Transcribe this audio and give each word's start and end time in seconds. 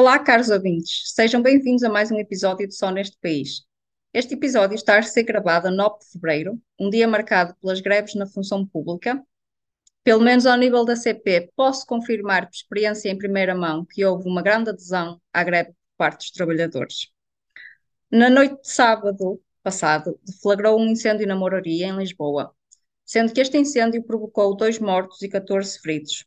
Olá, 0.00 0.18
caros 0.18 0.48
ouvintes, 0.48 1.12
sejam 1.12 1.42
bem-vindos 1.42 1.82
a 1.82 1.90
mais 1.90 2.10
um 2.10 2.18
episódio 2.18 2.66
de 2.66 2.74
Só 2.74 2.90
Neste 2.90 3.18
País. 3.20 3.66
Este 4.14 4.32
episódio 4.32 4.74
está 4.74 4.98
a 4.98 5.02
ser 5.02 5.24
gravado 5.24 5.68
a 5.68 5.70
9 5.70 5.98
de 5.98 6.12
fevereiro, 6.12 6.58
um 6.78 6.88
dia 6.88 7.06
marcado 7.06 7.54
pelas 7.60 7.82
greves 7.82 8.14
na 8.14 8.26
função 8.26 8.64
pública. 8.64 9.22
Pelo 10.02 10.22
menos 10.22 10.46
ao 10.46 10.56
nível 10.56 10.86
da 10.86 10.96
CP, 10.96 11.50
posso 11.54 11.84
confirmar 11.84 12.46
por 12.46 12.54
experiência 12.54 13.10
em 13.10 13.18
primeira 13.18 13.54
mão 13.54 13.84
que 13.84 14.02
houve 14.02 14.26
uma 14.26 14.40
grande 14.40 14.70
adesão 14.70 15.20
à 15.34 15.44
greve 15.44 15.68
por 15.72 15.98
parte 15.98 16.20
dos 16.20 16.30
trabalhadores. 16.30 17.08
Na 18.10 18.30
noite 18.30 18.58
de 18.62 18.70
sábado 18.70 19.38
passado, 19.62 20.18
deflagrou 20.24 20.80
um 20.80 20.86
incêndio 20.86 21.26
na 21.26 21.36
moraria 21.36 21.88
em 21.88 21.98
Lisboa, 21.98 22.54
sendo 23.04 23.34
que 23.34 23.40
este 23.42 23.58
incêndio 23.58 24.02
provocou 24.02 24.56
dois 24.56 24.78
mortos 24.78 25.20
e 25.20 25.28
14 25.28 25.78
feridos. 25.78 26.24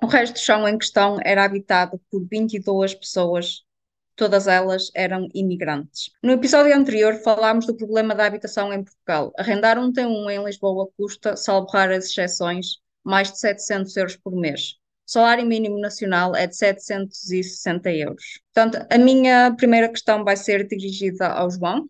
O 0.00 0.06
resto 0.06 0.34
do 0.34 0.38
chão 0.38 0.68
em 0.68 0.78
questão 0.78 1.18
era 1.24 1.44
habitado 1.44 2.00
por 2.10 2.24
22 2.24 2.94
pessoas, 2.94 3.64
todas 4.14 4.46
elas 4.46 4.90
eram 4.94 5.28
imigrantes. 5.34 6.10
No 6.22 6.32
episódio 6.32 6.74
anterior 6.74 7.14
falámos 7.22 7.66
do 7.66 7.76
problema 7.76 8.14
da 8.14 8.26
habitação 8.26 8.72
em 8.72 8.82
Portugal. 8.82 9.32
Arrendar 9.36 9.78
um 9.78 9.92
T1 9.92 10.30
em 10.30 10.44
Lisboa 10.44 10.88
custa, 10.96 11.36
salvo 11.36 11.68
raras 11.68 12.06
exceções, 12.06 12.78
mais 13.04 13.32
de 13.32 13.38
700 13.38 13.96
euros 13.96 14.16
por 14.16 14.34
mês. 14.34 14.74
O 15.06 15.10
salário 15.10 15.46
mínimo 15.46 15.80
nacional 15.80 16.36
é 16.36 16.46
de 16.46 16.56
760 16.56 17.90
euros. 17.90 18.40
Portanto, 18.52 18.86
a 18.90 18.98
minha 18.98 19.54
primeira 19.56 19.88
questão 19.88 20.22
vai 20.24 20.36
ser 20.36 20.66
dirigida 20.66 21.26
ao 21.28 21.50
João. 21.50 21.88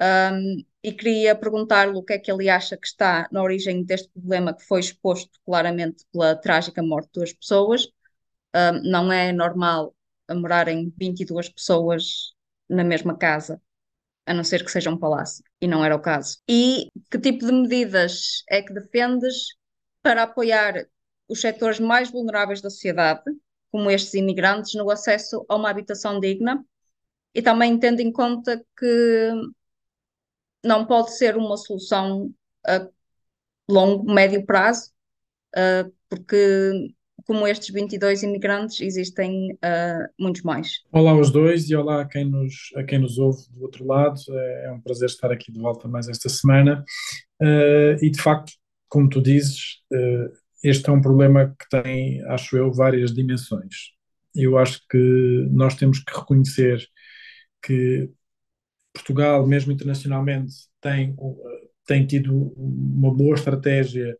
Um, 0.00 0.64
e 0.82 0.92
queria 0.92 1.34
perguntar-lhe 1.34 1.96
o 1.96 2.02
que 2.02 2.14
é 2.14 2.18
que 2.18 2.30
ele 2.30 2.48
acha 2.48 2.76
que 2.76 2.86
está 2.86 3.28
na 3.30 3.42
origem 3.42 3.84
deste 3.84 4.08
problema 4.10 4.54
que 4.54 4.64
foi 4.64 4.80
exposto 4.80 5.38
claramente 5.44 6.04
pela 6.12 6.34
trágica 6.34 6.82
morte 6.82 7.06
de 7.06 7.20
duas 7.20 7.32
pessoas. 7.32 7.86
Um, 8.54 8.90
não 8.90 9.12
é 9.12 9.32
normal 9.32 9.94
morarem 10.34 10.92
22 10.96 11.48
pessoas 11.48 12.32
na 12.68 12.84
mesma 12.84 13.16
casa, 13.16 13.60
a 14.26 14.32
não 14.32 14.44
ser 14.44 14.64
que 14.64 14.70
seja 14.70 14.90
um 14.90 14.98
palácio, 14.98 15.44
e 15.60 15.66
não 15.66 15.84
era 15.84 15.94
o 15.94 16.00
caso. 16.00 16.38
E 16.48 16.88
que 17.10 17.18
tipo 17.18 17.44
de 17.44 17.52
medidas 17.52 18.42
é 18.48 18.62
que 18.62 18.72
defendes 18.72 19.56
para 20.02 20.22
apoiar 20.22 20.86
os 21.28 21.40
setores 21.40 21.80
mais 21.80 22.10
vulneráveis 22.10 22.60
da 22.60 22.70
sociedade, 22.70 23.22
como 23.70 23.90
estes 23.90 24.14
imigrantes, 24.14 24.74
no 24.74 24.90
acesso 24.90 25.44
a 25.48 25.56
uma 25.56 25.70
habitação 25.70 26.20
digna? 26.20 26.64
E 27.34 27.42
também 27.42 27.78
tendo 27.78 28.00
em 28.00 28.10
conta 28.10 28.64
que 28.76 29.32
não 30.64 30.86
pode 30.86 31.16
ser 31.16 31.36
uma 31.36 31.56
solução 31.56 32.32
a 32.66 32.86
longo, 33.68 34.12
médio 34.12 34.44
prazo, 34.44 34.90
uh, 35.56 35.92
porque 36.08 36.92
como 37.26 37.46
estes 37.46 37.72
22 37.72 38.22
imigrantes, 38.24 38.80
existem 38.80 39.52
uh, 39.52 40.08
muitos 40.18 40.42
mais. 40.42 40.80
Olá 40.90 41.12
aos 41.12 41.30
dois 41.30 41.68
e 41.70 41.76
olá 41.76 42.00
a 42.00 42.04
quem, 42.04 42.24
nos, 42.24 42.72
a 42.74 42.82
quem 42.82 42.98
nos 42.98 43.18
ouve 43.18 43.42
do 43.50 43.62
outro 43.62 43.86
lado. 43.86 44.20
É, 44.30 44.66
é 44.66 44.72
um 44.72 44.80
prazer 44.80 45.06
estar 45.06 45.30
aqui 45.30 45.52
de 45.52 45.60
volta 45.60 45.86
mais 45.86 46.08
esta 46.08 46.28
semana. 46.28 46.84
Uh, 47.40 48.02
e 48.02 48.10
de 48.10 48.20
facto, 48.20 48.52
como 48.88 49.08
tu 49.08 49.22
dizes, 49.22 49.80
este 50.64 50.90
é 50.90 50.92
um 50.92 51.00
problema 51.00 51.54
que 51.56 51.68
tem, 51.68 52.20
acho 52.24 52.56
eu, 52.56 52.72
várias 52.72 53.14
dimensões. 53.14 53.92
Eu 54.34 54.58
acho 54.58 54.80
que 54.90 55.46
nós 55.50 55.76
temos 55.76 56.00
que 56.00 56.12
reconhecer 56.12 56.84
que 57.62 58.10
Portugal, 58.92 59.46
mesmo 59.46 59.72
internacionalmente, 59.72 60.54
tem, 60.80 61.16
tem 61.86 62.06
tido 62.06 62.52
uma 62.56 63.14
boa 63.14 63.34
estratégia 63.34 64.16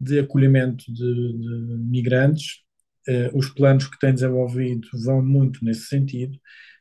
de 0.00 0.18
acolhimento 0.18 0.84
de, 0.92 1.38
de 1.38 1.76
migrantes. 1.78 2.62
Uh, 3.08 3.36
os 3.36 3.48
planos 3.48 3.88
que 3.88 3.98
tem 3.98 4.14
desenvolvido 4.14 4.86
vão 5.04 5.24
muito 5.24 5.64
nesse 5.64 5.86
sentido, 5.86 6.38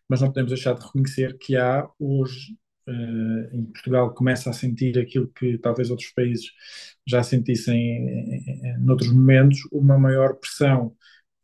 mas 0.07 0.21
não 0.21 0.27
podemos 0.27 0.51
deixar 0.51 0.73
de 0.73 0.85
reconhecer 0.85 1.37
que 1.39 1.55
há 1.55 1.87
hoje, 1.99 2.55
uh, 2.87 3.55
em 3.55 3.65
Portugal, 3.65 4.13
começa 4.13 4.49
a 4.49 4.53
sentir 4.53 4.99
aquilo 4.99 5.27
que 5.29 5.57
talvez 5.57 5.89
outros 5.89 6.11
países 6.11 6.45
já 7.07 7.23
sentissem 7.23 7.75
em, 7.75 8.35
em, 8.35 8.83
em 8.83 8.89
outros 8.89 9.11
momentos, 9.11 9.59
uma 9.71 9.97
maior 9.97 10.35
pressão 10.35 10.95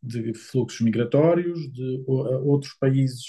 de 0.01 0.33
fluxos 0.33 0.81
migratórios, 0.81 1.59
de 1.73 2.03
uh, 2.07 2.47
outros 2.47 2.73
países 2.79 3.25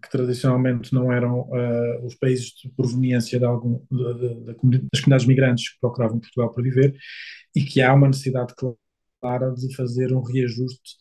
que 0.00 0.10
tradicionalmente 0.10 0.92
não 0.92 1.12
eram 1.12 1.40
uh, 1.40 2.06
os 2.06 2.14
países 2.14 2.52
de 2.62 2.68
proveniência 2.70 3.38
de 3.38 3.44
algum, 3.44 3.80
de, 3.90 4.14
de, 4.14 4.28
de, 4.44 4.78
das 4.92 5.00
comunidades 5.00 5.26
migrantes 5.26 5.72
que 5.72 5.80
procuravam 5.80 6.20
Portugal 6.20 6.52
para 6.52 6.62
viver, 6.62 6.96
e 7.54 7.62
que 7.62 7.82
há 7.82 7.92
uma 7.92 8.08
necessidade 8.08 8.54
clara 9.20 9.52
de 9.52 9.74
fazer 9.74 10.12
um 10.12 10.22
reajuste, 10.22 10.96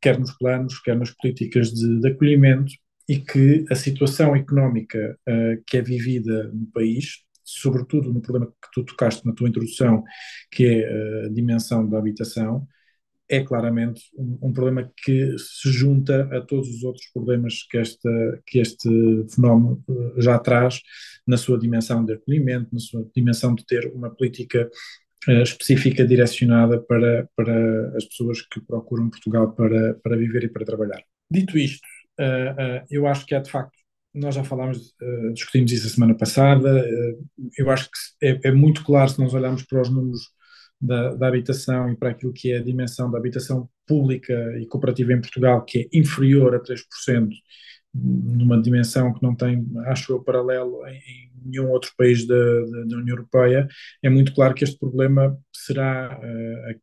quer 0.00 0.18
nos 0.18 0.32
planos, 0.32 0.80
quer 0.80 0.96
nas 0.96 1.10
políticas 1.10 1.72
de, 1.72 2.08
acolhimento, 2.08 2.72
e 3.08 3.18
que 3.18 3.64
a 3.70 3.74
situação 3.74 4.34
económica 4.34 5.18
uh, 5.28 5.62
que 5.66 5.76
é 5.76 5.82
vivida 5.82 6.50
no 6.52 6.66
país, 6.72 7.24
sobretudo 7.42 8.12
no 8.12 8.22
problema 8.22 8.46
que 8.46 8.68
tu 8.72 8.84
tocaste 8.84 9.26
na 9.26 9.34
tua 9.34 9.48
introdução, 9.48 10.02
que 10.50 10.64
é 10.66 11.26
a 11.26 11.28
dimensão 11.28 11.86
da 11.88 11.98
habitação, 11.98 12.66
é 13.34 13.44
claramente 13.44 14.02
um, 14.16 14.38
um, 14.42 14.52
problema 14.52 14.90
que 14.96 15.36
se 15.38 15.70
junta 15.70 16.28
a 16.32 16.40
todos 16.40 16.68
os 16.68 16.82
outros 16.84 17.06
problemas 17.12 17.62
que, 17.68 17.78
esta, 17.78 18.42
que 18.46 18.58
este 18.58 18.88
fenómeno 19.34 19.82
eh, 19.88 20.20
já 20.20 20.38
traz 20.38 20.80
na 21.26 21.36
sua 21.36 21.58
dimensão 21.58 22.04
de 22.04 22.14
acolhimento, 22.14 22.68
na 22.72 22.80
sua 22.80 23.06
dimensão 23.14 23.54
de 23.54 23.64
ter 23.66 23.90
uma 23.94 24.10
política 24.10 24.70
uh, 25.28 25.42
específica 25.42 26.06
direcionada 26.06 26.80
para, 26.80 27.28
para 27.34 27.96
as 27.96 28.04
pessoas 28.04 28.42
que 28.42 28.60
procuram 28.60 29.10
Portugal 29.10 29.52
para, 29.52 29.94
para 29.94 30.16
viver 30.16 30.44
e 30.44 30.48
para 30.48 30.64
trabalhar. 30.64 31.02
Dito 31.30 31.58
isto, 31.58 31.86
uh, 32.20 32.84
eu 32.90 33.06
acho 33.06 33.26
que 33.26 33.34
há 33.34 33.40
de 33.40 33.50
facto 33.50 33.76
nós 34.14 34.36
já 34.36 34.44
falámos, 34.44 34.94
discutimos 35.32 35.72
isso 35.72 35.88
a 35.88 35.90
semana 35.90 36.14
passada. 36.14 36.86
Eu 37.58 37.68
acho 37.68 37.90
que 37.90 38.26
é, 38.28 38.40
é, 38.44 38.52
muito 38.52 38.84
claro 38.84 39.10
se 39.10 39.18
nós 39.18 39.34
olharmos 39.34 39.64
para 39.64 39.82
os 39.82 39.90
números 39.90 40.30
da, 40.84 41.14
da, 41.14 41.28
habitação 41.28 41.90
e 41.90 41.96
para 41.96 42.10
aquilo 42.10 42.32
que 42.32 42.52
é 42.52 42.58
a 42.58 42.62
dimensão 42.62 43.10
da 43.10 43.18
habitação 43.18 43.68
pública 43.86 44.34
e 44.60 44.66
cooperativa 44.66 45.12
em 45.12 45.20
Portugal, 45.20 45.64
que 45.64 45.78
é 45.80 45.98
inferior 45.98 46.54
a 46.54 46.60
3%, 46.60 47.30
numa 47.94 48.60
dimensão 48.60 49.12
que 49.14 49.22
não 49.22 49.34
tem, 49.34 49.66
acho 49.86 50.12
eu, 50.12 50.22
paralelo 50.22 50.86
em, 50.86 50.96
em 50.96 51.30
nenhum 51.46 51.70
outro 51.70 51.92
país 51.96 52.26
da, 52.26 52.34
da, 52.34 52.96
União 52.96 53.16
Europeia, 53.16 53.66
é 54.02 54.10
muito 54.10 54.34
claro 54.34 54.54
que 54.54 54.64
este 54.64 54.78
problema 54.78 55.36
será 55.52 56.18
uh, 56.18 56.80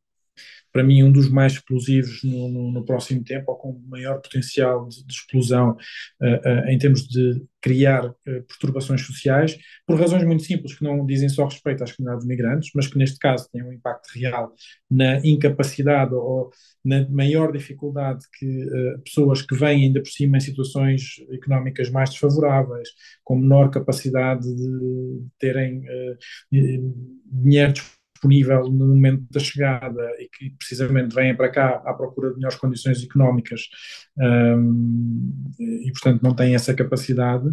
para 0.72 0.84
mim, 0.84 1.04
um 1.04 1.12
dos 1.12 1.30
mais 1.30 1.54
explosivos 1.54 2.24
no, 2.24 2.50
no, 2.50 2.72
no 2.72 2.86
próximo 2.86 3.24
tempo, 3.24 3.52
ou 3.52 3.58
com 3.58 3.82
maior 3.88 4.22
potencial 4.22 4.88
de, 4.88 5.06
de 5.06 5.14
explosão 5.14 5.72
uh, 5.72 6.26
uh, 6.26 6.70
em 6.70 6.78
termos 6.78 7.08
de 7.08 7.44
criar 7.62 8.06
uh, 8.06 8.16
perturbações 8.48 9.02
sociais, 9.06 9.58
por 9.86 10.00
razões 10.00 10.24
muito 10.24 10.44
simples, 10.44 10.74
que 10.74 10.84
não 10.84 11.06
dizem 11.06 11.30
só 11.30 11.46
respeito 11.46 11.84
às 11.84 11.92
comunidades 11.92 12.26
migrantes, 12.26 12.72
mas 12.74 12.88
que 12.88 12.98
neste 12.98 13.20
caso 13.20 13.50
têm 13.52 13.64
um 13.64 13.74
impacto 13.74 14.08
real 14.16 14.54
na 14.90 15.20
incapacidade 15.26 16.14
ou 16.14 16.50
na 16.84 17.08
maior 17.10 17.52
dificuldade 17.52 18.26
que 18.40 18.66
pessoas 19.04 19.42
que 19.44 19.56
vêm 19.56 19.86
ainda 19.86 20.02
por 20.02 20.10
cima 20.10 20.38
em 20.38 20.40
situações 20.40 21.16
económicas 21.31 21.92
mais 21.92 22.10
desfavoráveis, 22.10 22.90
com 23.24 23.38
menor 23.38 23.69
capacidade 23.69 24.44
de 24.44 25.22
terem 25.38 25.84
dinheiro 27.31 27.74
disponível 27.74 28.00
no 28.27 28.88
momento 28.88 29.25
da 29.31 29.39
chegada 29.39 30.01
e 30.19 30.29
que 30.29 30.51
precisamente 30.57 31.15
vêm 31.15 31.35
para 31.35 31.50
cá 31.50 31.81
à 31.85 31.94
procura 31.94 32.29
de 32.29 32.35
melhores 32.35 32.57
condições 32.57 33.03
económicas 33.03 33.62
um, 34.18 35.53
e, 35.59 35.91
portanto, 35.91 36.21
não 36.21 36.35
têm 36.35 36.56
essa 36.56 36.73
capacidade. 36.73 37.50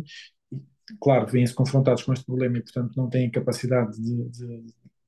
Claro, 1.00 1.26
vêm-se 1.26 1.54
confrontados 1.54 2.02
com 2.02 2.12
este 2.12 2.24
problema 2.24 2.58
e, 2.58 2.62
portanto, 2.62 2.92
não 2.96 3.08
têm 3.08 3.30
capacidade 3.30 3.96
de, 4.00 4.28
de, 4.30 4.62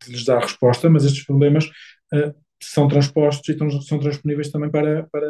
de 0.05 0.13
lhes 0.13 0.25
dar 0.25 0.41
resposta, 0.41 0.89
mas 0.89 1.05
estes 1.05 1.25
problemas 1.25 1.67
uh, 1.67 2.35
são 2.63 2.89
transpostos 2.89 3.49
e 3.49 3.83
são 3.83 3.99
transponíveis 3.99 4.51
também 4.51 4.71
para, 4.71 5.05
para 5.11 5.27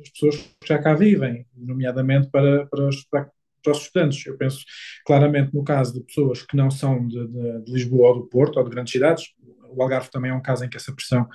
as 0.00 0.10
pessoas 0.10 0.36
que 0.36 0.68
já 0.68 0.78
cá 0.78 0.94
vivem, 0.94 1.46
nomeadamente 1.56 2.28
para, 2.30 2.66
para, 2.66 2.88
os, 2.88 3.04
para 3.04 3.30
para 3.62 3.72
os 3.72 3.82
estudantes. 3.82 4.24
Eu 4.26 4.36
penso 4.36 4.64
claramente 5.06 5.54
no 5.54 5.64
caso 5.64 5.94
de 5.94 6.04
pessoas 6.04 6.42
que 6.42 6.56
não 6.56 6.70
são 6.70 7.06
de, 7.06 7.26
de, 7.26 7.64
de, 7.64 7.72
Lisboa 7.72 8.10
ou 8.10 8.14
do 8.20 8.26
Porto 8.26 8.58
ou 8.58 8.64
de 8.64 8.70
grandes 8.70 8.92
cidades, 8.92 9.24
o 9.70 9.82
Algarve 9.82 10.10
também 10.10 10.30
é 10.30 10.34
um 10.34 10.42
caso 10.42 10.64
em 10.64 10.68
que 10.68 10.76
essa 10.76 10.92
pressão 10.94 11.28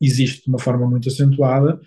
existe 0.00 0.44
de 0.44 0.48
uma 0.48 0.58
forma 0.58 0.88
muito 0.88 1.08
acentuada, 1.08 1.78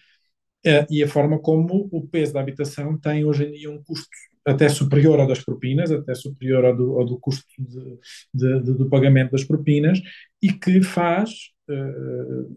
eh, 0.66 0.86
e 0.90 1.04
a 1.04 1.08
forma 1.08 1.40
como 1.40 1.88
o 1.92 2.08
peso 2.08 2.34
da 2.34 2.40
habitação 2.40 2.98
tem 2.98 3.24
hoje 3.26 3.46
em 3.46 3.52
dia 3.52 3.72
um 3.72 3.84
custo 3.84 4.10
até 4.46 4.70
superior 4.70 5.20
ao 5.20 5.28
das 5.28 5.44
propinas, 5.44 5.92
até 5.92 6.14
superior 6.14 6.66
ao 6.66 6.76
do, 6.76 7.00
ao 7.00 7.06
do 7.06 7.20
custo 7.20 7.44
de, 7.58 8.00
de, 8.34 8.64
de, 8.64 8.74
do 8.74 8.90
pagamento 8.90 9.32
das 9.32 9.44
propinas, 9.44 10.00
e 10.42 10.52
que 10.52 10.82
faz 10.84 11.55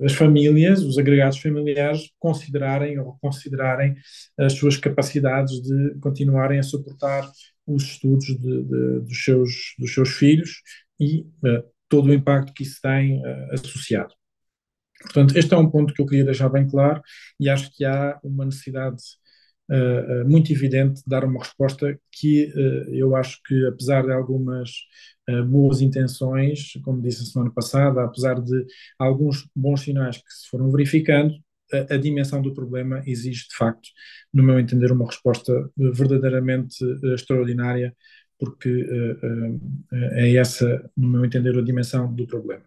as 0.03 0.13
famílias, 0.13 0.83
os 0.83 0.99
agregados 0.99 1.39
familiares, 1.39 2.11
considerarem 2.19 2.99
ou 2.99 3.17
considerarem 3.21 3.97
as 4.39 4.53
suas 4.55 4.77
capacidades 4.77 5.61
de 5.63 5.95
continuarem 6.01 6.59
a 6.59 6.63
suportar 6.63 7.31
os 7.67 7.83
estudos 7.85 8.27
de, 8.27 8.63
dos, 9.01 9.25
seus, 9.25 9.75
dos 9.79 9.93
seus 9.93 10.11
filhos 10.11 10.63
e 10.99 11.21
uh, 11.45 11.63
todo 11.89 12.09
o 12.09 12.15
impacto 12.15 12.53
que 12.53 12.63
isso 12.63 12.81
tem 12.83 13.21
uh, 13.21 13.53
associado. 13.53 14.15
Portanto, 15.01 15.37
este 15.37 15.55
é 15.55 15.57
um 15.57 15.71
ponto 15.71 15.95
que 15.95 16.03
eu 16.03 16.07
queria 16.07 16.25
deixar 16.25 16.49
bem 16.49 16.67
claro 16.67 17.01
e 17.39 17.49
acho 17.49 17.71
que 17.75 17.85
há 17.85 18.19
uma 18.23 18.45
necessidade 18.45 18.97
uh, 19.71 20.29
muito 20.29 20.53
evidente 20.53 21.03
dar 21.07 21.25
uma 21.25 21.41
resposta 21.41 21.99
que 22.13 22.53
eu 22.93 23.15
acho 23.15 23.41
que, 23.47 23.67
apesar 23.67 24.05
de 24.05 24.13
algumas 24.13 24.71
boas 25.47 25.81
intenções, 25.83 26.73
como 26.83 27.03
disse 27.03 27.23
a 27.23 27.27
semana 27.27 27.51
passada, 27.51 28.03
apesar 28.03 28.41
de 28.41 28.65
alguns 28.99 29.47
bons 29.55 29.83
sinais 29.83 30.17
que 30.17 30.33
se 30.33 30.49
foram 30.49 30.71
verificando, 30.71 31.35
a, 31.73 31.95
a, 31.95 31.97
dimensão 31.99 32.41
do 32.41 32.55
problema 32.55 33.03
exige, 33.07 33.47
de 33.47 33.55
facto, 33.55 33.89
no 34.33 34.43
meu 34.43 34.59
entender, 34.59 34.91
uma 34.91 35.07
resposta 35.07 35.71
verdadeiramente 35.77 36.83
extraordinária, 37.15 37.95
porque 38.39 38.87
é 39.93 40.35
essa, 40.35 40.91
no 40.97 41.09
meu 41.09 41.25
entender, 41.25 41.57
a 41.59 41.63
dimensão 41.63 42.13
do 42.13 42.27
problema. 42.27 42.65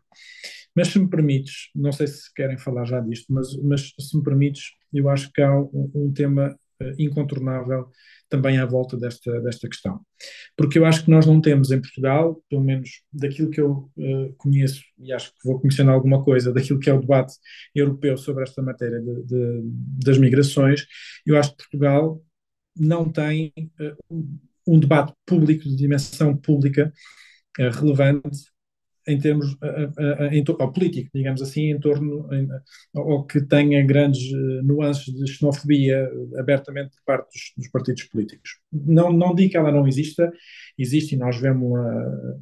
Mas 0.76 0.88
se 0.90 1.00
me 1.00 1.10
permites, 1.10 1.70
não 1.76 1.92
sei 1.92 2.08
se 2.08 2.34
querem 2.34 2.58
falar 2.58 2.86
já 2.86 3.00
disto, 3.00 3.32
mas, 3.34 3.56
mas 3.62 3.94
se 4.00 4.18
me 4.18 4.24
permites, 4.24 4.72
eu 4.94 5.10
acho 5.10 5.32
que 5.32 5.42
há 5.42 5.54
um, 5.54 5.92
um 5.94 6.14
tema 6.14 6.50
uh, 6.52 6.58
incontornável 6.98 7.90
também 8.30 8.58
à 8.58 8.66
volta 8.66 8.98
desta, 8.98 9.42
desta 9.42 9.68
questão. 9.68 10.00
Porque 10.56 10.80
eu 10.80 10.86
acho 10.86 11.04
que 11.04 11.12
nós 11.12 11.26
não 11.26 11.42
temos 11.42 11.70
em 11.70 11.82
Portugal, 11.82 12.42
pelo 12.50 12.64
menos 12.64 12.90
daquilo 13.12 13.50
que 13.50 13.60
eu 13.60 13.92
uh, 13.98 14.34
conheço, 14.38 14.82
e 14.98 15.12
acho 15.12 15.32
que 15.32 15.38
vou 15.44 15.60
conhecendo 15.60 15.92
alguma 15.92 16.24
coisa 16.24 16.54
daquilo 16.54 16.80
que 16.80 16.90
é 16.90 16.94
o 16.94 17.02
debate 17.02 17.34
europeu 17.76 18.18
sobre 18.18 18.44
esta 18.44 18.62
matéria 18.62 19.02
de, 19.02 19.24
de, 19.24 19.62
das 20.04 20.18
migrações, 20.18 20.86
eu 21.26 21.38
acho 21.38 21.52
que 21.52 21.58
Portugal 21.58 22.24
não 22.76 23.12
tem 23.12 23.52
uh, 23.58 24.26
um 24.66 24.80
debate 24.80 25.14
público, 25.26 25.64
de 25.64 25.76
dimensão 25.76 26.36
pública, 26.38 26.92
relevante 27.58 28.51
em 29.08 29.18
termos 29.18 29.58
em, 30.32 30.44
ao 30.60 30.72
político, 30.72 31.10
digamos 31.14 31.42
assim, 31.42 31.72
em 31.72 31.80
torno 31.80 32.28
ou 32.94 33.26
que 33.26 33.42
tenha 33.42 33.84
grandes 33.86 34.32
eh, 34.32 34.62
nuances 34.64 35.06
de 35.06 35.28
xenofobia 35.28 36.10
abertamente 36.38 36.96
por 36.98 37.04
parte 37.06 37.30
dos, 37.34 37.54
dos, 37.58 37.68
partidos 37.70 38.04
políticos. 38.04 38.60
Não, 38.72 39.12
não 39.12 39.34
digo 39.34 39.52
que 39.52 39.58
ela 39.58 39.72
não 39.72 39.88
exista, 39.88 40.32
existe 40.78 41.16
e 41.16 41.18
nós 41.18 41.38
vemos-la 41.38 42.38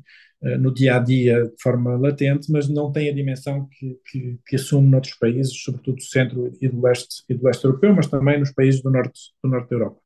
no 0.59 0.73
dia 0.73 0.95
a 0.95 0.99
dia 0.99 1.43
de 1.45 1.61
forma 1.61 1.97
latente, 1.97 2.49
mas 2.49 2.69
não 2.69 2.91
tem 2.91 3.09
a 3.09 3.13
dimensão 3.13 3.67
que, 3.71 3.99
que, 4.09 4.39
que, 4.47 4.55
assume 4.55 4.87
noutros 4.89 5.15
países, 5.15 5.61
sobretudo 5.61 5.97
do 5.97 6.03
centro 6.03 6.53
e 6.61 6.67
do 6.69 6.81
leste 6.81 7.23
e 7.27 7.33
do 7.33 7.45
leste 7.45 7.65
europeu, 7.65 7.93
mas 7.93 8.07
também 8.07 8.39
nos 8.39 8.51
países 8.53 8.81
do 8.81 8.89
norte, 8.89 9.19
do 9.43 9.49
norte 9.49 9.69
da 9.69 9.75
Europa. 9.75 9.99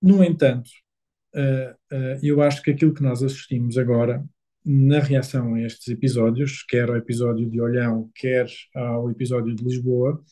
No 0.00 0.24
entanto, 0.24 0.70
eu 2.22 2.40
acho 2.42 2.62
que 2.62 2.70
aquilo 2.70 2.94
que 2.94 3.02
nós 3.02 3.22
assistimos 3.22 3.76
agora 3.76 4.24
na 4.70 4.98
reação 5.00 5.54
a 5.54 5.62
estes 5.62 5.88
episódios, 5.88 6.62
quer 6.62 6.90
ao 6.90 6.96
episódio 6.96 7.48
de 7.48 7.58
Olhão, 7.58 8.10
quer 8.14 8.46
ao 8.74 9.10
episódio 9.10 9.54
de 9.54 9.64
Lisboa, 9.64 10.22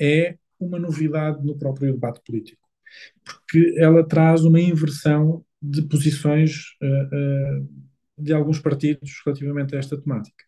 é 0.00 0.38
uma 0.58 0.78
novidade 0.78 1.44
no 1.44 1.58
próprio 1.58 1.92
debate 1.92 2.22
político, 2.24 2.66
porque 3.22 3.74
ela 3.76 4.02
traz 4.02 4.44
uma 4.44 4.58
inversão 4.58 5.44
de 5.60 5.82
posições 5.82 6.68
uh, 6.82 7.60
uh, 7.60 7.68
de 8.16 8.32
alguns 8.32 8.58
partidos 8.60 9.20
relativamente 9.26 9.76
a 9.76 9.78
esta 9.78 10.00
temática. 10.00 10.42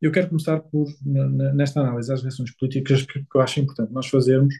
Eu 0.00 0.12
quero 0.12 0.28
começar 0.28 0.60
por, 0.60 0.86
nesta 1.04 1.80
análise 1.80 2.12
às 2.12 2.22
reações 2.22 2.54
políticas, 2.54 3.02
que, 3.02 3.18
que, 3.18 3.26
eu 3.34 3.40
acho 3.40 3.58
importante 3.58 3.92
nós 3.92 4.06
fazermos. 4.06 4.54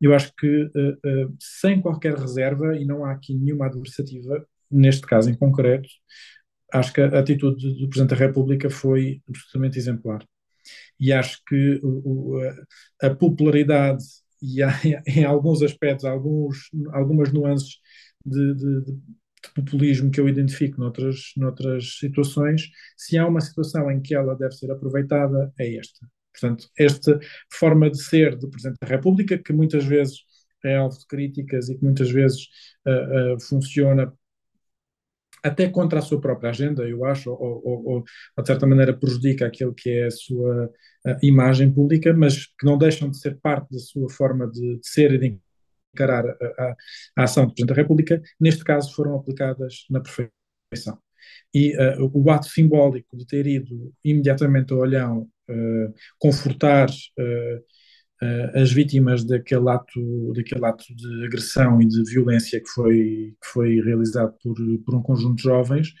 Eu 0.00 0.14
acho 0.14 0.32
que, 0.36 0.64
uh, 0.64 1.36
sem 1.38 1.82
qualquer 1.82 2.14
reserva, 2.14 2.74
e 2.78 2.86
não 2.86 3.04
há 3.04 3.12
aqui 3.12 3.34
nenhuma 3.34 3.66
adversativa, 3.66 4.42
neste 4.70 5.02
caso 5.02 5.28
em 5.28 5.34
concreto, 5.34 5.90
acho 6.72 6.92
que 6.92 7.00
a 7.00 7.18
atitude 7.18 7.80
do 7.80 7.88
Presidente 7.88 8.10
da 8.10 8.26
República 8.26 8.70
foi 8.70 9.20
absolutamente 9.28 9.78
exemplar. 9.78 10.24
E 10.98 11.12
acho 11.12 11.42
que 11.46 11.80
o, 11.82 12.40
a, 13.02 13.10
popularidade 13.10 14.04
e 14.40 14.60
em 15.06 15.24
alguns 15.24 15.62
aspectos, 15.62 16.04
alguns, 16.04 16.70
algumas 16.92 17.32
nuances 17.32 17.78
de, 18.24 18.54
de, 18.54 18.84
de, 18.84 18.98
populismo 19.54 20.10
que 20.10 20.20
eu 20.20 20.28
identifico 20.28 20.80
noutras, 20.80 21.32
noutras 21.36 21.98
situações, 21.98 22.70
se 22.96 23.18
há 23.18 23.26
uma 23.26 23.40
situação 23.40 23.90
em 23.90 24.00
que 24.00 24.14
ela 24.14 24.36
deve 24.36 24.52
ser 24.52 24.70
aproveitada, 24.70 25.52
é 25.58 25.76
esta. 25.76 26.06
Portanto, 26.32 26.68
esta 26.78 27.18
forma 27.52 27.90
de 27.90 28.00
ser 28.02 28.36
do 28.36 28.48
Presidente 28.48 28.78
da 28.80 28.86
República, 28.86 29.36
que 29.36 29.52
muitas 29.52 29.84
vezes 29.84 30.20
é 30.64 30.76
alvo 30.76 30.96
de 30.96 31.06
críticas 31.06 31.68
e 31.68 31.76
que 31.76 31.84
muitas 31.84 32.10
vezes 32.10 32.46
uh, 32.86 33.34
uh, 33.34 33.40
funciona 33.40 34.12
até 35.42 35.68
contra 35.68 35.98
a 35.98 36.02
sua 36.02 36.20
própria 36.20 36.50
agenda, 36.50 36.88
eu 36.88 37.04
acho, 37.04 37.30
ou, 37.30 37.62
ou, 37.64 38.04
ou 38.36 38.42
de 38.42 38.46
certa 38.46 38.66
maneira 38.66 38.96
prejudica 38.96 39.46
aquilo 39.46 39.74
que 39.74 39.90
é 39.90 40.06
a 40.06 40.10
sua 40.10 40.70
imagem 41.22 41.72
pública, 41.72 42.14
mas 42.14 42.46
que 42.46 42.64
não 42.64 42.78
deixam 42.78 43.10
de 43.10 43.18
ser 43.18 43.38
parte 43.40 43.72
da 43.72 43.78
sua 43.78 44.08
forma 44.08 44.48
de, 44.48 44.78
de 44.78 44.88
ser 44.88 45.12
e 45.14 45.18
de 45.18 45.38
encarar 45.94 46.24
a, 46.26 46.30
a, 46.30 46.76
a, 47.16 47.24
ação 47.24 47.44
do 47.44 47.52
Presidente 47.52 47.74
da 47.74 47.82
República, 47.82 48.22
neste 48.40 48.64
caso 48.64 48.94
foram 48.94 49.16
aplicadas 49.16 49.84
na 49.90 50.00
perfeição. 50.00 50.98
E 51.54 51.76
uh, 51.76 52.10
o 52.12 52.30
ato 52.30 52.46
simbólico 52.46 53.16
de 53.16 53.26
ter 53.26 53.46
ido 53.46 53.92
imediatamente 54.04 54.72
ao 54.72 54.80
Olhão 54.80 55.28
uh, 55.50 55.94
confortar 56.18 56.88
uh, 56.88 57.64
as 58.54 58.70
vítimas 58.72 59.24
daquele 59.24 59.68
ato, 59.68 60.32
daquele 60.34 60.64
ato 60.64 60.84
de 60.94 61.24
agressão 61.24 61.80
e 61.80 61.88
de 61.88 62.02
violência 62.04 62.60
que 62.60 62.68
foi, 62.68 63.34
que 63.40 63.48
foi 63.48 63.80
realizado 63.80 64.34
por, 64.42 64.54
por 64.84 64.94
um 64.94 65.02
conjunto 65.02 65.36
de 65.36 65.42
jovens 65.42 65.92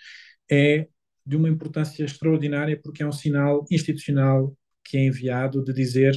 é 0.50 0.86
de 1.24 1.36
uma 1.36 1.48
importância 1.48 2.04
extraordinária 2.04 2.78
porque 2.82 3.02
é 3.02 3.06
um 3.06 3.12
sinal 3.12 3.64
institucional 3.70 4.56
que 4.84 4.96
é 4.96 5.06
enviado 5.06 5.64
de 5.64 5.72
dizer 5.72 6.14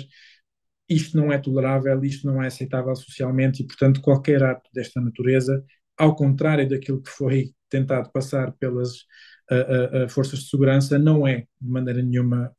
isto 0.87 1.17
não 1.17 1.31
é 1.31 1.37
tolerável, 1.37 2.03
isto 2.03 2.27
não 2.27 2.41
é 2.41 2.47
aceitável 2.47 2.95
socialmente 2.95 3.63
e, 3.63 3.65
portanto, 3.67 4.01
qualquer 4.01 4.43
ato 4.43 4.69
desta 4.73 5.01
natureza, 5.01 5.63
ao 5.97 6.15
contrário 6.15 6.69
daquilo 6.69 7.01
que 7.01 7.09
foi 7.09 7.53
tentado 7.69 8.11
passar 8.11 8.51
pelas 8.53 8.97
uh, 9.51 10.05
uh, 10.05 10.09
forças 10.09 10.39
de 10.39 10.49
segurança, 10.49 10.99
não 10.99 11.27
é 11.27 11.47
de 11.59 11.69
maneira 11.69 12.03
nenhuma 12.03 12.55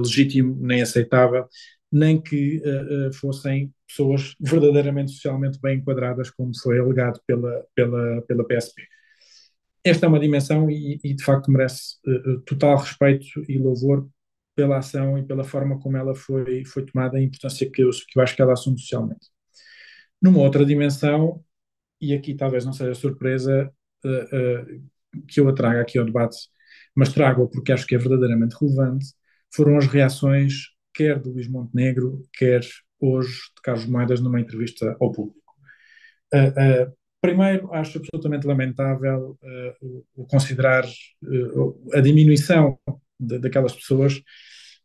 legítimo 0.00 0.56
nem 0.60 0.82
aceitável 0.82 1.48
nem 1.94 2.20
que 2.20 2.58
uh, 2.58 3.08
uh, 3.08 3.12
fossem 3.12 3.72
pessoas 3.86 4.34
verdadeiramente 4.40 5.12
socialmente 5.12 5.60
bem 5.60 5.78
enquadradas, 5.78 6.28
como 6.28 6.50
foi 6.60 6.80
alegado 6.80 7.20
pela, 7.24 7.64
pela, 7.72 8.20
pela 8.22 8.44
PSP. 8.44 8.82
Esta 9.84 10.06
é 10.06 10.08
uma 10.08 10.18
dimensão 10.18 10.68
e, 10.68 10.98
e 11.04 11.14
de 11.14 11.22
facto 11.22 11.52
merece 11.52 11.96
uh, 12.04 12.40
total 12.40 12.78
respeito 12.78 13.26
e 13.48 13.56
louvor 13.58 14.08
pela 14.56 14.78
ação 14.78 15.16
e 15.16 15.24
pela 15.24 15.44
forma 15.44 15.78
como 15.78 15.96
ela 15.96 16.16
foi, 16.16 16.64
foi 16.64 16.84
tomada, 16.84 17.16
a 17.16 17.22
importância 17.22 17.70
que 17.70 17.84
eu, 17.84 17.90
que 17.90 18.18
eu 18.18 18.22
acho 18.24 18.34
que 18.34 18.42
ela 18.42 18.54
assume 18.54 18.76
socialmente. 18.76 19.28
Numa 20.20 20.40
outra 20.40 20.66
dimensão, 20.66 21.44
e 22.00 22.12
aqui 22.12 22.34
talvez 22.34 22.64
não 22.64 22.72
seja 22.72 22.94
surpresa 22.94 23.72
que 25.28 25.40
eu 25.40 25.48
a 25.48 25.52
traga 25.52 25.80
aqui 25.80 25.98
ao 25.98 26.04
debate, 26.04 26.36
mas 26.94 27.12
trago 27.12 27.48
porque 27.48 27.72
acho 27.72 27.86
que 27.86 27.94
é 27.94 27.98
verdadeiramente 27.98 28.56
relevante, 28.60 29.06
foram 29.54 29.76
as 29.76 29.86
reações 29.86 30.73
quer 30.94 31.20
de 31.20 31.28
Luís 31.28 31.48
Montenegro, 31.48 32.22
quer 32.32 32.62
hoje 33.00 33.32
de 33.56 33.62
Carlos 33.62 33.86
Moedas 33.86 34.20
numa 34.20 34.40
entrevista 34.40 34.96
ao 35.00 35.12
público. 35.12 35.40
Uh, 36.32 36.88
uh, 36.88 36.96
primeiro, 37.20 37.72
acho 37.72 37.98
absolutamente 37.98 38.46
lamentável 38.46 39.36
uh, 39.42 40.04
o 40.14 40.26
considerar 40.26 40.84
a 41.92 42.00
diminuição 42.00 42.78
de, 43.18 43.38
daquelas 43.38 43.74
pessoas 43.74 44.22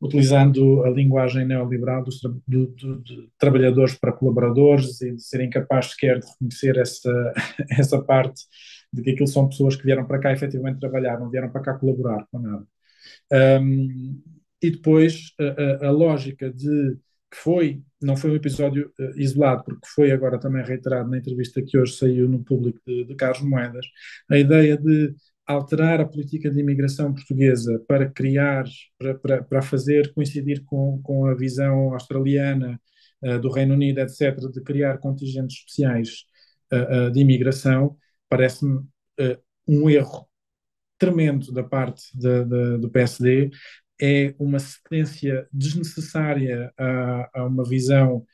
utilizando 0.01 0.83
a 0.85 0.89
linguagem 0.89 1.45
neoliberal 1.45 2.03
dos 2.03 2.21
tra 2.21 2.31
do, 2.47 2.67
do, 2.67 3.01
de 3.01 3.29
trabalhadores 3.37 3.95
para 3.95 4.13
colaboradores 4.13 5.01
e 5.01 5.13
de 5.13 5.21
serem 5.21 5.49
capazes 5.49 5.91
sequer 5.91 6.19
de 6.19 6.27
reconhecer 6.27 6.77
essa, 6.77 7.33
essa 7.77 8.01
parte 8.01 8.41
de 8.93 9.01
que 9.01 9.11
aquilo 9.11 9.27
são 9.27 9.49
pessoas 9.49 9.75
que 9.75 9.83
vieram 9.83 10.05
para 10.05 10.19
cá 10.19 10.31
efetivamente 10.31 10.79
trabalhar, 10.79 11.19
não 11.19 11.29
vieram 11.29 11.49
para 11.49 11.61
cá 11.61 11.73
colaborar 11.73 12.25
com 12.31 12.39
nada. 12.39 12.65
Um, 13.61 14.21
e 14.61 14.71
depois 14.71 15.33
a, 15.39 15.85
a, 15.85 15.87
a, 15.87 15.91
lógica 15.91 16.51
de 16.51 16.97
que 17.31 17.37
foi, 17.37 17.81
não 18.01 18.17
foi 18.17 18.31
um 18.31 18.35
episódio 18.35 18.91
uh, 18.99 19.19
isolado, 19.19 19.63
porque 19.63 19.87
foi 19.93 20.11
agora 20.11 20.39
também 20.39 20.63
reiterado 20.63 21.09
na 21.09 21.17
entrevista 21.17 21.61
que 21.61 21.77
hoje 21.77 21.95
saiu 21.95 22.27
no 22.27 22.43
público 22.43 22.79
de, 22.85 23.05
de 23.05 23.15
Carlos 23.15 23.41
Moedas, 23.47 23.85
a 24.29 24.37
ideia 24.37 24.75
de 24.77 25.13
alterar 25.45 26.01
a 26.01 26.05
política 26.05 26.49
de 26.49 26.59
imigração 26.59 27.13
portuguesa 27.13 27.83
para 27.87 28.09
criar, 28.09 28.65
para, 28.97 29.15
para, 29.15 29.43
para 29.43 29.61
fazer 29.61 30.13
coincidir 30.13 30.63
com, 30.65 30.99
com 31.03 31.25
a 31.25 31.35
visão 31.35 31.93
australiana 31.93 32.79
uh, 33.23 33.39
do 33.39 33.51
Reino 33.51 33.75
Unido, 33.75 33.99
etc., 33.99 34.35
de 34.51 34.61
criar 34.61 34.97
contingentes 34.97 35.57
especiais 35.57 36.25
uh, 36.73 37.11
de 37.11 37.19
imigração, 37.19 37.95
parece-me 38.27 38.83
um 39.67 39.89
erro 39.89 40.29
tremendo 40.97 41.51
da 41.51 41.63
parte 41.63 42.03
de, 42.13 42.45
de, 42.45 42.77
do 42.77 42.89
PSD, 42.89 43.49
é 44.01 44.33
uma 44.39 44.59
sequência 44.59 45.47
desnecessária 45.51 46.71
a, 46.77 47.29
a 47.41 47.45
uma 47.45 47.63
visão 47.63 48.25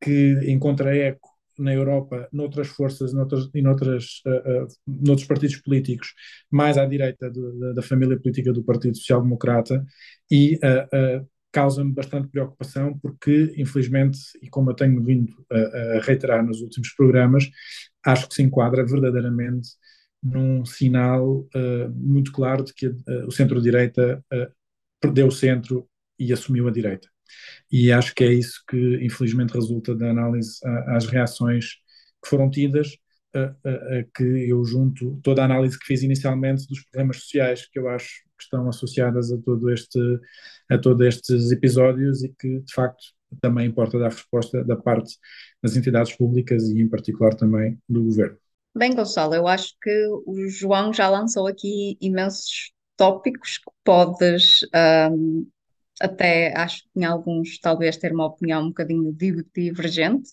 que 0.00 0.38
encontra 0.50 0.96
eco 0.96 1.32
na 1.58 1.72
Europa, 1.72 2.28
noutras 2.32 2.68
forças 2.68 3.12
noutras, 3.12 3.48
e 3.54 3.62
noutras, 3.62 4.22
uh, 4.26 4.64
uh, 4.64 4.68
noutros 4.86 5.26
partidos 5.26 5.56
políticos, 5.56 6.14
mais 6.50 6.78
à 6.78 6.86
direita 6.86 7.30
da, 7.30 7.72
da, 7.74 7.82
família 7.82 8.18
política 8.18 8.52
do 8.52 8.64
Partido 8.64 8.96
Social 8.96 9.22
Democrata, 9.22 9.84
e 10.30 10.56
uh, 10.56 11.26
causa-me 11.52 11.92
bastante 11.92 12.28
preocupação, 12.28 12.98
porque, 12.98 13.52
infelizmente, 13.56 14.18
e 14.42 14.48
como 14.48 14.70
eu 14.70 14.74
tenho 14.74 15.02
vindo 15.04 15.32
a, 15.50 15.56
a, 15.56 16.00
reiterar 16.00 16.44
nos 16.44 16.60
últimos 16.62 16.92
programas, 16.94 17.48
acho 18.04 18.28
que 18.28 18.34
se 18.34 18.42
enquadra 18.42 18.84
verdadeiramente 18.84 19.68
num 20.22 20.64
sinal 20.64 21.48
muito 21.92 22.30
claro 22.30 22.64
de 22.64 22.72
que 22.72 22.86
o 23.26 23.32
centro-direita 23.32 24.24
perdeu 25.02 25.26
o 25.26 25.32
centro 25.32 25.86
e 26.18 26.32
assumiu 26.32 26.68
a 26.68 26.70
direita. 26.70 27.08
E 27.70 27.90
acho 27.90 28.14
que 28.14 28.24
é 28.24 28.32
isso 28.32 28.62
que, 28.68 28.98
infelizmente, 29.02 29.52
resulta 29.52 29.94
da 29.94 30.10
análise 30.10 30.58
às 30.88 31.06
reações 31.06 31.74
que 32.22 32.28
foram 32.28 32.48
tidas, 32.48 32.96
que 34.14 34.22
eu 34.22 34.64
junto 34.64 35.18
toda 35.22 35.42
a 35.42 35.44
análise 35.46 35.78
que 35.78 35.86
fiz 35.86 36.02
inicialmente 36.02 36.66
dos 36.68 36.82
problemas 36.84 37.16
sociais 37.16 37.66
que 37.66 37.78
eu 37.78 37.88
acho 37.88 38.22
que 38.36 38.44
estão 38.44 38.68
associadas 38.68 39.32
a 39.32 39.38
todo 39.38 39.70
este 39.70 39.98
a 40.68 40.76
todos 40.76 41.06
estes 41.06 41.50
episódios 41.50 42.22
e 42.22 42.28
que 42.28 42.60
de 42.60 42.72
facto 42.72 43.02
também 43.40 43.66
importa 43.66 43.98
dar 43.98 44.10
resposta 44.10 44.62
da 44.62 44.76
parte 44.76 45.16
das 45.62 45.76
entidades 45.76 46.14
públicas 46.14 46.68
e 46.68 46.80
em 46.80 46.88
particular 46.88 47.34
também 47.34 47.78
do 47.88 48.04
governo. 48.04 48.36
Bem, 48.76 48.94
Gonçalo, 48.94 49.34
eu 49.34 49.48
acho 49.48 49.74
que 49.80 50.06
o 50.26 50.48
João 50.48 50.92
já 50.92 51.08
lançou 51.08 51.46
aqui 51.46 51.96
imensos 52.00 52.70
tópicos 52.96 53.58
que 53.58 53.70
podes 53.84 54.60
um, 55.12 55.46
até 56.00 56.56
acho 56.56 56.82
que 56.84 57.00
em 57.00 57.04
alguns 57.04 57.58
talvez 57.58 57.96
ter 57.96 58.12
uma 58.12 58.26
opinião 58.26 58.62
um 58.62 58.68
bocadinho 58.68 59.16
divergente. 59.54 60.30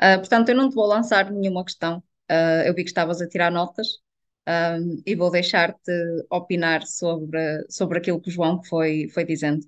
Uh, 0.00 0.18
portanto, 0.18 0.48
eu 0.48 0.56
não 0.56 0.68
te 0.68 0.74
vou 0.74 0.86
lançar 0.86 1.30
nenhuma 1.30 1.64
questão. 1.64 1.98
Uh, 2.30 2.66
eu 2.66 2.74
vi 2.74 2.82
que 2.82 2.90
estavas 2.90 3.20
a 3.20 3.28
tirar 3.28 3.50
notas 3.50 3.86
um, 4.46 5.02
e 5.06 5.14
vou 5.14 5.30
deixar-te 5.30 5.92
opinar 6.30 6.82
sobre, 6.86 7.64
sobre 7.68 7.98
aquilo 7.98 8.20
que 8.20 8.28
o 8.28 8.32
João 8.32 8.62
foi, 8.64 9.08
foi 9.12 9.24
dizendo. 9.24 9.64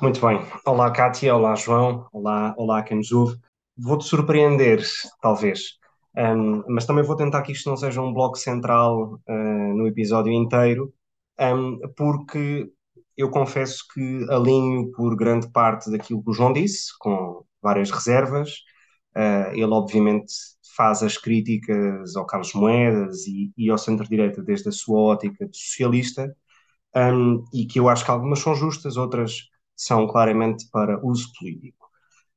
Muito 0.00 0.20
bem. 0.20 0.40
Olá, 0.66 0.90
Kátia. 0.90 1.34
Olá, 1.34 1.54
João. 1.54 2.06
Olá, 2.12 2.54
olá 2.56 2.82
quem 2.82 2.96
nos 2.96 3.12
ouve. 3.12 3.38
Vou-te 3.76 4.04
surpreender, 4.04 4.84
talvez. 5.20 5.78
Um, 6.16 6.62
mas 6.68 6.86
também 6.86 7.04
vou 7.04 7.16
tentar 7.16 7.42
que 7.42 7.52
isto 7.52 7.68
não 7.68 7.76
seja 7.76 8.00
um 8.00 8.12
bloco 8.12 8.36
central 8.36 9.20
uh, 9.28 9.76
no 9.76 9.86
episódio 9.86 10.32
inteiro, 10.32 10.92
um, 11.40 11.78
porque 11.96 12.70
eu 13.16 13.30
confesso 13.30 13.84
que 13.92 14.26
alinho 14.30 14.90
por 14.92 15.16
grande 15.16 15.50
parte 15.50 15.90
daquilo 15.90 16.22
que 16.22 16.30
o 16.30 16.32
João 16.32 16.52
disse, 16.52 16.92
com 16.98 17.44
várias 17.62 17.90
reservas. 17.90 18.50
Uh, 19.16 19.52
ele, 19.52 19.72
obviamente, 19.72 20.32
faz 20.76 21.02
as 21.02 21.16
críticas 21.16 22.16
ao 22.16 22.26
Carlos 22.26 22.52
Moedas 22.54 23.26
e, 23.26 23.52
e 23.56 23.70
ao 23.70 23.78
centro-direita 23.78 24.42
desde 24.42 24.68
a 24.68 24.72
sua 24.72 24.98
ótica 24.98 25.46
de 25.48 25.56
socialista, 25.56 26.34
um, 26.96 27.44
e 27.52 27.66
que 27.66 27.78
eu 27.78 27.88
acho 27.88 28.04
que 28.04 28.10
algumas 28.10 28.40
são 28.40 28.54
justas, 28.54 28.96
outras 28.96 29.48
são 29.76 30.06
claramente 30.06 30.68
para 30.70 31.04
uso 31.04 31.32
político. 31.38 31.88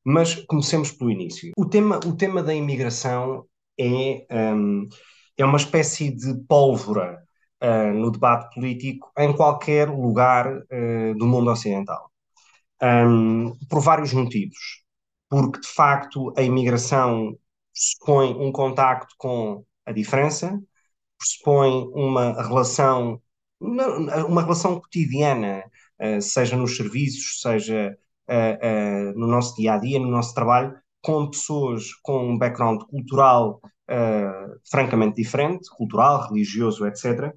Mas 0.03 0.35
comecemos 0.45 0.91
pelo 0.91 1.11
início. 1.11 1.51
O 1.57 1.65
tema, 1.65 1.99
o 2.05 2.15
tema 2.15 2.41
da 2.41 2.53
imigração 2.53 3.45
é, 3.79 4.25
um, 4.31 4.87
é 5.35 5.45
uma 5.45 5.57
espécie 5.57 6.09
de 6.09 6.33
pólvora 6.47 7.26
uh, 7.63 7.93
no 7.93 8.11
debate 8.11 8.53
político 8.53 9.11
em 9.17 9.35
qualquer 9.35 9.89
lugar 9.89 10.47
uh, 10.47 11.15
do 11.17 11.25
mundo 11.25 11.51
ocidental. 11.51 12.11
Um, 12.81 13.53
por 13.69 13.81
vários 13.81 14.13
motivos. 14.13 14.83
Porque, 15.29 15.59
de 15.59 15.67
facto, 15.67 16.33
a 16.37 16.41
imigração 16.41 17.37
pressupõe 17.73 18.33
um 18.35 18.51
contacto 18.51 19.13
com 19.17 19.65
a 19.85 19.91
diferença, 19.91 20.59
pressupõe 21.17 21.89
uma 21.93 22.33
relação, 22.41 23.21
uma 23.59 24.41
relação 24.41 24.79
cotidiana, 24.79 25.63
uh, 26.01 26.21
seja 26.21 26.55
nos 26.55 26.75
serviços, 26.77 27.41
seja 27.41 27.97
no 29.15 29.25
nosso 29.25 29.55
dia 29.55 29.75
a 29.75 29.77
dia, 29.77 29.97
no 29.99 30.09
nosso 30.09 30.33
trabalho, 30.33 30.77
com 31.01 31.29
pessoas 31.29 31.93
com 32.03 32.31
um 32.31 32.37
background 32.37 32.81
cultural 32.81 33.61
francamente 34.69 35.15
diferente, 35.15 35.69
cultural, 35.69 36.27
religioso, 36.27 36.85
etc. 36.85 37.33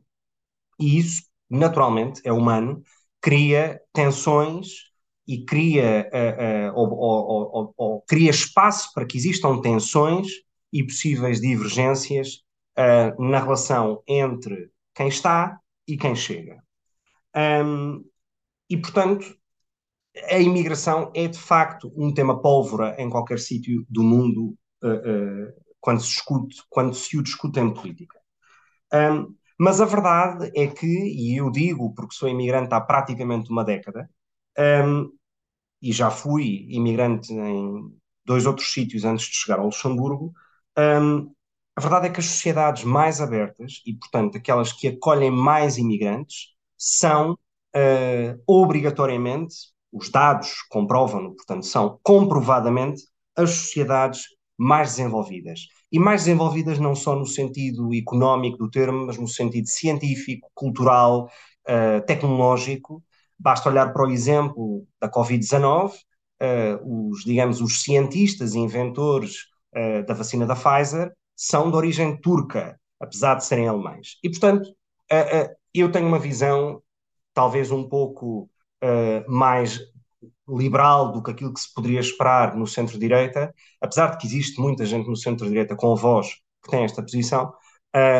E 0.80 0.98
isso, 0.98 1.22
naturalmente, 1.48 2.22
é 2.24 2.32
humano, 2.32 2.82
cria 3.20 3.80
tensões 3.92 4.90
e 5.28 5.44
cria, 5.44 6.10
uh, 6.12 6.72
uh, 6.72 6.78
ou, 6.78 6.90
ou, 6.98 7.50
ou, 7.52 7.74
ou, 7.76 8.02
cria 8.02 8.30
espaço 8.30 8.90
para 8.94 9.04
que 9.04 9.16
existam 9.16 9.60
tensões 9.60 10.26
e 10.72 10.82
possíveis 10.82 11.40
divergências 11.40 12.42
uh, 12.78 13.22
na 13.22 13.38
relação 13.38 14.02
entre 14.08 14.70
quem 14.94 15.08
está 15.08 15.60
e 15.86 15.96
quem 15.96 16.16
chega. 16.16 16.62
Um, 17.36 18.04
e, 18.68 18.76
portanto, 18.76 19.26
a 20.30 20.38
imigração 20.38 21.12
é 21.14 21.28
de 21.28 21.38
facto 21.38 21.92
um 21.96 22.12
tema 22.12 22.40
pólvora 22.40 22.96
em 22.98 23.08
qualquer 23.08 23.38
sítio 23.38 23.84
do 23.88 24.02
mundo 24.02 24.56
quando, 25.80 26.00
se 26.00 26.08
discute, 26.08 26.56
quando 26.68 26.94
se 26.94 27.16
o 27.18 27.22
discute 27.22 27.60
em 27.60 27.72
política. 27.72 28.18
Um, 28.92 29.34
mas 29.60 29.78
a 29.78 29.84
verdade 29.84 30.50
é 30.56 30.66
que, 30.66 30.86
e 30.86 31.36
eu 31.36 31.50
digo 31.50 31.92
porque 31.94 32.14
sou 32.14 32.30
imigrante 32.30 32.72
há 32.72 32.80
praticamente 32.80 33.50
uma 33.50 33.62
década, 33.62 34.08
um, 34.58 35.12
e 35.82 35.92
já 35.92 36.10
fui 36.10 36.66
imigrante 36.70 37.30
em 37.34 37.94
dois 38.24 38.46
outros 38.46 38.72
sítios 38.72 39.04
antes 39.04 39.26
de 39.26 39.34
chegar 39.34 39.58
ao 39.58 39.66
Luxemburgo, 39.66 40.32
um, 40.78 41.30
a 41.76 41.80
verdade 41.82 42.06
é 42.06 42.10
que 42.10 42.20
as 42.20 42.26
sociedades 42.26 42.84
mais 42.84 43.20
abertas, 43.20 43.82
e 43.84 43.92
portanto 43.92 44.38
aquelas 44.38 44.72
que 44.72 44.88
acolhem 44.88 45.30
mais 45.30 45.76
imigrantes, 45.76 46.54
são 46.78 47.32
uh, 47.34 48.42
obrigatoriamente, 48.46 49.54
os 49.92 50.08
dados 50.08 50.62
comprovam-no, 50.70 51.36
portanto, 51.36 51.66
são 51.66 52.00
comprovadamente 52.02 53.02
as 53.36 53.50
sociedades 53.50 54.22
mais 54.56 54.96
desenvolvidas. 54.96 55.66
E 55.92 55.98
mais 55.98 56.22
desenvolvidas 56.22 56.78
não 56.78 56.94
só 56.94 57.16
no 57.16 57.26
sentido 57.26 57.94
económico 57.94 58.58
do 58.58 58.70
termo, 58.70 59.06
mas 59.06 59.18
no 59.18 59.26
sentido 59.26 59.68
científico, 59.68 60.50
cultural, 60.54 61.28
uh, 61.68 62.04
tecnológico, 62.06 63.02
Basta 63.42 63.70
olhar 63.70 63.90
para 63.90 64.06
o 64.06 64.10
exemplo 64.10 64.86
da 65.00 65.10
Covid-19, 65.10 65.94
uh, 66.42 67.08
os, 67.10 67.24
digamos, 67.24 67.62
os 67.62 67.82
cientistas 67.82 68.54
e 68.54 68.58
inventores 68.58 69.46
uh, 69.74 70.04
da 70.04 70.12
vacina 70.12 70.44
da 70.44 70.54
Pfizer 70.54 71.10
são 71.34 71.70
de 71.70 71.76
origem 71.76 72.20
turca, 72.20 72.78
apesar 73.00 73.36
de 73.36 73.46
serem 73.46 73.66
alemães. 73.66 74.18
E, 74.22 74.28
portanto, 74.28 74.68
eu 75.72 75.90
tenho 75.90 76.06
uma 76.06 76.18
visão 76.18 76.82
talvez 77.32 77.70
um 77.70 77.88
pouco 77.88 78.48
mais 79.26 79.80
liberal 80.56 81.12
do 81.12 81.22
que 81.22 81.30
aquilo 81.30 81.52
que 81.52 81.60
se 81.60 81.72
poderia 81.72 82.00
esperar 82.00 82.56
no 82.56 82.66
centro-direita, 82.66 83.54
apesar 83.80 84.08
de 84.08 84.18
que 84.18 84.26
existe 84.26 84.60
muita 84.60 84.84
gente 84.86 85.08
no 85.08 85.16
centro-direita 85.16 85.76
com 85.76 85.94
voz 85.96 86.28
que 86.62 86.70
tem 86.70 86.84
esta 86.84 87.02
posição, 87.02 87.52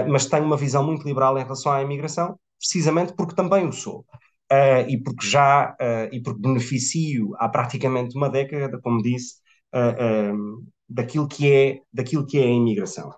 mas 0.09 0.27
tenho 0.27 0.45
uma 0.45 0.57
visão 0.57 0.85
muito 0.85 1.07
liberal 1.07 1.39
em 1.39 1.43
relação 1.43 1.73
à 1.73 1.83
imigração, 1.83 2.39
precisamente 2.59 3.13
porque 3.15 3.35
também 3.35 3.67
o 3.67 3.73
sou 3.73 4.05
uh, 4.51 4.89
e 4.89 5.03
porque 5.03 5.27
já 5.27 5.77
uh, 5.81 6.13
e 6.13 6.21
porque 6.23 6.41
beneficio 6.41 7.35
há 7.39 7.49
praticamente 7.49 8.17
uma 8.17 8.29
década, 8.29 8.81
como 8.81 9.03
disse, 9.03 9.37
uh, 9.75 10.65
daquilo 10.89 11.29
que 11.29 11.51
é 11.51 11.83
daquilo 11.93 12.27
que 12.27 12.39
é 12.39 12.43
a 12.43 12.47
imigração. 12.47 13.15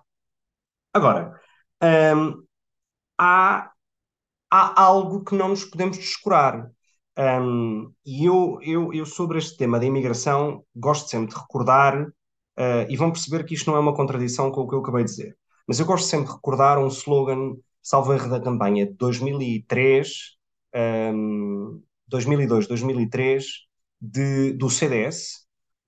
Agora, 0.93 1.39
um, 2.15 2.43
há, 3.17 3.71
há 4.51 4.81
algo 4.81 5.23
que 5.23 5.35
não 5.35 5.49
nos 5.49 5.65
podemos 5.65 5.97
descurar. 5.97 6.69
Um, 7.17 7.93
e 8.05 8.25
eu, 8.25 8.59
eu, 8.61 8.93
eu, 8.93 9.05
sobre 9.05 9.37
este 9.37 9.57
tema 9.57 9.79
da 9.79 9.85
imigração, 9.85 10.63
gosto 10.75 11.09
sempre 11.09 11.33
de 11.33 11.39
recordar, 11.39 12.07
uh, 12.07 12.85
e 12.89 12.95
vão 12.97 13.11
perceber 13.11 13.43
que 13.45 13.53
isto 13.53 13.69
não 13.69 13.77
é 13.77 13.79
uma 13.79 13.95
contradição 13.95 14.51
com 14.51 14.61
o 14.61 14.67
que 14.67 14.75
eu 14.75 14.79
acabei 14.79 15.03
de 15.03 15.11
dizer, 15.11 15.37
mas 15.67 15.79
eu 15.79 15.85
gosto 15.85 16.07
sempre 16.07 16.27
de 16.27 16.33
recordar 16.33 16.79
um 16.79 16.87
slogan, 16.87 17.55
salvo 17.81 18.13
erro 18.13 18.29
da 18.29 18.41
campanha 18.41 18.85
de 18.87 18.93
2003, 18.93 20.37
um, 21.13 21.81
2002, 22.07 22.67
2003 22.67 23.45
de, 24.01 24.53
do 24.53 24.69
CDS 24.69 25.43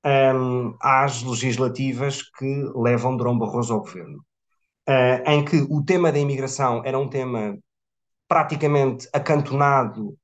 um, 0.05 0.75
às 0.79 1.23
legislativas 1.23 2.21
que 2.21 2.45
levam 2.75 3.17
Durão 3.17 3.37
Barroso 3.37 3.73
ao 3.73 3.79
governo, 3.79 4.19
uh, 4.87 5.29
em 5.29 5.43
que 5.43 5.57
o 5.69 5.83
tema 5.83 6.11
da 6.11 6.19
imigração 6.19 6.83
era 6.85 6.99
um 6.99 7.09
tema 7.09 7.57
praticamente 8.27 9.07
acantonado 9.13 10.17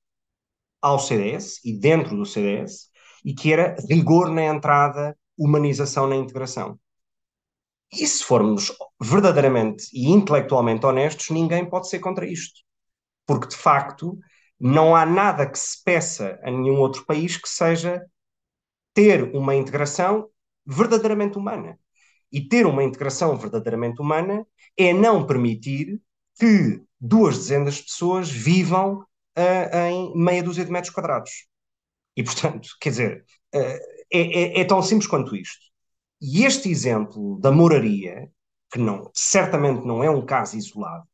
ao 0.81 0.99
CDS 0.99 1.59
e 1.63 1.77
dentro 1.77 2.15
do 2.15 2.25
CDS, 2.25 2.89
e 3.23 3.33
que 3.33 3.53
era 3.53 3.75
rigor 3.89 4.29
na 4.29 4.43
entrada, 4.43 5.17
humanização 5.37 6.07
na 6.07 6.15
integração. 6.15 6.79
E 7.93 8.07
se 8.07 8.23
formos 8.23 8.71
verdadeiramente 9.01 9.85
e 9.93 10.09
intelectualmente 10.09 10.85
honestos, 10.85 11.29
ninguém 11.29 11.69
pode 11.69 11.89
ser 11.89 11.99
contra 11.99 12.25
isto. 12.25 12.61
Porque, 13.25 13.47
de 13.47 13.57
facto, 13.57 14.17
não 14.59 14.95
há 14.95 15.05
nada 15.05 15.49
que 15.49 15.59
se 15.59 15.83
peça 15.83 16.39
a 16.43 16.49
nenhum 16.49 16.79
outro 16.79 17.05
país 17.05 17.35
que 17.35 17.49
seja 17.49 18.01
ter 18.93 19.35
uma 19.35 19.55
integração 19.55 20.29
verdadeiramente 20.65 21.37
humana. 21.37 21.77
E 22.31 22.47
ter 22.47 22.65
uma 22.65 22.83
integração 22.83 23.35
verdadeiramente 23.35 24.01
humana 24.01 24.45
é 24.77 24.93
não 24.93 25.27
permitir 25.27 26.01
que 26.39 26.81
duas 26.99 27.37
dezenas 27.37 27.75
de 27.75 27.83
pessoas 27.83 28.29
vivam 28.29 29.05
uh, 29.37 29.77
em 29.77 30.13
meia 30.15 30.43
dúzia 30.43 30.65
de 30.65 30.71
metros 30.71 30.93
quadrados. 30.93 31.31
E, 32.15 32.23
portanto, 32.23 32.69
quer 32.79 32.89
dizer, 32.89 33.25
é, 33.53 33.79
é, 34.11 34.61
é 34.61 34.65
tão 34.65 34.81
simples 34.81 35.07
quanto 35.07 35.35
isto. 35.35 35.71
E 36.21 36.45
este 36.45 36.69
exemplo 36.69 37.39
da 37.39 37.51
moraria, 37.51 38.29
que 38.71 38.79
não, 38.79 39.09
certamente 39.13 39.85
não 39.85 40.03
é 40.03 40.09
um 40.09 40.25
caso 40.25 40.57
isolado, 40.57 41.07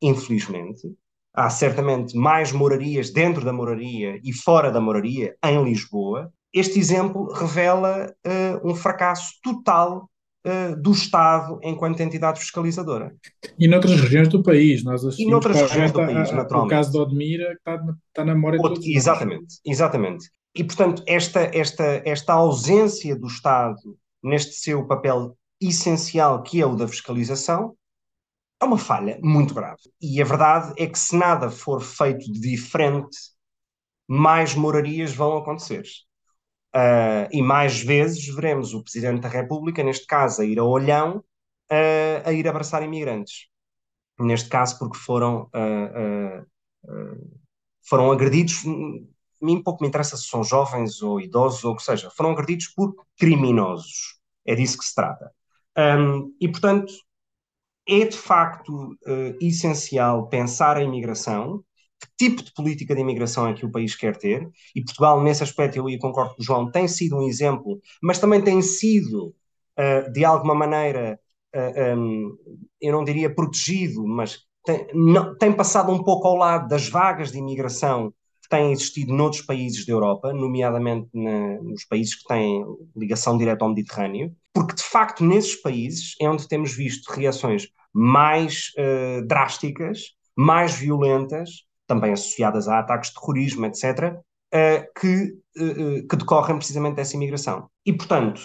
infelizmente, 0.00 0.88
há 1.34 1.50
certamente 1.50 2.16
mais 2.16 2.52
morarias 2.52 3.10
dentro 3.10 3.44
da 3.44 3.52
moraria 3.52 4.20
e 4.22 4.32
fora 4.32 4.70
da 4.70 4.80
moraria 4.80 5.36
em 5.44 5.62
Lisboa. 5.62 6.32
Este 6.52 6.78
exemplo 6.78 7.32
revela 7.32 8.14
uh, 8.24 8.68
um 8.68 8.74
fracasso 8.74 9.32
total 9.42 10.08
uh, 10.46 10.76
do 10.80 10.92
Estado 10.92 11.58
enquanto 11.62 12.00
entidade 12.00 12.40
fiscalizadora. 12.40 13.14
E 13.58 13.66
noutras 13.66 14.00
regiões 14.00 14.28
do 14.28 14.42
país, 14.42 14.84
nós 14.84 15.04
assistimos 15.04 15.28
e 15.28 15.30
noutras 15.30 15.60
regiões 15.60 15.92
do 15.92 15.98
país, 15.98 16.30
a, 16.32 16.40
a, 16.42 16.62
o 16.62 16.68
caso 16.68 16.92
de 16.92 16.98
Odmira, 16.98 17.48
que 17.48 17.70
está, 17.70 17.84
está 18.08 18.24
na 18.24 18.34
memória 18.34 18.58
Outro, 18.60 18.74
de 18.74 18.86
todos 18.86 18.96
Exatamente, 18.96 19.60
exatamente. 19.64 20.30
E, 20.54 20.62
portanto, 20.62 21.02
esta, 21.06 21.50
esta, 21.52 22.02
esta 22.04 22.32
ausência 22.32 23.16
do 23.16 23.26
Estado 23.26 23.78
neste 24.22 24.54
seu 24.54 24.86
papel 24.86 25.36
essencial, 25.60 26.42
que 26.42 26.60
é 26.60 26.66
o 26.66 26.76
da 26.76 26.86
fiscalização, 26.86 27.76
é 28.60 28.64
uma 28.64 28.78
falha 28.78 29.18
muito 29.22 29.52
grave. 29.52 29.82
E 30.00 30.20
a 30.22 30.24
verdade 30.24 30.72
é 30.78 30.86
que, 30.86 30.98
se 30.98 31.16
nada 31.16 31.50
for 31.50 31.82
feito 31.82 32.30
de 32.32 32.40
diferente, 32.40 33.16
mais 34.08 34.54
morarias 34.54 35.12
vão 35.12 35.36
acontecer. 35.36 35.82
Uh, 36.74 37.30
e 37.30 37.40
mais 37.40 37.80
vezes 37.80 38.26
veremos 38.26 38.74
o 38.74 38.82
Presidente 38.82 39.20
da 39.20 39.28
República, 39.28 39.82
neste 39.84 40.06
caso, 40.06 40.42
a 40.42 40.44
ir 40.44 40.58
a 40.58 40.64
Olhão, 40.64 41.18
uh, 41.70 42.28
a 42.28 42.32
ir 42.32 42.48
abraçar 42.48 42.82
imigrantes. 42.82 43.46
Neste 44.18 44.48
caso, 44.48 44.78
porque 44.78 44.98
foram, 44.98 45.48
uh, 45.54 46.46
foram 47.88 48.10
agredidos 48.10 48.64
mim 49.40 49.62
pouco 49.62 49.82
me 49.82 49.88
interessa 49.88 50.16
se 50.16 50.24
são 50.24 50.42
jovens 50.42 51.02
ou 51.02 51.20
idosos 51.20 51.64
ou 51.64 51.72
o 51.72 51.76
que 51.76 51.82
seja, 51.82 52.10
foram 52.10 52.30
agredidos 52.30 52.68
por 52.68 52.94
criminosos. 53.18 54.18
É 54.46 54.54
disso 54.54 54.78
que 54.78 54.84
se 54.84 54.94
trata. 54.94 55.30
Um, 55.76 56.34
e, 56.40 56.48
portanto, 56.48 56.92
é 57.86 58.06
de 58.06 58.16
facto 58.16 58.96
essencial 59.40 60.28
pensar 60.28 60.76
a 60.76 60.82
imigração, 60.82 61.62
que 62.04 62.08
tipo 62.16 62.42
de 62.42 62.52
política 62.52 62.94
de 62.94 63.00
imigração 63.00 63.48
é 63.48 63.54
que 63.54 63.64
o 63.64 63.70
país 63.70 63.94
quer 63.94 64.16
ter, 64.16 64.48
e 64.74 64.82
Portugal, 64.84 65.22
nesse 65.22 65.42
aspecto, 65.42 65.76
eu 65.88 65.98
concordo 65.98 66.34
com 66.34 66.42
o 66.42 66.44
João, 66.44 66.70
tem 66.70 66.86
sido 66.86 67.16
um 67.16 67.22
exemplo, 67.22 67.80
mas 68.02 68.18
também 68.18 68.42
tem 68.42 68.60
sido, 68.60 69.34
uh, 69.78 70.12
de 70.12 70.24
alguma 70.24 70.54
maneira, 70.54 71.18
uh, 71.54 71.96
um, 71.96 72.36
eu 72.80 72.92
não 72.92 73.04
diria 73.04 73.34
protegido, 73.34 74.06
mas 74.06 74.40
tem, 74.64 74.86
não, 74.94 75.36
tem 75.36 75.52
passado 75.52 75.92
um 75.92 76.02
pouco 76.02 76.28
ao 76.28 76.36
lado 76.36 76.68
das 76.68 76.88
vagas 76.88 77.32
de 77.32 77.38
imigração 77.38 78.12
que 78.42 78.48
têm 78.48 78.72
existido 78.72 79.14
noutros 79.14 79.42
países 79.42 79.86
da 79.86 79.92
Europa, 79.92 80.32
nomeadamente 80.32 81.08
na, 81.14 81.60
nos 81.62 81.84
países 81.84 82.14
que 82.14 82.24
têm 82.24 82.62
ligação 82.94 83.38
direta 83.38 83.64
ao 83.64 83.70
Mediterrâneo, 83.70 84.34
porque 84.52 84.74
de 84.74 84.82
facto 84.82 85.24
nesses 85.24 85.56
países 85.60 86.14
é 86.20 86.28
onde 86.28 86.46
temos 86.46 86.74
visto 86.74 87.10
reações 87.10 87.68
mais 87.92 88.72
uh, 88.78 89.26
drásticas, 89.26 90.14
mais 90.36 90.74
violentas, 90.74 91.63
também 91.86 92.12
associadas 92.12 92.68
a 92.68 92.78
ataques 92.78 93.10
de 93.10 93.16
terrorismo, 93.16 93.66
etc., 93.66 94.18
eh, 94.52 94.88
que, 94.98 95.36
uh, 95.58 96.06
que 96.08 96.16
decorrem 96.16 96.56
precisamente 96.56 96.96
dessa 96.96 97.16
imigração. 97.16 97.68
E, 97.84 97.92
portanto, 97.92 98.42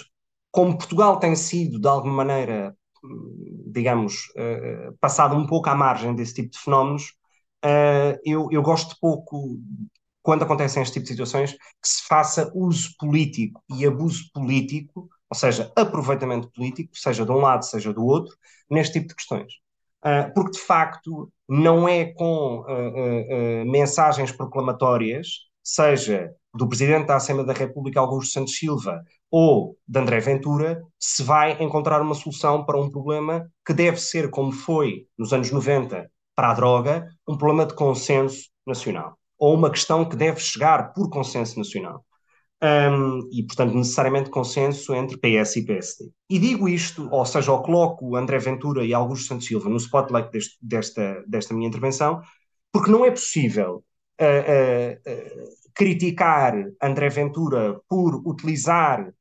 como 0.51 0.77
Portugal 0.77 1.19
tem 1.19 1.35
sido, 1.35 1.79
de 1.79 1.87
alguma 1.87 2.25
maneira, 2.25 2.75
digamos, 3.67 4.33
passado 4.99 5.35
um 5.35 5.45
pouco 5.45 5.69
à 5.69 5.75
margem 5.75 6.15
desse 6.15 6.33
tipo 6.33 6.49
de 6.49 6.59
fenómenos, 6.59 7.13
eu, 8.25 8.49
eu 8.51 8.61
gosto 8.63 8.97
pouco, 8.99 9.59
quando 10.23 10.43
acontecem 10.43 10.81
este 10.81 10.93
tipo 10.93 11.03
de 11.03 11.11
situações, 11.11 11.53
que 11.53 11.87
se 11.87 12.07
faça 12.07 12.51
uso 12.55 12.89
político 12.97 13.63
e 13.69 13.85
abuso 13.85 14.29
político, 14.33 15.07
ou 15.29 15.37
seja, 15.37 15.71
aproveitamento 15.75 16.51
político, 16.51 16.97
seja 16.97 17.23
de 17.23 17.31
um 17.31 17.37
lado, 17.37 17.63
seja 17.63 17.93
do 17.93 18.03
outro, 18.03 18.35
neste 18.69 18.93
tipo 18.93 19.09
de 19.09 19.15
questões. 19.15 19.53
Uh, 20.05 20.33
porque, 20.33 20.51
de 20.51 20.59
facto, 20.59 21.29
não 21.47 21.87
é 21.87 22.05
com 22.05 22.61
uh, 22.61 23.69
mensagens 23.69 24.31
proclamatórias, 24.31 25.27
seja 25.63 26.31
do 26.53 26.67
Presidente 26.67 27.07
da 27.07 27.17
Assembleia 27.17 27.47
da 27.47 27.53
República, 27.53 27.99
Augusto 27.99 28.31
Santos 28.31 28.57
Silva, 28.57 29.03
ou 29.31 29.77
de 29.87 29.99
André 29.99 30.19
Ventura, 30.19 30.81
se 30.99 31.21
vai 31.21 31.61
encontrar 31.61 32.01
uma 32.01 32.15
solução 32.15 32.65
para 32.65 32.79
um 32.79 32.89
problema 32.89 33.47
que 33.65 33.73
deve 33.73 33.97
ser, 33.97 34.29
como 34.29 34.51
foi 34.51 35.05
nos 35.17 35.31
anos 35.31 35.51
90 35.51 36.09
para 36.35 36.51
a 36.51 36.53
droga 36.53 37.07
um 37.27 37.37
problema 37.37 37.65
de 37.65 37.75
consenso 37.75 38.49
nacional, 38.65 39.17
ou 39.37 39.53
uma 39.53 39.69
questão 39.69 40.05
que 40.05 40.15
deve 40.15 40.39
chegar 40.39 40.93
por 40.93 41.09
consenso 41.09 41.57
nacional. 41.57 42.03
Um, 42.61 43.29
e, 43.31 43.41
portanto, 43.43 43.73
necessariamente 43.73 44.29
consenso 44.29 44.93
entre 44.93 45.17
PS 45.17 45.55
e 45.55 45.65
PSD. 45.65 46.11
E 46.29 46.37
digo 46.37 46.67
isto, 46.67 47.07
ou 47.09 47.25
seja, 47.25 47.51
eu 47.51 47.59
coloco 47.59 48.17
André 48.17 48.37
Ventura 48.37 48.83
e 48.83 48.93
Augusto 48.93 49.27
Santos 49.27 49.47
Silva 49.47 49.69
no 49.69 49.77
spotlight 49.77 50.29
deste, 50.29 50.57
desta, 50.61 51.23
desta 51.25 51.53
minha 51.53 51.69
intervenção, 51.69 52.21
porque 52.71 52.91
não 52.91 53.05
é 53.05 53.11
possível 53.11 53.83
uh, 54.19 54.23
uh, 54.23 55.11
uh, 55.11 55.49
criticar 55.73 56.53
André 56.81 57.09
Ventura 57.09 57.79
por 57.87 58.15
utilizar 58.27 59.11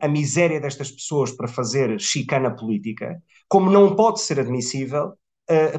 a 0.00 0.08
miséria 0.08 0.58
destas 0.58 0.90
pessoas 0.90 1.32
para 1.32 1.46
fazer 1.46 2.00
chicana 2.00 2.54
política, 2.54 3.20
como 3.46 3.68
não 3.68 3.94
pode 3.94 4.22
ser 4.22 4.40
admissível 4.40 5.12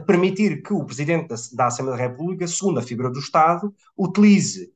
permitir 0.05 0.61
que 0.61 0.71
o 0.71 0.85
Presidente 0.85 1.29
da, 1.29 1.35
da 1.53 1.65
Assembleia 1.65 1.97
da 1.97 2.03
República, 2.09 2.45
segundo 2.45 2.79
a 2.79 2.83
figura 2.83 3.09
do 3.09 3.17
Estado, 3.17 3.73
utilize 3.97 4.71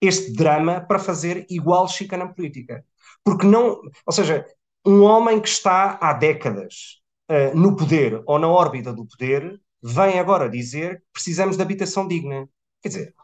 este 0.00 0.32
drama 0.32 0.80
para 0.80 0.98
fazer 0.98 1.46
igual 1.50 1.88
chicana 1.88 2.32
política. 2.32 2.84
Porque 3.24 3.46
não, 3.46 3.80
ou 4.06 4.12
seja, 4.12 4.46
um 4.84 5.02
homem 5.02 5.40
que 5.40 5.48
está 5.48 5.98
há 6.00 6.12
décadas 6.12 7.00
uh, 7.30 7.56
no 7.56 7.76
poder 7.76 8.22
ou 8.26 8.38
na 8.38 8.48
órbita 8.48 8.92
do 8.92 9.06
poder 9.06 9.60
vem 9.82 10.18
agora 10.18 10.48
dizer 10.48 11.00
que 11.00 11.06
precisamos 11.12 11.56
de 11.56 11.62
habitação 11.62 12.08
digna. 12.08 12.48
Quer 12.82 12.88
dizer, 12.88 13.14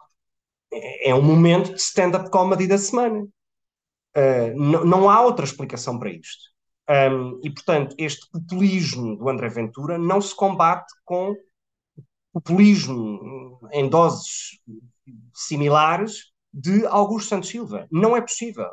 é, 1.02 1.14
um 1.14 1.22
momento 1.22 1.72
de 1.72 1.80
stand-up 1.80 2.30
comedy 2.30 2.66
da 2.66 2.78
semana. 2.78 3.26
Uh, 4.16 4.54
não 4.56 5.10
há 5.10 5.20
outra 5.22 5.44
explicação 5.44 5.98
para 5.98 6.10
isto. 6.10 6.56
Um, 6.88 7.40
e, 7.42 7.50
portanto, 7.50 7.94
este 7.98 8.30
populismo 8.30 9.16
do 9.16 9.28
André 9.28 9.48
Ventura 9.48 9.98
não 9.98 10.20
se 10.20 10.34
combate 10.34 10.86
com 11.04 11.34
populismo 12.32 13.58
em 13.72 13.88
doses 13.88 14.60
similares 15.34 16.32
de 16.59 16.87
Augusto 16.87 17.29
Santos 17.29 17.51
Silva. 17.51 17.87
Não 17.92 18.16
é 18.16 18.21
possível. 18.23 18.71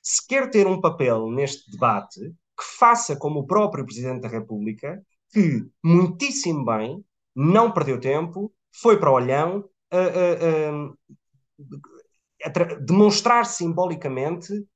Se 0.00 0.26
quer 0.26 0.48
ter 0.50 0.66
um 0.66 0.80
papel 0.80 1.30
neste 1.30 1.70
debate, 1.70 2.20
que 2.20 2.64
faça 2.78 3.14
como 3.14 3.40
o 3.40 3.46
próprio 3.46 3.84
Presidente 3.84 4.22
da 4.22 4.28
República, 4.28 5.04
que 5.30 5.68
muitíssimo 5.84 6.64
bem 6.64 7.04
não 7.34 7.70
perdeu 7.70 8.00
tempo, 8.00 8.50
foi 8.72 8.98
para 8.98 9.10
o 9.10 9.14
Olhão 9.14 9.68
uh, 9.92 10.88
uh, 10.88 10.96
uh, 11.60 12.84
demonstrar 12.86 13.44
simbolicamente 13.44 14.66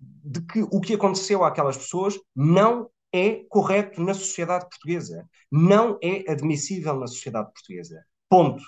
de 0.00 0.40
que 0.46 0.62
o 0.62 0.80
que 0.80 0.94
aconteceu 0.94 1.44
àquelas 1.44 1.76
pessoas 1.76 2.18
não 2.34 2.88
é 3.12 3.44
correto 3.50 4.00
na 4.02 4.14
sociedade 4.14 4.66
portuguesa, 4.66 5.28
não 5.52 5.98
é 6.02 6.30
admissível 6.30 6.96
na 6.98 7.06
sociedade 7.06 7.52
portuguesa. 7.52 8.02
Ponto. 8.30 8.62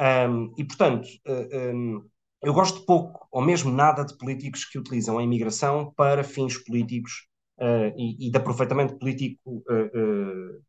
Um, 0.00 0.54
e, 0.56 0.64
portanto, 0.64 1.06
um, 1.74 2.08
eu 2.42 2.52
gosto 2.52 2.84
pouco, 2.84 3.26
ou 3.30 3.42
mesmo 3.42 3.70
nada, 3.70 4.04
de 4.04 4.16
políticos 4.16 4.64
que 4.64 4.78
utilizam 4.78 5.18
a 5.18 5.22
imigração 5.22 5.92
para 5.96 6.24
fins 6.24 6.56
políticos 6.58 7.28
uh, 7.58 7.94
e, 7.96 8.26
e, 8.26 8.30
de 8.30 8.36
aproveitamento 8.36 8.98
político 8.98 9.62
uh, 9.68 10.62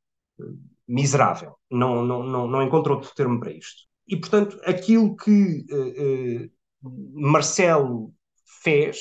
miserável. 0.87 1.55
Não, 1.69 2.05
não, 2.05 2.23
não, 2.23 2.47
não 2.47 2.63
encontro 2.63 2.93
outro 2.93 3.13
termo 3.15 3.39
para 3.39 3.51
isto. 3.51 3.83
E, 4.07 4.17
portanto, 4.17 4.59
aquilo 4.65 5.15
que 5.15 5.65
Marcelo 7.13 8.13
fez 8.61 8.97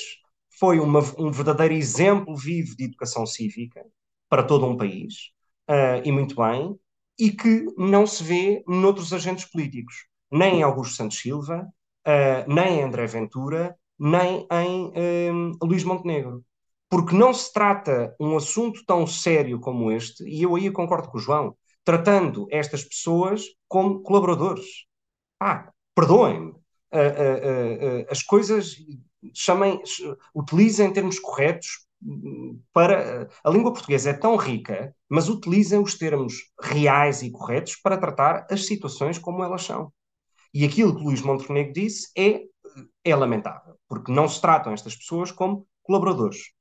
foi 0.59 0.79
uma, 0.79 0.99
um 1.17 1.31
verdadeiro 1.31 1.73
exemplo 1.73 2.35
vivo 2.35 2.75
de 2.75 2.85
educação 2.85 3.25
cívica 3.25 3.83
para 4.29 4.43
todo 4.43 4.65
um 4.65 4.77
país, 4.77 5.31
uh, 5.69 6.01
e 6.03 6.11
muito 6.11 6.35
bem, 6.35 6.75
e 7.19 7.31
que 7.31 7.65
não 7.77 8.07
se 8.07 8.23
vê 8.23 8.63
noutros 8.67 9.13
agentes 9.13 9.45
políticos, 9.45 10.07
nem 10.31 10.59
em 10.59 10.63
Augusto 10.63 10.95
Santos 10.95 11.19
Silva, 11.19 11.67
uh, 12.07 12.53
nem 12.53 12.79
em 12.79 12.83
André 12.83 13.05
Ventura, 13.07 13.75
nem 13.99 14.47
em 14.51 15.31
um, 15.31 15.51
Luís 15.61 15.83
Montenegro. 15.83 16.43
Porque 16.89 17.15
não 17.15 17.33
se 17.33 17.51
trata 17.51 18.15
um 18.19 18.37
assunto 18.37 18.83
tão 18.85 19.07
sério 19.07 19.59
como 19.59 19.91
este, 19.91 20.23
e 20.23 20.43
eu 20.43 20.55
aí 20.55 20.69
concordo 20.71 21.09
com 21.09 21.17
o 21.17 21.21
João, 21.21 21.55
tratando 21.83 22.47
estas 22.51 22.83
pessoas 22.83 23.43
como 23.67 24.01
colaboradores. 24.01 24.65
Ah, 25.39 25.71
perdoem-me, 25.95 26.51
uh, 26.51 28.05
as 28.09 28.21
coisas 28.23 28.75
chamem, 29.33 29.81
utilizem 30.35 30.93
termos 30.93 31.19
corretos 31.19 31.83
para 32.73 33.29
a 33.43 33.49
língua 33.49 33.71
portuguesa 33.71 34.09
é 34.09 34.13
tão 34.13 34.35
rica, 34.35 34.95
mas 35.09 35.29
utilizem 35.29 35.79
os 35.79 35.97
termos 35.97 36.33
reais 36.61 37.21
e 37.21 37.31
corretos 37.31 37.75
para 37.77 37.97
tratar 37.97 38.45
as 38.49 38.65
situações 38.65 39.17
como 39.17 39.43
elas 39.43 39.63
são. 39.63 39.91
E 40.53 40.65
aquilo 40.65 40.95
que 40.95 41.03
Luís 41.03 41.21
Montenegro 41.21 41.73
disse 41.73 42.09
é 42.15 42.43
é 43.03 43.15
lamentável, 43.15 43.75
porque 43.87 44.11
não 44.11 44.27
se 44.27 44.39
tratam 44.41 44.73
estas 44.73 44.95
pessoas 44.95 45.31
como 45.31 45.67
colaboradores. 45.81 46.51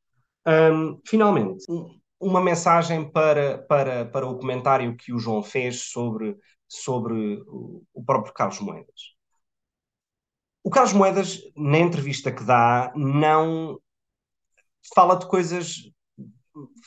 Um, 0.47 1.01
finalmente, 1.07 1.65
uma 2.21 2.41
mensagem 2.41 3.11
para, 3.11 3.59
para, 3.59 4.07
para 4.07 4.27
o 4.27 4.39
comentário 4.39 4.97
que 4.97 5.13
o 5.13 5.19
João 5.19 5.43
fez 5.43 5.91
sobre, 5.91 6.37
sobre 6.69 7.43
o 7.47 8.05
próprio 8.05 8.35
Carlos 8.35 8.61
Moedas. 8.61 9.15
O 10.65 10.71
Carlos 10.71 10.93
Moedas, 10.93 11.41
na 11.57 11.79
entrevista 11.79 12.31
que 12.31 12.45
dá, 12.45 12.93
não 12.95 13.81
fala 14.95 15.17
de 15.17 15.27
coisas, 15.27 15.77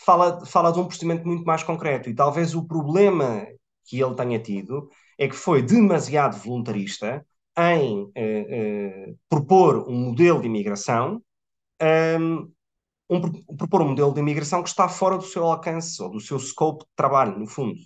fala, 0.05 0.45
fala 0.45 0.71
de 0.71 0.79
um 0.79 0.85
procedimento 0.85 1.27
muito 1.27 1.43
mais 1.43 1.63
concreto. 1.63 2.09
E 2.09 2.15
talvez 2.15 2.55
o 2.55 2.65
problema 2.65 3.45
que 3.85 4.01
ele 4.01 4.15
tenha 4.15 4.39
tido 4.39 4.89
é 5.17 5.27
que 5.27 5.35
foi 5.35 5.61
demasiado 5.61 6.37
voluntarista 6.37 7.25
em 7.57 8.11
eh, 8.15 8.45
eh, 8.49 9.13
propor 9.29 9.87
um 9.89 9.95
modelo 9.95 10.41
de 10.41 10.47
imigração, 10.47 11.21
um, 12.19 12.51
um, 13.09 13.57
propor 13.57 13.81
um 13.81 13.89
modelo 13.89 14.13
de 14.13 14.19
imigração 14.19 14.61
que 14.63 14.69
está 14.69 14.89
fora 14.89 15.17
do 15.17 15.23
seu 15.23 15.45
alcance 15.45 16.01
ou 16.01 16.09
do 16.09 16.19
seu 16.19 16.39
scope 16.39 16.83
de 16.83 16.91
trabalho, 16.95 17.37
no 17.39 17.47
fundo. 17.47 17.79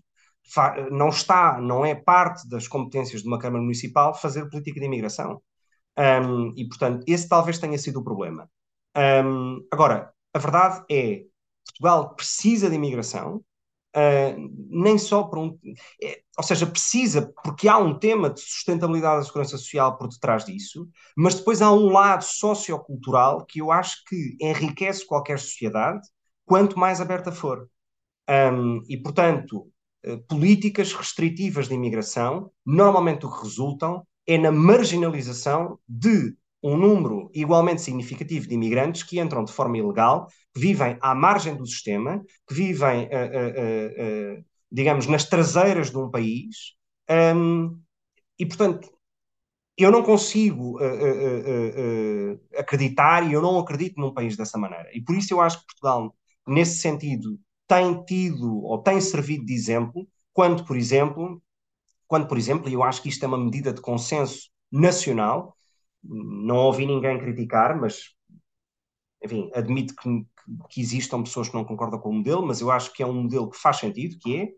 Fa 0.52 0.90
não 0.90 1.10
está, 1.10 1.60
não 1.62 1.86
é 1.86 1.94
parte 1.94 2.48
das 2.50 2.68
competências 2.68 3.22
de 3.22 3.28
uma 3.28 3.40
Câmara 3.40 3.62
Municipal 3.62 4.16
fazer 4.16 4.50
política 4.50 4.80
de 4.80 4.86
imigração. 4.88 5.42
Um, 5.98 6.54
e, 6.56 6.68
portanto, 6.68 7.04
esse 7.08 7.28
talvez 7.28 7.60
tenha 7.60 7.78
sido 7.78 8.00
o 8.00 8.04
problema. 8.04 8.50
Um, 8.98 9.60
agora, 9.72 10.12
a 10.34 10.40
verdade 10.40 10.84
é 10.90 11.24
Portugal 11.68 12.16
precisa 12.16 12.70
de 12.70 12.76
imigração, 12.76 13.44
Uh, 13.96 14.52
nem 14.70 14.98
só 15.00 15.24
para 15.24 15.40
um. 15.40 15.58
É, 16.02 16.22
ou 16.38 16.44
seja, 16.44 16.68
precisa, 16.68 17.34
porque 17.44 17.68
há 17.68 17.78
um 17.78 17.98
tema 17.98 18.30
de 18.30 18.40
sustentabilidade 18.40 19.22
da 19.22 19.26
segurança 19.26 19.58
social 19.58 19.98
por 19.98 20.08
detrás 20.08 20.46
disso, 20.46 20.88
mas 21.18 21.36
depois 21.36 21.62
há 21.62 21.72
um 21.72 21.92
lado 21.92 22.24
sociocultural 22.24 23.46
que 23.46 23.60
eu 23.60 23.72
acho 23.72 24.04
que 24.08 24.38
enriquece 24.40 25.06
qualquer 25.06 25.40
sociedade 25.40 26.08
quanto 26.46 26.78
mais 26.78 27.02
aberta 27.02 27.32
for. 27.32 27.68
Um, 28.30 28.84
e, 28.88 28.96
portanto, 28.96 29.72
uh, 30.06 30.18
políticas 30.28 30.94
restritivas 30.94 31.68
de 31.68 31.74
imigração, 31.74 32.52
normalmente 32.64 33.26
o 33.26 33.32
que 33.32 33.44
resultam 33.44 34.06
é 34.28 34.38
na 34.38 34.52
marginalização 34.52 35.80
de 35.88 36.36
um 36.62 36.76
número 36.78 37.30
igualmente 37.34 37.82
significativo 37.82 38.48
de 38.48 38.54
imigrantes 38.56 39.04
que 39.04 39.20
entram 39.20 39.44
de 39.44 39.52
forma 39.52 39.78
ilegal, 39.78 40.28
que 40.54 40.60
vivem 40.60 40.98
à 41.02 41.16
margem 41.16 41.56
do 41.56 41.66
sistema, 41.66 42.22
que 42.48 42.54
vivem, 42.54 43.06
uh, 43.06 43.08
uh, 43.08 44.40
uh, 44.40 44.46
digamos, 44.72 45.08
nas 45.08 45.26
traseiras 45.26 45.90
de 45.90 45.98
um 45.98 46.10
país. 46.10 46.76
Um, 47.10 47.80
e, 48.38 48.46
portanto, 48.46 48.90
eu 49.78 49.92
não 49.92 50.04
consigo 50.04 50.78
acreditar 52.58 53.26
e 53.26 53.32
eu 53.32 53.42
não 53.42 53.58
acredito 53.58 54.00
num 54.00 54.14
país 54.14 54.36
dessa 54.36 54.58
maneira. 54.58 54.90
E 54.94 55.02
por 55.02 55.16
isso 55.16 55.34
eu 55.34 55.40
acho 55.40 55.60
que 55.60 55.66
Portugal, 55.68 56.14
nesse 56.46 56.82
sentido, 56.82 57.40
tem 57.66 58.04
tido 58.04 58.62
ou 58.66 58.82
tem 58.82 59.00
servido 59.00 59.46
de 59.46 59.54
exemplo, 59.54 60.06
quando, 60.34 60.66
por 60.66 60.76
exemplo, 60.76 61.42
quando, 62.08 62.28
por 62.28 62.38
exemplo, 62.38 62.68
e 62.68 62.74
eu 62.74 62.84
acho 62.84 63.02
que 63.02 63.08
isto 63.08 63.24
é 63.24 63.28
uma 63.28 63.38
medida 63.38 63.72
de 63.72 63.80
consenso 63.80 64.50
nacional, 64.72 65.56
não 66.04 66.58
ouvi 66.58 66.86
ninguém 66.86 67.20
criticar, 67.20 67.80
mas, 67.80 68.10
enfim, 69.24 69.50
admito 69.54 69.94
que, 69.96 70.26
que 70.70 70.82
existam 70.82 71.24
pessoas 71.24 71.50
que 71.50 71.56
não 71.56 71.66
concordam 71.66 72.00
com 72.00 72.10
o 72.10 72.14
modelo, 72.14 72.46
mas 72.46 72.62
eu 72.62 72.72
acho 72.72 72.94
que 72.94 73.04
é 73.04 73.06
um 73.06 73.24
modelo 73.24 73.50
que 73.50 73.58
faz 73.58 73.78
sentido, 73.78 74.18
que 74.20 74.38
é 74.38 74.50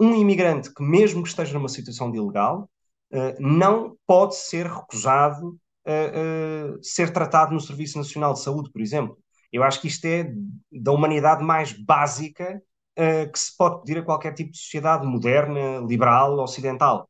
um 0.00 0.14
imigrante 0.16 0.72
que, 0.72 0.82
mesmo 0.82 1.22
que 1.22 1.28
esteja 1.28 1.54
numa 1.54 1.68
situação 1.68 2.10
de 2.10 2.18
ilegal, 2.18 2.68
uh, 3.12 3.34
não 3.40 3.96
pode 4.06 4.36
ser 4.36 4.66
recusado 4.66 5.50
uh, 5.86 6.76
uh, 6.76 6.84
ser 6.84 7.12
tratado 7.12 7.54
no 7.54 7.60
Serviço 7.60 7.98
Nacional 7.98 8.32
de 8.34 8.42
Saúde, 8.42 8.70
por 8.70 8.80
exemplo. 8.80 9.16
Eu 9.52 9.62
acho 9.62 9.80
que 9.80 9.86
isto 9.86 10.04
é 10.06 10.32
da 10.70 10.92
humanidade 10.92 11.44
mais 11.44 11.72
básica 11.72 12.62
que 12.94 13.38
se 13.38 13.56
pode 13.56 13.80
pedir 13.80 13.98
a 13.98 14.02
qualquer 14.02 14.34
tipo 14.34 14.50
de 14.50 14.58
sociedade 14.58 15.06
moderna, 15.06 15.78
liberal, 15.86 16.38
ocidental. 16.38 17.08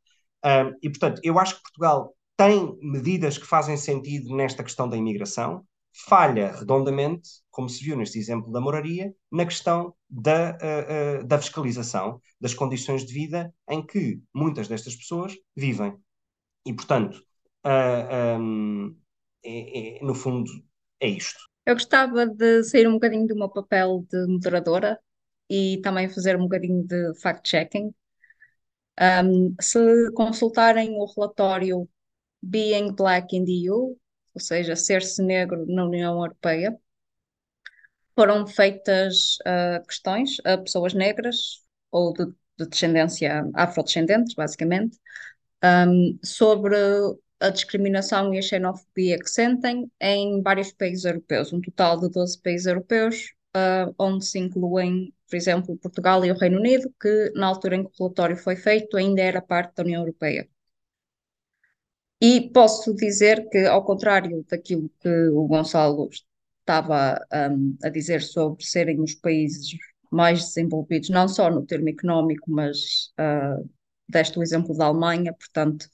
e, 0.81 0.89
portanto, 0.89 1.21
eu 1.25 1.39
acho 1.41 1.57
que 1.57 1.63
Portugal 1.63 2.15
tem 2.43 2.77
medidas 2.83 3.39
que 3.39 3.47
fazem 3.47 3.77
sentido 3.77 4.35
nesta 4.35 4.65
questão 4.65 4.89
da 4.89 4.97
imigração, 4.97 5.65
falha 5.93 6.51
redondamente, 6.51 7.29
como 7.51 7.69
se 7.69 7.85
viu 7.85 7.97
neste 7.97 8.19
exemplo 8.19 8.51
da 8.51 8.61
moraria, 8.61 9.15
na 9.31 9.45
questão 9.45 9.95
da, 10.11 10.51
uh, 10.51 11.21
uh, 11.23 11.25
da 11.25 11.39
fiscalização 11.39 12.21
das 12.41 12.53
condições 12.53 13.07
de 13.07 13.15
vida 13.15 13.55
em 13.71 13.87
que 13.87 14.21
muitas 14.35 14.67
destas 14.67 14.97
pessoas 14.97 15.35
vivem. 15.55 15.97
E, 16.67 16.75
portanto, 16.75 17.23
uh, 17.65 18.41
um, 18.41 18.97
é, 19.45 19.99
é, 19.99 20.05
no 20.05 20.15
fundo, 20.15 20.51
é 20.99 21.09
isto. 21.09 21.39
Eu 21.65 21.75
gostava 21.75 22.27
de 22.27 22.65
sair 22.65 22.89
um 22.89 22.95
bocadinho 22.95 23.29
do 23.29 23.37
meu 23.37 23.51
papel 23.51 24.05
de 24.11 24.27
moderadora 24.27 24.99
e 25.49 25.81
também 25.81 26.09
fazer 26.09 26.37
um 26.37 26.43
bocadinho 26.43 26.85
de 26.85 27.21
fact-checking. 27.21 27.95
Um, 29.01 29.55
se 29.61 30.11
consultarem 30.13 30.97
o 30.99 31.07
relatório 31.07 31.89
Being 32.43 32.93
Black 32.95 33.35
in 33.37 33.45
the 33.45 33.53
EU, 33.53 33.97
ou 34.35 34.41
seja, 34.41 34.75
ser-se 34.77 35.23
negro 35.23 35.65
na 35.67 35.85
União 35.85 36.15
Europeia, 36.21 36.77
foram 38.15 38.47
feitas 38.47 39.39
uh, 39.41 39.85
questões 39.87 40.37
a 40.45 40.59
pessoas 40.59 40.95
negras 40.95 41.63
ou 41.91 42.13
de, 42.13 42.27
de 42.59 42.69
descendência 42.69 43.45
afrodescendentes, 43.55 44.35
basicamente, 44.35 44.99
um, 45.65 46.19
sobre 46.23 46.77
a 47.41 47.51
discriminação 47.51 48.33
e 48.33 48.39
a 48.39 48.43
xenofobia 48.43 49.19
que 49.19 49.29
sentem 49.29 49.91
em 50.01 50.43
vários 50.43 50.73
países 50.73 51.05
europeus, 51.05 51.53
um 51.53 51.61
total 51.61 52.01
de 52.01 52.09
12 52.11 52.41
países 52.41 52.67
europeus, 52.67 53.33
uh, 53.57 53.95
onde 53.99 54.25
se 54.25 54.39
incluem, 54.39 55.13
por 55.29 55.37
exemplo, 55.37 55.77
Portugal 55.79 56.25
e 56.25 56.31
o 56.31 56.37
Reino 56.37 56.59
Unido, 56.59 56.93
que 57.01 57.33
na 57.35 57.47
altura 57.47 57.77
em 57.77 57.85
que 57.85 57.91
o 57.91 58.05
relatório 58.05 58.37
foi 58.37 58.57
feito 58.57 58.97
ainda 58.97 59.23
era 59.23 59.43
parte 59.43 59.75
da 59.77 59.83
União 59.83 60.03
Europeia. 60.03 60.49
E 62.25 62.53
posso 62.53 62.95
dizer 62.95 63.49
que, 63.51 63.67
ao 63.67 63.85
contrário 63.85 64.47
daquilo 64.49 64.89
que 65.01 65.29
o 65.31 65.45
Gonçalo 65.49 66.09
estava 66.61 67.21
um, 67.51 67.77
a 67.83 67.89
dizer 67.89 68.23
sobre 68.23 68.65
serem 68.65 69.01
os 69.01 69.13
países 69.17 69.73
mais 70.09 70.45
desenvolvidos, 70.45 71.11
não 71.11 71.27
só 71.27 71.51
no 71.51 71.67
termo 71.67 71.89
económico, 71.89 72.49
mas 72.49 72.79
uh, 73.19 73.69
deste 74.09 74.39
o 74.39 74.43
exemplo 74.43 74.73
da 74.77 74.85
Alemanha, 74.85 75.35
portanto. 75.35 75.85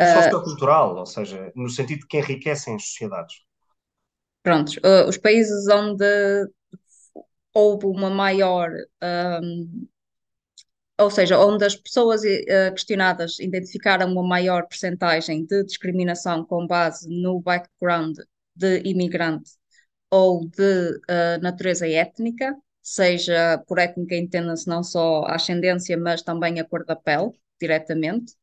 Uh, 0.00 0.22
Sociocultural, 0.22 0.96
ou 0.96 1.04
seja, 1.04 1.52
no 1.54 1.68
sentido 1.68 2.06
que 2.08 2.16
enriquecem 2.16 2.74
as 2.74 2.86
sociedades. 2.86 3.34
Prontos, 4.42 4.78
uh, 4.78 5.06
os 5.06 5.18
países 5.18 5.68
onde 5.68 6.06
houve 7.52 7.84
uma 7.84 8.08
maior 8.08 8.70
um, 9.42 9.86
ou 10.98 11.10
seja, 11.10 11.38
onde 11.38 11.64
as 11.64 11.76
pessoas 11.76 12.22
uh, 12.22 12.72
questionadas 12.72 13.38
identificaram 13.38 14.10
uma 14.12 14.22
maior 14.22 14.66
percentagem 14.66 15.44
de 15.44 15.64
discriminação 15.64 16.44
com 16.44 16.66
base 16.66 17.08
no 17.08 17.40
background 17.40 18.18
de 18.54 18.80
imigrante 18.84 19.52
ou 20.10 20.46
de 20.48 20.90
uh, 21.10 21.42
natureza 21.42 21.88
étnica, 21.88 22.56
seja 22.82 23.58
por 23.66 23.78
étnica 23.78 24.16
entenda-se 24.16 24.66
não 24.68 24.82
só 24.82 25.24
a 25.24 25.34
ascendência, 25.36 25.96
mas 25.98 26.22
também 26.22 26.60
a 26.60 26.64
cor 26.64 26.84
da 26.84 26.96
pele, 26.96 27.32
diretamente, 27.60 28.34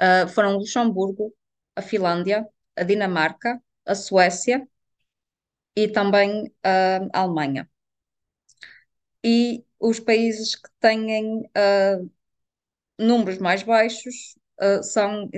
uh, 0.00 0.28
foram 0.28 0.56
Luxemburgo, 0.58 1.34
a 1.74 1.82
Finlândia, 1.82 2.46
a 2.76 2.82
Dinamarca, 2.84 3.60
a 3.86 3.94
Suécia 3.94 4.66
e 5.74 5.88
também 5.88 6.52
a 6.62 7.20
Alemanha. 7.20 7.68
E 9.22 9.65
os 9.78 10.00
países 10.00 10.54
que 10.54 10.68
têm 10.80 11.40
uh, 11.40 12.10
números 12.98 13.38
mais 13.38 13.62
baixos 13.62 14.36
uh, 14.60 14.82
são 14.82 15.28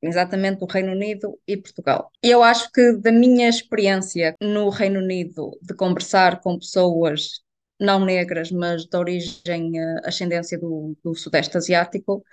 exatamente 0.00 0.62
o 0.62 0.66
Reino 0.66 0.92
Unido 0.92 1.38
e 1.46 1.56
Portugal. 1.56 2.10
Eu 2.22 2.42
acho 2.42 2.70
que 2.72 2.92
da 2.98 3.12
minha 3.12 3.48
experiência 3.48 4.34
no 4.40 4.68
Reino 4.68 5.00
Unido 5.00 5.58
de 5.62 5.74
conversar 5.74 6.40
com 6.40 6.58
pessoas 6.58 7.40
não 7.80 8.04
negras, 8.04 8.50
mas 8.50 8.84
de 8.84 8.96
origem 8.96 9.80
uh, 9.80 10.00
ascendência 10.04 10.58
do, 10.58 10.96
do 11.02 11.14
Sudeste 11.14 11.56
Asiático, 11.56 12.24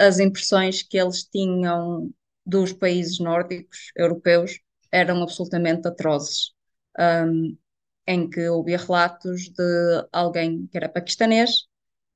as 0.00 0.18
impressões 0.18 0.82
que 0.82 0.98
eles 0.98 1.22
tinham 1.22 2.10
dos 2.44 2.72
países 2.72 3.20
nórdicos 3.20 3.92
europeus 3.96 4.58
eram 4.90 5.22
absolutamente 5.22 5.88
atrozes. 5.88 6.52
Um, 6.98 7.56
em 8.06 8.28
que 8.28 8.48
ouvia 8.48 8.78
relatos 8.78 9.48
de 9.48 10.08
alguém 10.12 10.66
que 10.66 10.76
era 10.76 10.88
paquistanês 10.88 11.66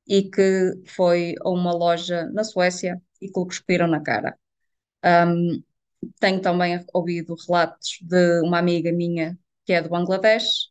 e 0.07 0.23
que 0.31 0.73
foi 0.87 1.35
a 1.43 1.51
uma 1.51 1.73
loja 1.73 2.27
na 2.33 2.45
Suécia 2.45 3.01
e 3.21 3.29
que 3.31 3.39
lhe 3.41 3.47
cuspiram 3.47 3.87
na 3.87 4.01
cara. 4.01 4.39
Um, 5.05 5.63
tenho 6.21 6.41
também 6.41 6.85
ouvido 6.93 7.35
relatos 7.47 7.99
de 8.03 8.41
uma 8.43 8.59
amiga 8.59 8.93
minha 8.93 9.39
que 9.65 9.73
é 9.73 9.83
do 9.83 9.91
Bangladesh 9.91 10.71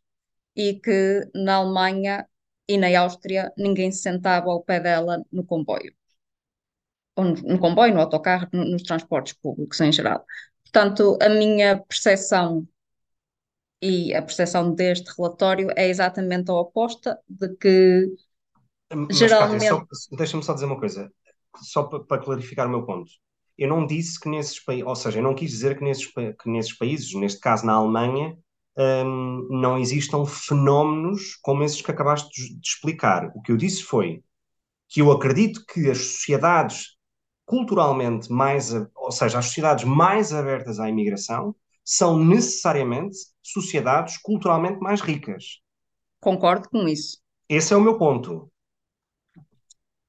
e 0.56 0.74
que 0.74 1.28
na 1.34 1.56
Alemanha 1.56 2.26
e 2.68 2.76
na 2.76 2.88
Áustria 3.00 3.52
ninguém 3.56 3.90
se 3.92 4.02
sentava 4.02 4.50
ao 4.50 4.62
pé 4.62 4.80
dela 4.80 5.24
no 5.32 5.44
comboio. 5.44 5.94
Ou 7.16 7.24
no, 7.24 7.34
no 7.34 7.58
comboio, 7.58 7.94
no 7.94 8.00
autocarro, 8.00 8.48
no, 8.52 8.64
nos 8.64 8.82
transportes 8.82 9.34
públicos 9.34 9.80
em 9.80 9.92
geral. 9.92 10.24
Portanto, 10.64 11.18
a 11.22 11.28
minha 11.28 11.78
percepção 11.78 12.66
e 13.82 14.14
a 14.14 14.22
percepção 14.22 14.74
deste 14.74 15.10
relatório 15.16 15.70
é 15.76 15.88
exatamente 15.88 16.50
a 16.50 16.54
oposta 16.54 17.18
de 17.28 17.56
que 17.56 18.08
Mas, 18.92 19.16
geralmente. 19.18 19.86
Deixa-me 20.16 20.42
só 20.42 20.54
dizer 20.54 20.66
uma 20.66 20.78
coisa, 20.78 21.12
só 21.62 21.84
pa- 21.84 22.00
para 22.00 22.22
clarificar 22.22 22.66
o 22.66 22.70
meu 22.70 22.84
ponto. 22.84 23.10
Eu 23.56 23.68
não 23.68 23.86
disse 23.86 24.18
que 24.20 24.28
nesses 24.28 24.60
países, 24.60 24.86
ou 24.86 24.94
seja, 24.96 25.18
eu 25.18 25.22
não 25.22 25.34
quis 25.34 25.50
dizer 25.50 25.76
que 25.76 25.84
nesses, 25.84 26.06
que 26.06 26.48
nesses 26.48 26.72
países, 26.76 27.12
neste 27.14 27.40
caso 27.40 27.66
na 27.66 27.74
Alemanha, 27.74 28.36
hum, 28.78 29.48
não 29.50 29.78
existam 29.78 30.24
fenómenos 30.24 31.36
como 31.42 31.62
esses 31.64 31.82
que 31.82 31.90
acabaste 31.90 32.28
de 32.30 32.60
explicar. 32.66 33.30
O 33.34 33.42
que 33.42 33.52
eu 33.52 33.56
disse 33.56 33.82
foi 33.82 34.22
que 34.88 35.00
eu 35.00 35.10
acredito 35.12 35.64
que 35.66 35.90
as 35.90 35.98
sociedades 35.98 36.96
culturalmente 37.46 38.30
mais, 38.32 38.72
ou 38.94 39.10
seja, 39.12 39.38
as 39.38 39.46
sociedades 39.46 39.84
mais 39.84 40.32
abertas 40.32 40.78
à 40.80 40.88
imigração 40.88 41.54
são 41.90 42.22
necessariamente 42.22 43.16
sociedades 43.42 44.18
culturalmente 44.18 44.78
mais 44.78 45.00
ricas. 45.00 45.62
Concordo 46.20 46.68
com 46.68 46.86
isso. 46.86 47.16
Esse 47.48 47.72
é 47.72 47.76
o 47.78 47.80
meu 47.80 47.96
ponto. 47.96 48.52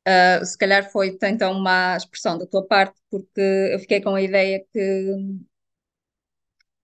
Uh, 0.05 0.45
se 0.45 0.57
calhar 0.57 0.91
foi 0.91 1.17
então 1.23 1.53
uma 1.53 1.95
expressão 1.95 2.37
da 2.37 2.45
tua 2.45 2.67
parte, 2.67 2.99
porque 3.09 3.39
eu 3.71 3.79
fiquei 3.79 4.01
com 4.01 4.13
a 4.13 4.21
ideia 4.21 4.61
que 4.73 5.15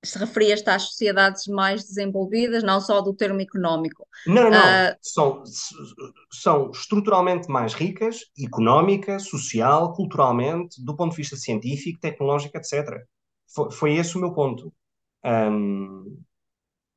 se 0.01 0.17
referias-te 0.17 0.69
às 0.69 0.83
sociedades 0.83 1.45
mais 1.47 1.83
desenvolvidas, 1.83 2.63
não 2.63 2.79
só 2.79 3.01
do 3.01 3.13
termo 3.13 3.41
económico. 3.41 4.07
Não, 4.25 4.43
não, 4.43 4.51
não. 4.51 4.59
Ah, 4.59 4.95
São, 5.01 5.43
são 6.31 6.71
estruturalmente 6.71 7.49
mais 7.49 7.73
ricas, 7.73 8.19
económica, 8.39 9.19
social, 9.19 9.91
culturalmente, 9.93 10.81
do 10.85 10.95
ponto 10.95 11.11
de 11.11 11.17
vista 11.17 11.35
científico, 11.35 11.99
tecnológico, 11.99 12.55
etc. 12.57 13.03
Foi, 13.53 13.71
foi 13.71 13.93
esse 13.95 14.15
o 14.15 14.21
meu 14.21 14.33
ponto. 14.33 14.71
Hum, 15.25 16.23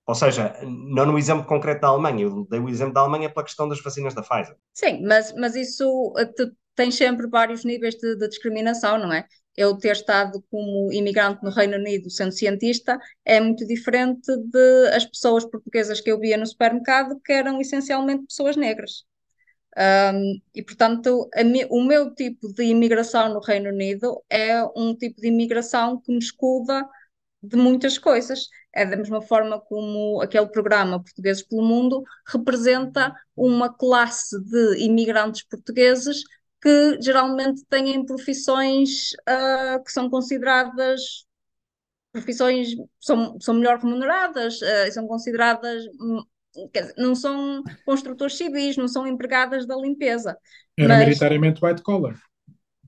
ou 0.06 0.14
seja, 0.16 0.54
não 0.64 1.06
no 1.06 1.18
exemplo 1.18 1.46
concreto 1.46 1.82
da 1.82 1.88
Alemanha, 1.88 2.24
eu 2.24 2.46
dei 2.50 2.60
o 2.60 2.68
exemplo 2.70 2.94
da 2.94 3.00
Alemanha 3.02 3.30
pela 3.32 3.44
questão 3.46 3.68
das 3.68 3.80
vacinas 3.82 4.14
da 4.14 4.22
Pfizer. 4.22 4.56
Sim, 4.74 5.02
mas, 5.06 5.32
mas 5.34 5.56
isso 5.56 5.84
tu 6.36 6.52
tens 6.74 6.94
sempre 6.94 7.26
vários 7.28 7.64
níveis 7.64 7.94
de, 7.96 8.16
de 8.16 8.28
discriminação, 8.28 8.98
não 8.98 9.12
é? 9.12 9.26
Eu 9.56 9.76
ter 9.76 9.90
estado 9.92 10.40
como 10.50 10.92
imigrante 10.92 11.42
no 11.42 11.50
Reino 11.50 11.76
Unido 11.76 12.08
sendo 12.10 12.30
cientista 12.32 12.96
é 13.24 13.40
muito 13.40 13.66
diferente 13.66 14.24
de 14.36 14.88
as 14.94 15.04
pessoas 15.04 15.44
portuguesas 15.44 16.00
que 16.00 16.10
eu 16.10 16.20
via 16.20 16.36
no 16.36 16.46
supermercado, 16.46 17.20
que 17.24 17.32
eram 17.32 17.60
essencialmente 17.60 18.24
pessoas 18.26 18.56
negras. 18.56 19.04
Um, 19.76 20.40
e, 20.54 20.62
portanto, 20.62 21.28
mi- 21.44 21.66
o 21.70 21.84
meu 21.84 22.14
tipo 22.14 22.52
de 22.52 22.64
imigração 22.64 23.32
no 23.32 23.40
Reino 23.40 23.70
Unido 23.70 24.22
é 24.30 24.62
um 24.76 24.94
tipo 24.96 25.20
de 25.20 25.28
imigração 25.28 26.00
que 26.00 26.10
me 26.12 26.18
escuda 26.18 26.84
de 27.42 27.56
muitas 27.56 27.98
coisas. 27.98 28.48
É 28.74 28.84
da 28.84 28.96
mesma 28.96 29.20
forma 29.22 29.60
como 29.60 30.20
aquele 30.20 30.46
programa 30.48 31.02
Portugueses 31.02 31.42
pelo 31.42 31.62
Mundo 31.62 32.02
representa 32.26 33.14
uma 33.36 33.72
classe 33.72 34.38
de 34.44 34.78
imigrantes 34.84 35.44
portugueses 35.44 36.22
que 36.60 37.00
geralmente 37.00 37.64
têm 37.68 38.04
profissões 38.04 39.10
ah, 39.26 39.80
que 39.84 39.92
são 39.92 40.10
consideradas 40.10 41.26
profissões 42.12 42.70
são, 43.00 43.38
são 43.40 43.54
melhor 43.54 43.78
remuneradas, 43.78 44.60
ah, 44.62 44.90
são 44.90 45.06
consideradas 45.06 45.84
hum, 46.00 46.22
dizer, 46.72 46.94
não 46.96 47.14
são 47.14 47.62
construtores 47.84 48.36
civis, 48.36 48.76
não 48.76 48.88
são 48.88 49.06
empregadas 49.06 49.66
da 49.66 49.76
limpeza, 49.76 50.36
Era 50.76 50.88
mas 50.88 51.20
white 51.62 51.82
collar. 51.82 52.18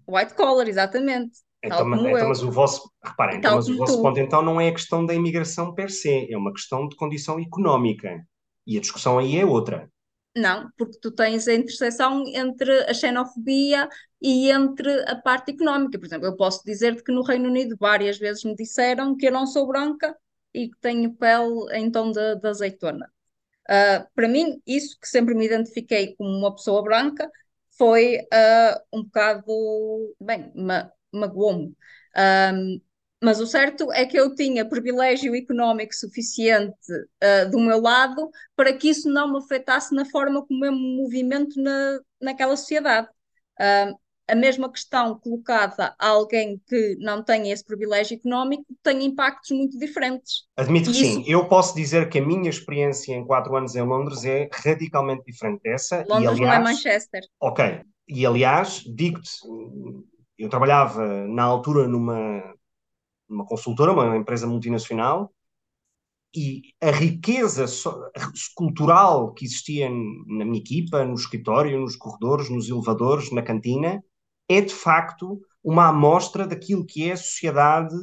white 0.09 0.35
collar, 0.35 0.69
exatamente, 0.69 1.39
Então, 1.63 1.87
mas, 1.87 2.01
então, 2.01 2.29
mas 2.29 2.43
o 2.43 2.51
vosso, 2.51 2.91
reparem, 3.05 3.39
então, 3.39 3.57
mas 3.57 3.69
o 3.69 3.77
vosso 3.77 3.97
tu. 3.97 4.03
ponto 4.03 4.19
então 4.19 4.43
não 4.43 4.61
é 4.61 4.69
a 4.69 4.73
questão 4.73 5.05
da 5.05 5.15
imigração 5.15 5.75
per 5.75 5.91
se, 5.91 6.33
é 6.33 6.37
uma 6.37 6.53
questão 6.53 6.89
de 6.89 6.97
condição 6.97 7.39
económica. 7.39 8.25
E 8.67 8.79
a 8.79 8.81
discussão 8.81 9.19
aí 9.19 9.37
é 9.37 9.45
outra. 9.45 9.91
Não, 10.35 10.71
porque 10.79 10.99
tu 11.01 11.11
tens 11.11 11.49
a 11.49 11.55
interseção 11.55 12.23
entre 12.29 12.85
a 12.85 12.95
xenofobia 12.95 13.89
e 14.23 14.51
entre 14.51 15.03
a 15.09 15.17
parte 15.17 15.51
económica. 15.51 15.99
Por 15.99 16.07
exemplo, 16.07 16.27
eu 16.27 16.37
posso 16.37 16.65
dizer-te 16.65 17.03
que 17.03 17.13
no 17.13 17.23
Reino 17.23 17.49
Unido 17.49 17.77
várias 17.79 18.17
vezes 18.17 18.45
me 18.45 18.55
disseram 18.55 19.17
que 19.17 19.27
eu 19.27 19.33
não 19.33 19.47
sou 19.47 19.67
branca 19.67 20.17
e 20.55 20.69
que 20.69 20.79
tenho 20.81 21.13
pele 21.15 21.67
em 21.73 21.91
tom 21.91 22.13
de, 22.13 22.37
de 22.37 22.49
azeitona. 22.49 23.11
Ah, 23.69 24.07
para 24.15 24.29
mim, 24.29 24.61
isso 24.67 24.99
que 25.01 25.09
sempre 25.09 25.35
me 25.35 25.47
identifiquei 25.47 26.15
como 26.17 26.31
uma 26.31 26.55
pessoa 26.55 26.83
branca 26.83 27.31
foi 27.79 28.21
ah, 28.33 28.81
um 28.93 29.03
bocado, 29.05 29.45
bem, 30.21 30.53
ma 30.55 30.91
magoou-me. 31.13 31.75
Ahm, 32.17 32.81
mas 33.23 33.39
o 33.41 33.47
certo 33.47 33.93
é 33.93 34.07
que 34.07 34.19
eu 34.19 34.35
tinha 34.35 34.67
privilégio 34.69 35.35
económico 35.35 35.95
suficiente 35.95 36.77
ah, 37.23 37.45
do 37.47 37.59
meu 37.61 37.81
lado 37.81 38.31
para 38.57 38.73
que 38.77 38.89
isso 38.89 39.09
não 39.11 39.31
me 39.33 39.39
afetasse 39.39 39.95
na 39.95 40.05
forma 40.05 40.45
como 40.47 40.65
eu 40.65 40.73
me 40.73 40.97
movimento 40.97 41.61
na, 41.63 42.01
naquela 42.21 42.57
sociedade. 42.57 43.09
Ah, 43.59 43.93
a 44.29 44.35
mesma 44.35 44.71
questão 44.71 45.19
colocada 45.19 45.95
a 45.99 46.09
alguém 46.09 46.59
que 46.69 46.97
não 47.01 47.23
tem 47.23 47.51
esse 47.51 47.65
privilégio 47.65 48.17
económico 48.17 48.65
tem 48.83 49.05
impactos 49.05 49.51
muito 49.51 49.77
diferentes. 49.79 50.45
Admito 50.57 50.91
E 50.91 50.93
que 50.93 50.97
sim. 50.97 51.25
isso, 51.25 51.27
Eu 51.27 51.49
posso 51.49 51.75
dizer 51.75 52.09
que 52.09 52.19
a 52.19 52.27
minha 52.27 52.51
experiência 52.51 53.15
em 53.15 53.25
quatro 53.27 53.57
anos 53.57 53.75
em 53.75 53.83
Londres 53.83 54.25
é 54.25 54.49
radicalmente 54.53 55.25
diferente 55.25 55.63
dessa. 55.63 56.07
E 56.13 56.27
Londres 56.27 56.41
não 56.41 56.53
é 56.53 56.59
aliás, 56.59 56.59
Manchester. 56.59 57.23
ok. 57.41 57.83
E 58.09 58.27
aliás, 58.27 58.83
digo-te, 58.87 59.31
eu 60.43 60.49
trabalhava 60.49 61.27
na 61.29 61.43
altura 61.45 61.89
numa, 61.89 62.43
numa 63.29 63.47
consultora, 63.47 63.93
uma 63.93 64.17
empresa 64.17 64.47
multinacional, 64.47 65.33
e 66.35 66.63
a 66.81 66.91
riqueza 66.91 67.65
cultural 68.55 69.33
que 69.35 69.45
existia 69.45 69.89
na 69.91 70.45
minha 70.45 70.61
equipa, 70.61 71.05
no 71.05 71.15
escritório, 71.15 71.81
nos 71.81 71.97
corredores, 71.97 72.49
nos 72.51 72.69
elevadores, 72.69 73.33
na 73.33 73.43
cantina, 73.43 74.03
é 74.49 74.61
de 74.61 74.73
facto 74.75 75.41
uma 75.63 75.89
amostra 75.89 76.47
daquilo 76.47 76.87
que 76.87 77.09
é 77.09 77.13
a 77.13 77.17
sociedade 77.17 77.95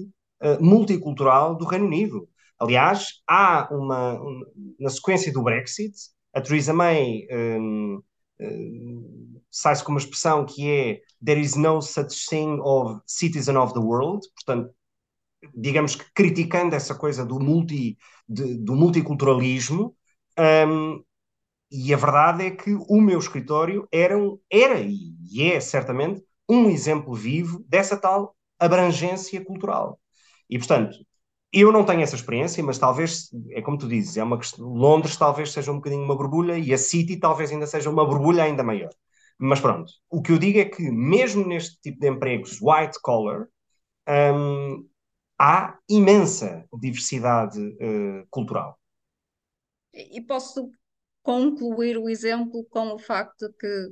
eh, 0.42 0.58
multicultural 0.60 1.56
do 1.56 1.66
Reino 1.66 1.86
Unido. 1.86 2.28
Aliás, 2.60 3.22
há 3.28 3.68
uma, 3.72 4.14
um- 4.22 4.42
na 4.80 4.90
sequência 4.90 5.32
do 5.32 5.42
Brexit, 5.44 5.94
a 6.34 6.42
Theresa 6.42 6.74
May 6.74 7.26
hum, 7.32 8.02
hum, 8.40 9.27
sai-se 9.52 9.84
com 9.84 9.92
uma 9.92 10.00
expressão 10.00 10.46
que 10.46 10.70
é 10.70 11.02
There 11.26 11.40
is 11.42 11.56
no 11.56 11.82
such 11.82 12.28
thing 12.30 12.60
of 12.62 13.02
citizen 13.06 13.58
of 13.58 13.74
the 13.74 13.80
world, 13.80 14.28
portanto, 14.36 14.74
digamos 15.56 15.96
que 15.96 16.06
criticando 16.14 16.76
essa 16.76 16.96
coisa 16.96 17.26
do, 17.26 17.40
multi, 17.40 17.98
de- 18.28 18.56
do 18.58 18.76
multiculturalismo, 18.76 19.96
hum, 20.40 21.04
e 21.72 21.94
a 21.94 21.98
verdade 21.98 22.46
é 22.46 22.52
que 22.52 22.74
o 22.90 23.02
meu 23.02 23.20
escritório 23.20 23.88
era, 23.92 24.18
um- 24.18 24.40
era 24.52 24.80
e 24.82 25.42
é 25.52 25.60
certamente 25.60 26.24
um 26.50 26.70
exemplo 26.70 27.14
vivo 27.14 27.64
dessa 27.68 27.98
tal 27.98 28.36
abrangência 28.60 29.44
cultural. 29.44 30.00
E, 30.50 30.58
portanto, 30.58 30.98
eu 31.52 31.72
não 31.72 31.86
tenho 31.86 32.02
essa 32.02 32.16
experiência, 32.16 32.64
mas 32.64 32.78
talvez, 32.80 33.30
é 33.52 33.62
como 33.62 33.78
tu 33.78 33.88
dizes, 33.88 34.18
é 34.18 34.24
uma 34.24 34.40
Londres 34.60 35.18
talvez 35.18 35.52
seja 35.52 35.72
um 35.72 35.76
bocadinho 35.78 36.04
uma 36.04 36.16
borbulha 36.16 36.58
e 36.58 36.74
a 36.74 36.78
City 36.78 37.18
talvez 37.18 37.52
ainda 37.52 37.68
seja 37.68 37.90
uma 37.90 38.06
borbulha 38.06 38.44
ainda 38.44 38.64
maior. 38.64 38.90
Mas 39.38 39.60
pronto, 39.60 39.92
o 40.10 40.22
que 40.22 40.32
eu 40.32 40.40
digo 40.40 40.60
é 40.60 40.66
que 40.66 40.90
mesmo 40.92 41.46
neste 41.48 41.80
tipo 41.82 42.00
de 42.00 42.10
empregos 42.10 42.60
white 42.62 43.00
collar, 43.02 43.48
hum, 44.08 44.88
há 45.40 45.78
imensa 45.90 46.66
diversidade 46.74 47.60
eh, 47.80 48.26
cultural. 48.30 48.80
E 49.94 50.22
posso 50.22 50.72
concluir 51.24 51.98
o 51.98 52.10
exemplo 52.10 52.66
com 52.70 52.94
o 52.94 53.00
facto 53.00 53.54
que 53.60 53.92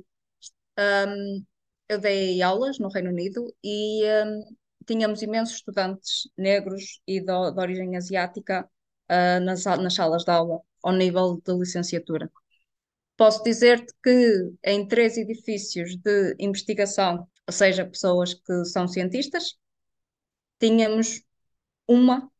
hum, 0.78 1.44
eu 1.88 1.98
dei 2.00 2.42
aulas 2.42 2.78
no 2.78 2.88
Reino 2.88 3.10
Unido 3.10 3.54
e 3.62 4.02
hum, 4.04 4.56
tínhamos 4.86 5.22
imensos 5.22 5.56
estudantes 5.56 6.28
negros 6.36 7.00
e 7.06 7.20
de, 7.20 7.32
origem 7.32 7.96
asiática 7.96 8.68
ah, 9.08 9.40
nas, 9.40 9.64
nas 9.64 9.94
salas 9.94 10.24
de 10.24 10.30
aula, 10.30 10.60
ao 10.82 10.92
nível 10.92 11.40
de 11.44 11.52
licenciatura. 11.54 12.30
Posso 13.16 13.42
dizer-te 13.42 13.94
que 14.02 14.52
em 14.64 14.86
três 14.86 15.16
edifícios 15.16 15.96
de 15.96 16.36
investigação, 16.38 17.26
ou 17.46 17.52
seja, 17.52 17.86
pessoas 17.86 18.34
que 18.34 18.64
são 18.66 18.86
cientistas, 18.86 19.56
tínhamos 20.60 21.22
uma 21.88 22.30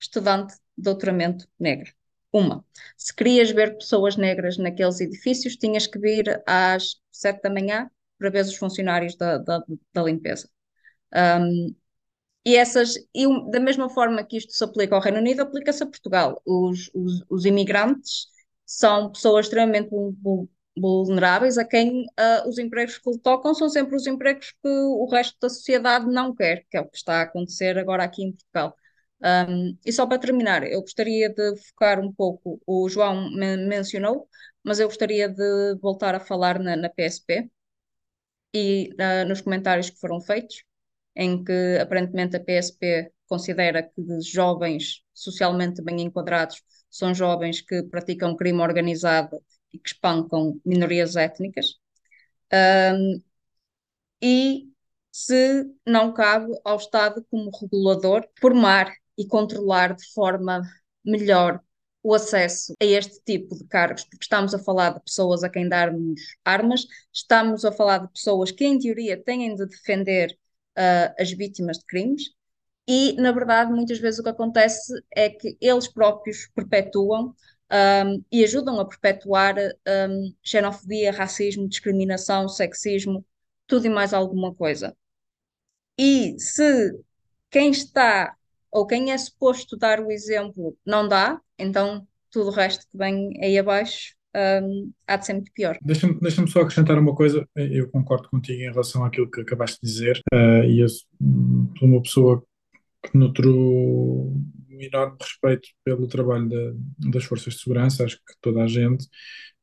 estudante 0.00 0.54
de 0.54 0.60
doutoramento 0.84 1.48
negra. 1.58 1.92
Uma. 2.32 2.64
Se 2.96 3.14
querias 3.14 3.50
ver 3.50 3.78
pessoas 3.78 4.16
negras 4.16 4.58
naqueles 4.58 5.00
edifícios, 5.00 5.56
tinhas 5.56 5.86
que 5.86 5.98
vir 5.98 6.42
às 6.46 7.00
sete 7.10 7.42
da 7.42 7.50
manhã 7.50 7.90
para 8.18 8.30
ver 8.30 8.44
os 8.44 8.56
funcionários 8.56 9.16
da, 9.16 9.38
da, 9.38 9.64
da 9.92 10.02
limpeza. 10.02 10.48
Um, 11.14 11.74
e 12.44 12.56
essas, 12.56 12.96
e 13.14 13.26
da 13.50 13.60
mesma 13.60 13.88
forma 13.88 14.24
que 14.24 14.36
isto 14.36 14.52
se 14.52 14.62
aplica 14.64 14.94
ao 14.94 15.00
Reino 15.00 15.18
Unido, 15.18 15.40
aplica-se 15.42 15.82
a 15.82 15.86
Portugal. 15.86 16.40
Os, 16.44 16.90
os, 16.94 17.24
os 17.28 17.44
imigrantes 17.44 18.28
são 18.66 19.10
pessoas 19.12 19.46
extremamente 19.46 19.90
vulneráveis 20.76 21.56
a 21.58 21.64
quem 21.64 22.04
uh, 22.04 22.48
os 22.48 22.58
empregos 22.58 22.98
que 22.98 23.10
lhe 23.10 23.18
tocam 23.18 23.54
são 23.54 23.68
sempre 23.68 23.96
os 23.96 24.06
empregos 24.06 24.50
que 24.62 24.68
o 24.68 25.06
resto 25.06 25.36
da 25.40 25.48
sociedade 25.48 26.06
não 26.06 26.34
quer, 26.34 26.66
que 26.70 26.76
é 26.76 26.80
o 26.80 26.88
que 26.88 26.96
está 26.96 27.20
a 27.20 27.22
acontecer 27.22 27.78
agora 27.78 28.04
aqui 28.04 28.22
em 28.22 28.32
Portugal. 28.32 28.76
Um, 29.22 29.78
e 29.84 29.92
só 29.92 30.06
para 30.06 30.18
terminar, 30.18 30.62
eu 30.66 30.80
gostaria 30.82 31.30
de 31.30 31.56
focar 31.68 31.98
um 32.00 32.12
pouco, 32.12 32.60
o 32.66 32.88
João 32.88 33.30
men 33.34 33.66
mencionou, 33.66 34.28
mas 34.62 34.78
eu 34.78 34.88
gostaria 34.88 35.28
de 35.28 35.76
voltar 35.80 36.14
a 36.14 36.20
falar 36.20 36.58
na, 36.58 36.76
na 36.76 36.90
PSP 36.90 37.50
e 38.54 38.90
uh, 38.94 39.28
nos 39.28 39.40
comentários 39.40 39.90
que 39.90 39.98
foram 40.00 40.20
feitos, 40.20 40.64
em 41.14 41.42
que 41.44 41.78
aparentemente 41.80 42.36
a 42.36 42.40
PSP 42.40 43.12
considera 43.26 43.82
que 43.82 44.20
jovens 44.20 45.02
socialmente 45.14 45.82
bem 45.82 46.02
enquadrados 46.02 46.62
são 46.96 47.14
jovens 47.14 47.60
que 47.60 47.82
praticam 47.84 48.36
crime 48.36 48.60
organizado 48.60 49.42
e 49.72 49.78
que 49.78 49.88
espancam 49.90 50.60
minorias 50.64 51.16
étnicas. 51.16 51.74
Um, 52.52 53.22
e 54.22 54.68
se 55.12 55.64
não 55.86 56.12
cabe 56.12 56.52
ao 56.64 56.76
Estado, 56.76 57.24
como 57.30 57.50
regulador, 57.60 58.26
formar 58.40 58.92
e 59.16 59.26
controlar 59.26 59.94
de 59.94 60.06
forma 60.12 60.62
melhor 61.04 61.60
o 62.02 62.14
acesso 62.14 62.72
a 62.80 62.84
este 62.84 63.20
tipo 63.24 63.56
de 63.56 63.64
cargos, 63.66 64.04
porque 64.04 64.22
estamos 64.24 64.54
a 64.54 64.58
falar 64.58 64.94
de 64.94 65.00
pessoas 65.00 65.42
a 65.42 65.48
quem 65.48 65.68
darmos 65.68 66.20
armas, 66.44 66.86
estamos 67.12 67.64
a 67.64 67.72
falar 67.72 67.98
de 67.98 68.12
pessoas 68.12 68.52
que, 68.52 68.64
em 68.64 68.78
teoria, 68.78 69.20
têm 69.20 69.54
de 69.56 69.66
defender 69.66 70.38
uh, 70.78 71.14
as 71.20 71.32
vítimas 71.32 71.78
de 71.78 71.86
crimes, 71.86 72.30
e, 72.88 73.14
na 73.14 73.32
verdade, 73.32 73.72
muitas 73.72 73.98
vezes 73.98 74.20
o 74.20 74.22
que 74.22 74.28
acontece 74.28 74.92
é 75.14 75.28
que 75.28 75.56
eles 75.60 75.88
próprios 75.88 76.48
perpetuam 76.54 77.34
um, 77.72 78.24
e 78.30 78.44
ajudam 78.44 78.78
a 78.78 78.84
perpetuar 78.84 79.56
um, 79.58 80.32
xenofobia, 80.42 81.10
racismo, 81.10 81.68
discriminação, 81.68 82.48
sexismo, 82.48 83.24
tudo 83.66 83.86
e 83.86 83.90
mais 83.90 84.14
alguma 84.14 84.54
coisa. 84.54 84.96
E 85.98 86.38
se 86.38 86.96
quem 87.50 87.70
está 87.70 88.36
ou 88.70 88.86
quem 88.86 89.10
é 89.10 89.18
suposto 89.18 89.76
dar 89.76 90.00
o 90.00 90.12
exemplo 90.12 90.76
não 90.84 91.08
dá, 91.08 91.40
então 91.58 92.06
tudo 92.30 92.50
o 92.50 92.52
resto 92.52 92.86
que 92.90 92.98
vem 92.98 93.32
aí 93.42 93.58
abaixo 93.58 94.14
um, 94.62 94.92
há 95.06 95.16
de 95.16 95.26
ser 95.26 95.32
muito 95.32 95.50
pior. 95.52 95.78
Deixa-me 95.80 96.20
deixa 96.20 96.46
só 96.46 96.60
acrescentar 96.60 96.98
uma 96.98 97.14
coisa, 97.14 97.48
eu 97.56 97.88
concordo 97.88 98.28
contigo 98.28 98.60
em 98.60 98.70
relação 98.70 99.02
àquilo 99.02 99.30
que 99.30 99.40
acabaste 99.40 99.78
de 99.82 99.90
dizer, 99.90 100.20
uh, 100.34 100.62
e 100.64 100.80
eu 100.80 100.88
sou 100.88 101.08
uma 101.82 102.02
pessoa 102.02 102.44
que 103.02 103.16
nutrou 103.16 104.32
um 104.70 104.80
enorme 104.80 105.16
respeito 105.20 105.68
pelo 105.84 106.06
trabalho 106.06 106.48
da, 106.48 107.10
das 107.10 107.24
forças 107.24 107.54
de 107.54 107.60
segurança, 107.60 108.04
acho 108.04 108.16
que 108.16 108.34
toda 108.40 108.62
a 108.62 108.66
gente, 108.66 109.06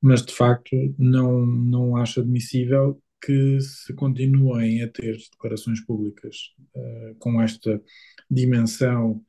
mas 0.02 0.26
de 0.26 0.34
facto 0.34 0.76
não, 0.98 1.46
não 1.46 1.96
acho 1.98 2.22
admissível 2.22 3.02
que 3.24 3.60
se 3.62 3.94
continuem 3.94 4.84
a 4.84 4.88
ter 4.88 5.18
declarações 5.32 5.80
públicas 5.86 6.36
uh, 6.76 7.16
com 7.20 7.42
esta 7.42 7.82
dimensão 8.30 9.24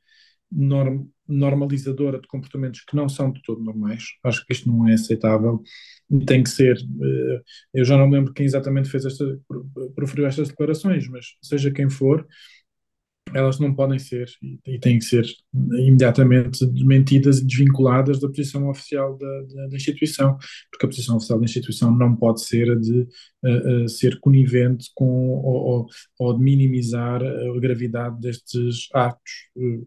norm, 0.51 1.07
normalizadora 1.29 2.21
de 2.21 2.27
comportamentos 2.27 2.81
que 2.85 2.97
não 2.97 3.09
são 3.09 3.33
de 3.33 3.41
todo 3.43 3.63
normais. 3.63 4.05
Acho 4.25 4.45
que 4.45 4.53
isto 4.53 4.69
não 4.69 4.89
é 4.89 4.95
aceitável. 4.95 5.63
Tem 6.27 6.43
que 6.43 6.51
ser. 6.51 6.77
Uh, 6.77 7.41
eu 7.73 7.85
já 7.85 7.97
não 7.97 8.11
lembro 8.11 8.33
quem 8.33 8.47
exatamente 8.47 8.89
fez 8.91 9.05
esta, 9.05 9.25
proferiu 9.95 10.27
estas 10.27 10.49
declarações, 10.49 11.09
mas 11.09 11.27
seja 11.43 11.71
quem 11.71 11.89
for, 11.89 12.27
elas 13.35 13.59
não 13.59 13.75
podem 13.75 13.99
ser 13.99 14.29
e, 14.67 14.79
têm 14.79 14.99
que 14.99 15.05
ser 15.05 15.27
imediatamente 15.53 16.65
desmentidas 16.67 17.39
e 17.39 17.47
desvinculadas 17.47 18.21
da 18.21 18.29
posição 18.29 18.69
oficial 18.69 19.17
da, 19.17 19.43
da, 19.43 19.67
da, 19.69 19.77
instituição, 19.77 20.37
porque 20.71 20.87
a 20.87 20.89
posição 20.89 21.17
oficial 21.17 21.39
da 21.39 21.45
instituição 21.45 21.97
não 21.97 22.15
pode 22.15 22.43
ser 22.43 22.71
a 22.71 22.75
de 22.75 23.01
uh, 23.45 23.85
uh, 23.85 23.89
ser 23.89 24.19
conivente 24.21 24.91
com 24.95 25.31
ou, 25.31 25.55
ou, 25.55 25.87
ou, 26.19 26.39
de 26.39 26.43
minimizar 26.43 27.23
a 27.23 27.61
gravidade 27.61 28.21
destes 28.21 28.89
atos 28.93 29.33
uh, 29.57 29.87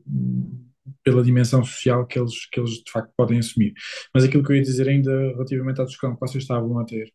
pela 1.04 1.24
dimensão 1.24 1.64
social 1.64 2.06
que 2.06 2.20
eles, 2.20 2.48
que 2.50 2.60
eles 2.60 2.72
de 2.84 2.92
facto 2.92 3.12
podem 3.18 3.40
assumir. 3.40 3.74
Mas 4.14 4.24
aquilo 4.24 4.44
que 4.44 4.52
eu 4.52 4.56
ia 4.56 4.62
dizer 4.62 4.88
ainda 4.88 5.12
relativamente 5.12 5.82
à 5.82 5.86
discussão 5.86 6.14
que 6.14 6.22
vocês 6.22 6.44
estavam 6.44 6.78
a 6.80 6.86
ter 6.86 7.12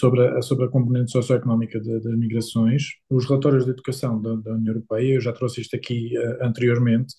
sobre 0.00 0.26
a, 0.26 0.42
sobre 0.42 0.64
a 0.64 0.68
componente 0.68 1.12
socioeconómica 1.12 1.78
das 1.80 2.04
migrações. 2.16 2.84
Os 3.08 3.26
relatórios 3.26 3.64
de 3.64 3.70
educação 3.70 4.20
da, 4.20 4.34
da, 4.36 4.54
União 4.54 4.74
Europeia, 4.74 5.14
eu 5.14 5.20
já 5.20 5.32
trouxe 5.32 5.60
isto 5.60 5.76
aqui 5.76 6.16
uh, 6.18 6.44
anteriormente, 6.44 7.14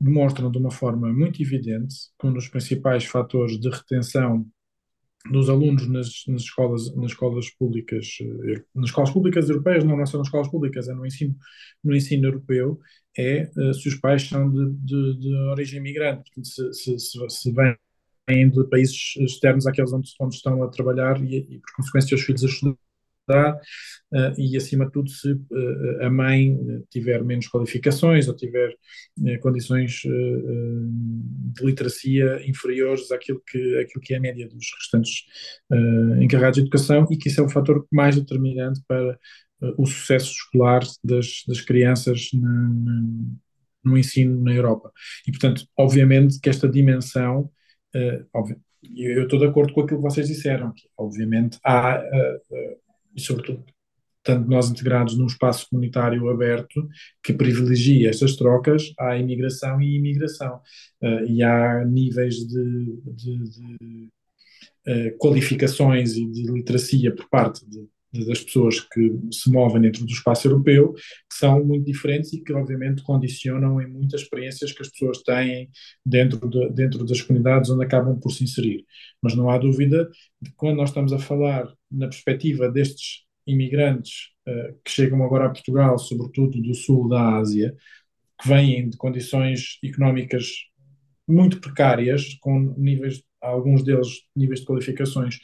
demonstram 0.00 0.50
de 0.50 0.58
uma 0.58 0.70
forma 0.70 1.12
muito 1.12 1.40
evidente 1.42 1.94
que 2.18 2.26
um 2.26 2.32
dos 2.32 2.48
principais 2.48 3.04
fatores 3.04 3.58
de 3.60 3.68
retenção 3.68 4.46
dos 5.30 5.48
alunos 5.48 5.88
nas, 5.88 6.24
nas, 6.28 6.42
escolas, 6.42 6.94
nas 6.96 7.12
escolas 7.12 7.48
públicas, 7.50 8.18
eh, 8.20 8.62
nas 8.74 8.90
escolas 8.90 9.10
públicas 9.10 9.48
europeias, 9.48 9.82
não, 9.82 9.92
não 9.92 9.98
nas 9.98 10.12
escolas 10.12 10.48
públicas, 10.48 10.86
é 10.88 10.94
no 10.94 11.06
ensino, 11.06 11.34
no 11.82 11.96
ensino 11.96 12.26
europeu, 12.26 12.78
é 13.16 13.50
uh, 13.56 13.72
se 13.72 13.88
os 13.88 13.94
pais 13.94 14.28
são 14.28 14.50
de, 14.50 14.70
de, 14.72 15.18
de 15.20 15.34
origem 15.50 15.80
imigrante. 15.80 16.24
Portanto, 16.24 16.74
se, 16.74 16.98
se, 16.98 17.30
se, 17.30 17.52
vem 17.52 17.74
vêm 18.28 18.48
de 18.48 18.64
países 18.68 19.14
externos 19.18 19.66
àqueles 19.66 19.92
onde, 19.92 20.10
onde 20.20 20.34
estão 20.36 20.62
a 20.62 20.68
trabalhar 20.68 21.22
e, 21.22 21.36
e, 21.36 21.58
por 21.58 21.76
consequência, 21.76 22.14
os 22.14 22.22
filhos 22.22 22.44
a 22.44 22.46
estudar, 22.46 23.54
uh, 24.12 24.40
e, 24.40 24.56
acima 24.56 24.86
de 24.86 24.92
tudo, 24.92 25.10
se 25.10 25.32
uh, 25.32 26.02
a 26.02 26.10
mãe 26.10 26.56
tiver 26.90 27.22
menos 27.24 27.48
qualificações 27.48 28.28
ou 28.28 28.34
tiver 28.34 28.70
uh, 28.70 29.40
condições 29.40 30.02
de 30.02 31.64
literacia 31.64 32.40
inferiores 32.48 33.10
àquilo 33.10 33.42
que, 33.46 33.78
àquilo 33.78 34.02
que 34.02 34.14
é 34.14 34.18
a 34.18 34.20
média 34.20 34.48
dos 34.48 34.66
restantes 34.78 35.24
encarregados 36.20 36.56
de 36.56 36.62
educação, 36.62 37.06
e 37.10 37.16
que 37.16 37.28
isso 37.28 37.40
é 37.40 37.44
o 37.44 37.48
fator 37.48 37.86
mais 37.92 38.16
determinante 38.16 38.80
para 38.86 39.18
o 39.78 39.86
sucesso 39.86 40.32
escolar 40.32 40.82
das, 41.02 41.42
das 41.46 41.60
crianças 41.60 42.28
na, 42.34 42.50
na, 42.50 43.02
no 43.84 43.98
ensino 43.98 44.42
na 44.42 44.52
Europa. 44.52 44.92
E, 45.26 45.30
portanto, 45.30 45.66
obviamente 45.76 46.40
que 46.40 46.50
esta 46.50 46.68
dimensão 46.68 47.50
uh, 47.94 48.60
eu 48.96 49.24
estou 49.24 49.38
de 49.38 49.46
acordo 49.46 49.72
com 49.72 49.80
aquilo 49.80 50.00
que 50.00 50.08
vocês 50.08 50.28
disseram, 50.28 50.72
que 50.72 50.88
obviamente 50.96 51.58
há, 51.64 51.98
uh, 52.00 52.78
e 53.14 53.20
sobretudo 53.20 53.64
tanto 54.22 54.48
nós 54.48 54.70
integrados 54.70 55.18
num 55.18 55.26
espaço 55.26 55.68
comunitário 55.68 56.30
aberto 56.30 56.88
que 57.22 57.32
privilegia 57.32 58.08
estas 58.08 58.36
trocas, 58.36 58.92
há 58.98 59.18
imigração 59.18 59.80
e 59.82 59.96
imigração. 59.96 60.60
Uh, 61.02 61.24
e 61.26 61.42
há 61.42 61.84
níveis 61.84 62.36
de, 62.36 63.02
de, 63.06 63.38
de 63.44 64.08
qualificações 65.18 66.14
e 66.14 66.26
de 66.26 66.42
literacia 66.42 67.14
por 67.14 67.26
parte 67.30 67.64
de, 67.66 67.88
das 68.22 68.40
pessoas 68.40 68.80
que 68.80 69.18
se 69.32 69.50
movem 69.50 69.82
dentro 69.82 70.04
do 70.04 70.12
espaço 70.12 70.46
europeu, 70.46 70.92
que 70.92 71.36
são 71.36 71.64
muito 71.64 71.84
diferentes 71.84 72.32
e 72.32 72.42
que, 72.42 72.52
obviamente, 72.52 73.02
condicionam 73.02 73.80
em 73.80 73.88
muitas 73.88 74.22
experiências 74.22 74.72
que 74.72 74.82
as 74.82 74.88
pessoas 74.88 75.22
têm 75.22 75.68
dentro, 76.04 76.48
de, 76.48 76.70
dentro 76.70 77.04
das 77.04 77.20
comunidades 77.20 77.70
onde 77.70 77.84
acabam 77.84 78.18
por 78.20 78.30
se 78.30 78.44
inserir. 78.44 78.84
Mas 79.20 79.34
não 79.34 79.50
há 79.50 79.58
dúvida 79.58 80.08
de 80.40 80.50
que, 80.50 80.56
quando 80.56 80.76
nós 80.76 80.90
estamos 80.90 81.12
a 81.12 81.18
falar 81.18 81.72
na 81.90 82.06
perspectiva 82.06 82.70
destes 82.70 83.24
imigrantes 83.46 84.30
uh, 84.48 84.74
que 84.84 84.90
chegam 84.90 85.22
agora 85.22 85.46
a 85.46 85.50
Portugal, 85.50 85.98
sobretudo 85.98 86.62
do 86.62 86.74
sul 86.74 87.08
da 87.08 87.36
Ásia, 87.36 87.74
que 88.40 88.48
vêm 88.48 88.88
de 88.88 88.96
condições 88.96 89.78
económicas 89.82 90.46
muito 91.26 91.60
precárias, 91.60 92.36
com 92.40 92.74
níveis, 92.76 93.22
alguns 93.40 93.82
deles, 93.82 94.22
níveis 94.36 94.60
de 94.60 94.66
qualificações 94.66 95.38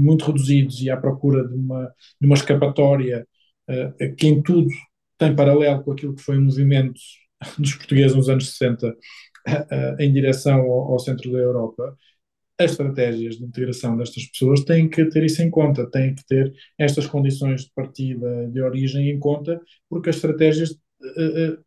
muito 0.00 0.24
reduzidos 0.26 0.80
e 0.80 0.90
à 0.90 0.96
procura 0.96 1.46
de 1.46 1.54
uma, 1.54 1.94
de 2.20 2.26
uma 2.26 2.34
escapatória 2.34 3.26
uh, 3.68 4.16
que 4.16 4.26
em 4.26 4.42
tudo 4.42 4.68
tem 5.18 5.34
paralelo 5.36 5.82
com 5.82 5.92
aquilo 5.92 6.14
que 6.14 6.22
foi 6.22 6.38
o 6.38 6.42
movimento 6.42 7.00
dos 7.58 7.74
portugueses 7.74 8.16
nos 8.16 8.28
anos 8.28 8.50
60 8.52 8.88
uh, 8.88 8.92
uh, 8.92 10.00
em 10.00 10.12
direção 10.12 10.60
ao, 10.60 10.92
ao, 10.92 10.98
centro 10.98 11.30
da 11.30 11.38
Europa, 11.38 11.96
as 12.58 12.72
estratégias 12.72 13.38
de 13.38 13.44
integração 13.44 13.96
destas 13.96 14.26
pessoas 14.26 14.64
têm 14.64 14.88
que 14.88 15.06
ter 15.06 15.24
isso 15.24 15.42
em 15.42 15.50
conta, 15.50 15.90
têm 15.90 16.14
que 16.14 16.24
ter 16.26 16.52
estas 16.78 17.06
condições 17.06 17.62
de 17.62 17.72
partida 17.74 18.48
de 18.48 18.60
origem 18.60 19.10
em 19.10 19.18
conta, 19.18 19.60
porque 19.88 20.10
as 20.10 20.16
estratégias 20.16 20.76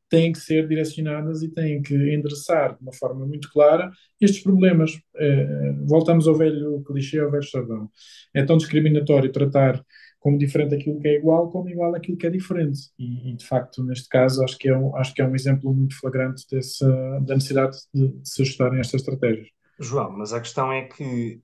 têm 0.10 0.32
que 0.32 0.40
ser 0.40 0.68
direcionadas 0.68 1.42
e 1.42 1.50
têm 1.50 1.82
que 1.82 1.96
endereçar 1.96 2.76
de 2.76 2.82
uma 2.82 2.94
forma 2.94 3.26
muito 3.26 3.52
clara 3.52 3.92
estes 4.22 4.44
problemas. 4.44 4.94
Uh, 5.16 5.86
voltamos 5.86 6.28
ao 6.28 6.36
velho 6.36 6.84
clichê, 6.84 7.20
ao 7.20 7.32
velho 7.32 7.44
chavão. 7.44 7.90
É 8.34 8.44
tão 8.44 8.58
discriminatório 8.58 9.32
tratar 9.32 9.84
como 10.20 10.38
diferente 10.38 10.76
aquilo 10.76 11.00
que 11.00 11.08
é 11.10 11.16
igual, 11.16 11.50
como 11.50 11.70
igual 11.70 11.94
aquilo 11.94 12.18
que 12.18 12.26
é 12.26 12.30
diferente. 12.30 12.80
E, 12.98 13.32
e, 13.32 13.36
de 13.36 13.46
facto, 13.46 13.84
neste 13.84 14.08
caso, 14.08 14.42
acho 14.44 14.58
que 14.58 14.70
é 14.70 14.78
um, 14.78 14.96
acho 14.96 15.14
que 15.14 15.22
é 15.22 15.28
um 15.28 15.36
exemplo 15.36 15.74
muito 15.74 16.00
flagrante 16.00 16.46
dessa, 16.50 16.88
da 17.20 17.36
necessidade 17.36 17.78
de, 17.94 18.08
de 18.08 18.30
se 18.30 18.42
ajustarem 18.42 18.80
estas 18.80 19.02
estratégias. 19.02 19.50
João, 19.80 20.12
mas 20.12 20.32
a 20.32 20.40
questão 20.40 20.72
é 20.72 20.84
que, 20.84 21.42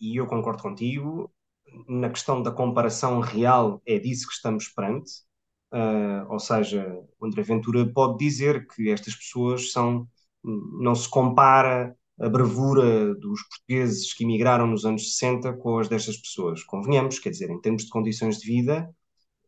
e 0.00 0.16
eu 0.16 0.26
concordo 0.26 0.62
contigo, 0.62 1.32
na 1.88 2.08
questão 2.08 2.42
da 2.42 2.52
comparação 2.52 3.18
real, 3.18 3.82
é 3.84 3.98
disso 3.98 4.28
que 4.28 4.34
estamos 4.34 4.68
perante, 4.68 5.10
Uh, 5.76 6.32
ou 6.32 6.38
seja, 6.38 6.98
o 7.20 7.26
André 7.26 7.42
Ventura 7.42 7.86
pode 7.92 8.16
dizer 8.16 8.66
que 8.66 8.90
estas 8.90 9.14
pessoas 9.14 9.72
são, 9.72 10.08
não 10.42 10.94
se 10.94 11.06
compara 11.06 11.94
a 12.18 12.28
bravura 12.30 13.14
dos 13.16 13.42
portugueses 13.42 14.14
que 14.14 14.24
emigraram 14.24 14.66
nos 14.66 14.86
anos 14.86 15.12
60 15.12 15.52
com 15.58 15.78
as 15.78 15.86
destas 15.86 16.16
pessoas. 16.16 16.64
Convenhamos, 16.64 17.18
quer 17.18 17.28
dizer, 17.28 17.50
em 17.50 17.60
termos 17.60 17.84
de 17.84 17.90
condições 17.90 18.38
de 18.38 18.46
vida, 18.46 18.88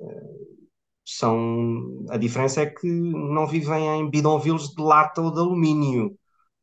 uh, 0.00 0.58
São, 1.04 2.04
a 2.10 2.18
diferença 2.18 2.60
é 2.62 2.66
que 2.66 2.86
não 2.86 3.46
vivem 3.46 3.86
em 3.86 4.10
bidonvilles 4.10 4.68
de 4.74 4.82
lata 4.82 5.22
ou 5.22 5.32
de 5.32 5.40
alumínio, 5.40 6.08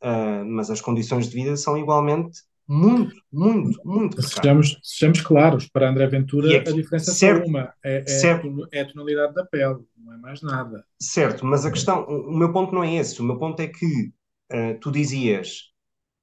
uh, 0.04 0.46
mas 0.46 0.70
as 0.70 0.82
condições 0.82 1.28
de 1.30 1.36
vida 1.36 1.58
são 1.58 1.78
igualmente 1.78 2.40
muito, 2.68 3.16
muito, 3.32 3.80
muito 3.86 4.22
sejamos, 4.22 4.80
sejamos 4.84 5.22
claros, 5.22 5.68
para 5.68 5.90
André 5.90 6.08
Ventura 6.08 6.52
é, 6.52 6.58
a 6.58 6.72
diferença 6.72 7.12
certo, 7.12 7.46
é 7.46 7.48
uma, 7.48 7.74
é, 7.84 8.04
é, 8.08 8.80
é, 8.80 8.82
a 8.82 8.88
tonalidade 8.88 9.34
da 9.34 9.46
pele, 9.46 9.80
não 9.98 10.14
é 10.14 10.18
mais 10.18 10.42
nada. 10.42 10.84
Certo, 11.00 11.46
mas 11.46 11.66
a 11.66 11.72
questão, 11.72 12.04
o 12.06 12.36
meu 12.36 12.52
ponto 12.52 12.74
não 12.74 12.84
é 12.84 12.96
esse, 12.96 13.22
o 13.22 13.24
meu 13.24 13.38
ponto 13.38 13.60
é 13.60 13.68
que 13.68 14.12
uh, 14.52 14.80
tu 14.82 14.92
dizias 14.92 15.72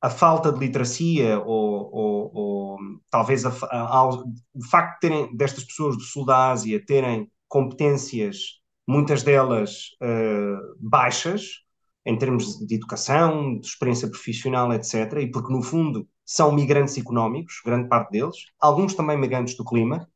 a 0.01 0.11
falta 0.11 0.53
de 0.53 0.59
literacia 0.59 1.39
ou, 1.39 1.89
ou, 1.95 2.31
ou 2.35 2.79
talvez 3.09 3.47
a, 3.47 3.53
a, 3.71 3.99
a, 3.99 4.09
o 4.09 4.65
facto 4.69 4.95
de 4.95 5.01
terem, 5.01 5.37
destas 5.37 5.63
pessoas 5.63 5.97
do 5.97 6.03
sul 6.03 6.27
da 6.27 6.51
Ásia 6.51 6.85
terem 6.85 7.31
competências, 7.47 8.61
muitas 8.87 9.23
delas 9.23 9.91
uh, 10.03 10.77
baixas, 10.81 11.63
em 12.05 12.19
termos 12.19 12.59
de 12.59 12.75
educação, 12.75 13.61
de 13.61 13.67
experiência 13.67 14.09
profissional, 14.09 14.73
etc., 14.73 15.19
e 15.21 15.31
porque, 15.31 15.53
no 15.53 15.63
fundo, 15.63 16.09
são 16.33 16.51
migrantes 16.51 16.97
económicos, 16.97 17.61
grande 17.63 17.91
parte 17.91 18.11
deles, 18.13 18.37
alguns 18.59 18.95
também 18.95 19.19
migrantes 19.19 19.55
do 19.55 19.65
clima, 19.65 20.09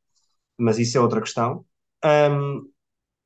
mas 0.57 0.79
isso 0.79 0.97
é 0.97 1.01
outra 1.01 1.21
questão. 1.21 1.63
Um, 2.03 2.71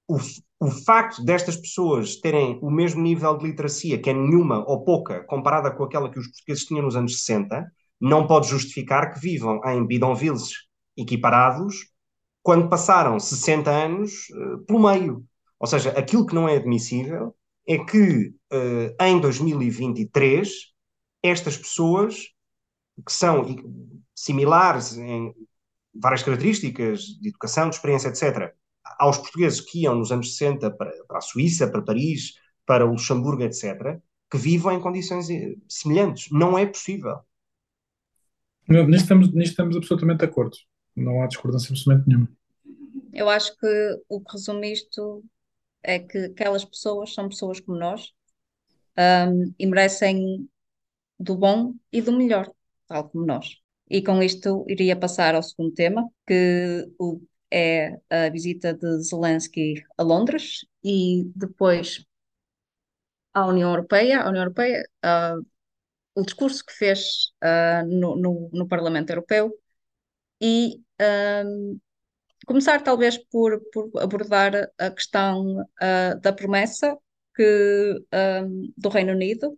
o, 0.09 0.19
o 0.59 0.71
facto 0.73 1.25
destas 1.25 1.57
pessoas 1.57 2.17
terem 2.17 2.59
o 2.61 2.69
mesmo 2.69 3.01
nível 3.01 3.39
de 3.39 3.47
literacia, 3.47 3.97
que 3.97 4.11
é 4.11 4.13
nenhuma 4.13 4.69
ou 4.69 4.85
pouca, 4.85 5.23
comparada 5.23 5.71
com 5.71 5.85
aquela 5.85 6.11
que 6.11 6.19
os 6.19 6.27
portugueses 6.27 6.65
tinham 6.65 6.83
nos 6.83 6.97
anos 6.97 7.23
60, 7.23 7.65
não 8.01 8.27
pode 8.27 8.49
justificar 8.49 9.15
que 9.15 9.21
vivam 9.21 9.61
em 9.67 9.87
bidonvilles 9.87 10.51
equiparados 10.97 11.93
quando 12.43 12.69
passaram 12.69 13.21
60 13.21 13.71
anos 13.71 14.29
uh, 14.31 14.65
pelo 14.67 14.83
meio. 14.83 15.25
Ou 15.61 15.67
seja, 15.69 15.91
aquilo 15.91 16.27
que 16.27 16.35
não 16.35 16.49
é 16.49 16.57
admissível 16.57 17.37
é 17.69 17.79
que 17.79 18.35
uh, 18.53 19.05
em 19.05 19.21
2023 19.21 20.51
estas 21.23 21.57
pessoas 21.57 22.17
que 23.05 23.13
são 23.13 23.45
similares 24.15 24.97
em 24.97 25.35
várias 25.95 26.23
características 26.23 27.01
de 27.21 27.29
educação, 27.29 27.69
de 27.69 27.77
experiência, 27.77 28.09
etc., 28.09 28.55
aos 28.99 29.19
portugueses 29.19 29.61
que 29.61 29.83
iam 29.83 29.95
nos 29.95 30.11
anos 30.11 30.37
60 30.37 30.71
para, 30.73 30.93
para 31.07 31.19
a 31.19 31.23
Suíça, 31.23 31.69
para 31.69 31.83
Paris, 31.83 32.35
para 32.67 32.87
o 32.87 32.93
Luxemburgo, 32.93 33.43
etc., 33.43 34.01
que 34.31 34.39
vivam 34.39 34.73
em 34.73 34.81
condições 34.81 35.29
eh, 35.29 35.55
semelhantes. 35.69 36.31
Não 36.31 36.57
é 36.57 36.65
possível. 36.65 37.21
Não, 38.69 38.87
nisto, 38.87 39.03
estamos, 39.03 39.33
nisto 39.33 39.51
estamos 39.51 39.77
absolutamente 39.77 40.21
de 40.21 40.27
acordo. 40.27 40.57
Não 40.95 41.23
há 41.23 41.27
discordância 41.27 41.71
absolutamente 41.71 42.09
nenhuma. 42.09 42.29
Eu 43.13 43.29
acho 43.29 43.57
que 43.59 44.01
o 44.09 44.21
que 44.21 44.33
resume 44.33 44.73
isto 44.73 45.25
é 45.83 45.99
que 45.99 46.19
aquelas 46.27 46.65
pessoas 46.65 47.13
são 47.13 47.29
pessoas 47.29 47.59
como 47.59 47.79
nós 47.79 48.13
um, 48.97 49.53
e 49.59 49.67
merecem 49.67 50.49
do 51.19 51.37
bom 51.37 51.75
e 51.93 52.01
do 52.01 52.13
melhor, 52.13 52.51
tal 52.91 53.09
como 53.09 53.25
nós. 53.25 53.57
E 53.89 54.03
com 54.03 54.23
isto 54.23 54.65
iria 54.69 54.97
passar 54.97 55.35
ao 55.35 55.43
segundo 55.43 55.73
tema, 55.75 56.09
que 56.27 56.89
é 57.53 57.99
a 58.11 58.29
visita 58.31 58.75
de 58.75 59.03
Zelensky 59.03 59.83
a 59.97 60.03
Londres 60.03 60.67
e 60.85 61.25
depois 61.37 62.05
à 63.33 63.47
União 63.47 63.71
Europeia. 63.71 64.23
A 64.23 64.29
União 64.29 64.43
Europeia, 64.43 64.83
uh, 65.05 65.45
o 66.15 66.23
discurso 66.23 66.65
que 66.65 66.73
fez 66.73 67.33
uh, 67.43 67.87
no, 67.87 68.17
no, 68.17 68.51
no, 68.53 68.69
Parlamento 68.69 69.11
Europeu 69.11 69.53
e 70.41 70.83
começar 72.47 72.83
talvez 72.83 73.17
por, 73.19 73.61
por, 73.73 73.91
abordar 74.01 74.53
a 74.79 74.91
questão 74.91 75.61
uh, 75.61 76.21
da 76.21 76.33
promessa 76.33 76.97
que, 77.35 78.05
do 78.77 78.89
Reino 78.89 79.13
Unido, 79.13 79.57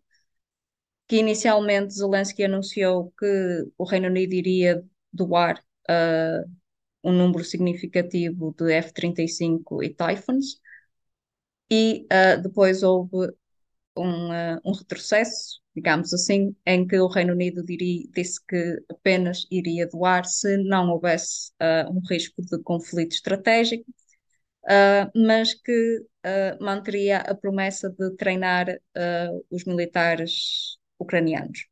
que 1.13 1.19
inicialmente 1.19 1.93
Zelensky 1.93 2.43
anunciou 2.43 3.13
que 3.19 3.67
o 3.77 3.85
Reino 3.85 4.09
Unido 4.09 4.33
iria 4.33 4.83
doar 5.13 5.63
uh, 5.91 6.51
um 7.05 7.13
número 7.13 7.45
significativo 7.45 8.55
de 8.57 8.73
F-35 8.73 9.83
e 9.83 9.91
Typhoons, 9.91 10.59
e 11.71 12.07
uh, 12.11 12.41
depois 12.41 12.83
houve 12.83 13.31
um, 13.95 14.31
uh, 14.31 14.59
um 14.65 14.73
retrocesso, 14.73 15.61
digamos 15.77 16.15
assim, 16.15 16.57
em 16.65 16.87
que 16.87 16.99
o 16.99 17.09
Reino 17.09 17.35
Unido 17.35 17.63
diria, 17.63 18.09
disse 18.15 18.41
que 18.47 18.83
apenas 18.89 19.47
iria 19.51 19.87
doar 19.87 20.25
se 20.25 20.57
não 20.65 20.89
houvesse 20.89 21.53
um 21.91 22.01
risco 22.09 22.41
de 22.41 22.59
conflito 22.63 23.13
estratégico, 23.13 23.85
mas 25.15 25.53
que 25.53 26.07
manteria 26.59 27.19
a 27.19 27.35
promessa 27.35 27.91
de 27.91 28.17
treinar 28.17 28.67
os 29.51 29.65
militares 29.65 30.81
ucranianos. 31.03 31.67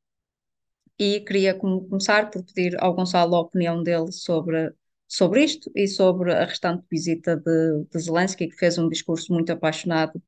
E 0.98 1.20
queria 1.20 1.54
começar 1.54 2.30
por 2.30 2.44
pedir 2.44 2.76
ao 2.82 2.94
Gonçalo 2.94 3.34
a 3.34 3.40
opinião 3.40 3.82
dele 3.82 4.12
sobre, 4.12 4.72
sobre 5.08 5.44
isto 5.44 5.70
e 5.74 5.88
sobre 5.88 6.32
a 6.32 6.44
restante 6.44 6.84
visita 6.90 7.36
de, 7.36 7.84
de 7.90 7.98
Zelensky, 7.98 8.48
que 8.48 8.56
fez 8.56 8.76
um 8.76 8.88
discurso 8.88 9.32
muito 9.32 9.50
apaixonado 9.50 10.22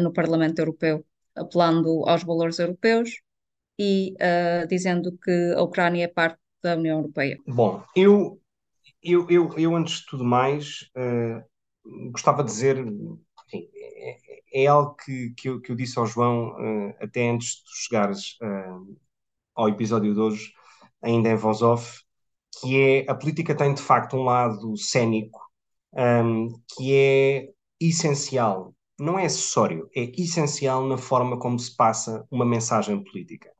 no 0.00 0.12
Parlamento 0.12 0.60
Europeu 0.60 1.04
apelando 1.34 2.04
aos 2.08 2.22
valores 2.22 2.58
europeus 2.58 3.20
e 3.78 4.14
uh, 4.14 4.66
dizendo 4.66 5.16
que 5.22 5.54
a 5.56 5.62
Ucrânia 5.62 6.04
é 6.04 6.08
parte 6.08 6.38
da 6.62 6.76
União 6.76 6.98
Europeia. 6.98 7.38
Bom, 7.46 7.82
eu, 7.96 8.40
eu, 9.02 9.28
eu, 9.28 9.58
eu 9.58 9.76
antes 9.76 10.00
de 10.00 10.06
tudo 10.06 10.24
mais, 10.24 10.90
uh, 10.96 12.10
gostava 12.12 12.44
de 12.44 12.50
dizer, 12.50 12.76
é, 14.52 14.66
algo 14.66 14.94
que, 14.96 15.30
que, 15.36 15.48
eu, 15.48 15.60
que 15.60 15.72
eu 15.72 15.76
disse 15.76 15.98
ao 15.98 16.06
João 16.06 16.50
uh, 16.50 16.94
até 17.00 17.30
antes 17.30 17.62
de 17.64 17.84
chegares 17.84 18.36
ao 19.54 19.68
episódio 19.68 20.14
de 20.14 20.20
hoje, 20.20 20.52
ainda 21.02 21.28
em 21.30 21.36
voz 21.36 21.62
off, 21.62 22.02
que 22.60 22.80
é 22.80 23.10
a 23.10 23.14
política 23.14 23.54
tem 23.54 23.74
de 23.74 23.82
facto 23.82 24.16
um 24.16 24.24
lado 24.24 24.76
cénico 24.76 25.40
um, 25.94 26.48
que 26.76 26.94
é 26.94 27.48
essencial 27.80 28.74
não 29.02 29.18
é 29.18 29.26
acessório, 29.26 29.90
é 29.94 30.04
essencial 30.20 30.86
na 30.86 30.96
forma 30.96 31.38
como 31.38 31.58
se 31.58 31.74
passa 31.74 32.26
uma 32.30 32.44
mensagem 32.44 33.02
política. 33.02 33.50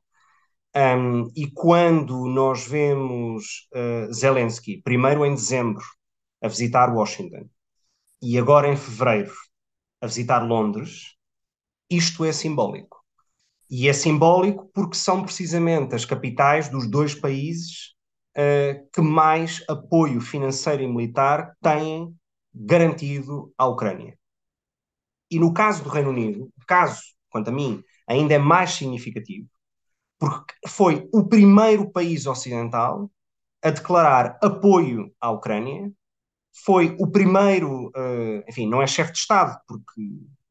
Um, 0.75 1.31
e 1.37 1.51
quando 1.51 2.27
nós 2.29 2.67
vemos 2.67 3.69
uh, 3.75 4.13
Zelensky, 4.13 4.81
primeiro 4.83 5.27
em 5.27 5.35
dezembro, 5.35 5.85
a 6.43 6.49
visitar 6.49 6.95
Washington, 6.95 7.49
e 8.23 8.39
agora 8.39 8.69
em 8.69 8.77
fevereiro, 8.77 9.33
a 10.03 10.07
visitar 10.07 10.41
Londres, 10.41 11.15
isto 11.89 12.25
é 12.25 12.33
simbólico. 12.33 13.01
E 13.71 13.89
é 13.89 13.93
simbólico 13.93 14.69
porque 14.75 14.97
são 14.97 15.23
precisamente 15.23 15.95
as 15.95 16.05
capitais 16.05 16.69
dos 16.69 16.91
dois 16.91 17.15
países 17.15 17.95
uh, 18.37 18.91
que 18.93 19.01
mais 19.01 19.65
apoio 19.69 20.21
financeiro 20.21 20.83
e 20.83 20.89
militar 20.89 21.57
têm 21.63 22.15
garantido 22.53 23.55
à 23.57 23.67
Ucrânia. 23.67 24.19
E 25.31 25.39
no 25.39 25.55
caso 25.55 25.85
do 25.85 25.89
Reino 25.89 26.11
Unido, 26.11 26.51
o 26.61 26.67
caso, 26.67 27.01
quanto 27.31 27.49
a 27.49 27.53
mim, 27.53 27.83
ainda 28.07 28.35
é 28.35 28.39
mais 28.39 28.73
significativo, 28.73 29.49
porque 30.19 30.53
foi 30.67 31.09
o 31.15 31.27
primeiro 31.27 31.91
país 31.91 32.27
ocidental 32.27 33.11
a 33.63 33.71
declarar 33.71 34.37
apoio 34.43 35.15
à 35.21 35.31
Ucrânia, 35.31 35.91
foi 36.65 36.97
o 36.99 37.11
primeiro, 37.11 37.89
uh, 37.89 38.45
enfim, 38.49 38.69
não 38.69 38.83
é 38.83 38.87
chefe 38.87 39.13
de 39.13 39.19
Estado, 39.19 39.59
porque 39.67 40.03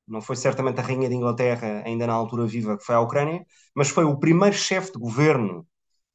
não 0.07 0.21
foi 0.21 0.35
certamente 0.35 0.79
a 0.79 0.83
Rainha 0.83 1.07
de 1.07 1.15
Inglaterra, 1.15 1.83
ainda 1.85 2.07
na 2.07 2.13
altura 2.13 2.45
viva, 2.45 2.77
que 2.77 2.83
foi 2.83 2.95
à 2.95 2.99
Ucrânia, 2.99 3.45
mas 3.75 3.89
foi 3.89 4.03
o 4.03 4.19
primeiro 4.19 4.55
chefe 4.55 4.91
de 4.91 4.99
governo 4.99 5.65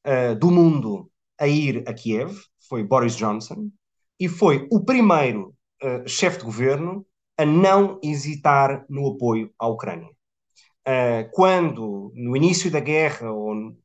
uh, 0.05 0.35
do 0.35 0.51
mundo 0.51 1.09
a 1.39 1.47
ir 1.47 1.83
a 1.87 1.93
Kiev, 1.93 2.35
foi 2.67 2.83
Boris 2.83 3.15
Johnson, 3.15 3.69
e 4.19 4.27
foi 4.27 4.67
o 4.71 4.83
primeiro 4.83 5.55
uh, 5.83 6.07
chefe 6.07 6.39
de 6.39 6.45
governo 6.45 7.05
a 7.37 7.45
não 7.45 7.99
hesitar 8.03 8.85
no 8.89 9.07
apoio 9.07 9.51
à 9.59 9.67
Ucrânia. 9.67 10.09
Uh, 10.87 11.29
quando, 11.31 12.11
no 12.15 12.35
início 12.35 12.71
da 12.71 12.79
guerra, 12.79 13.31
ou 13.31 13.75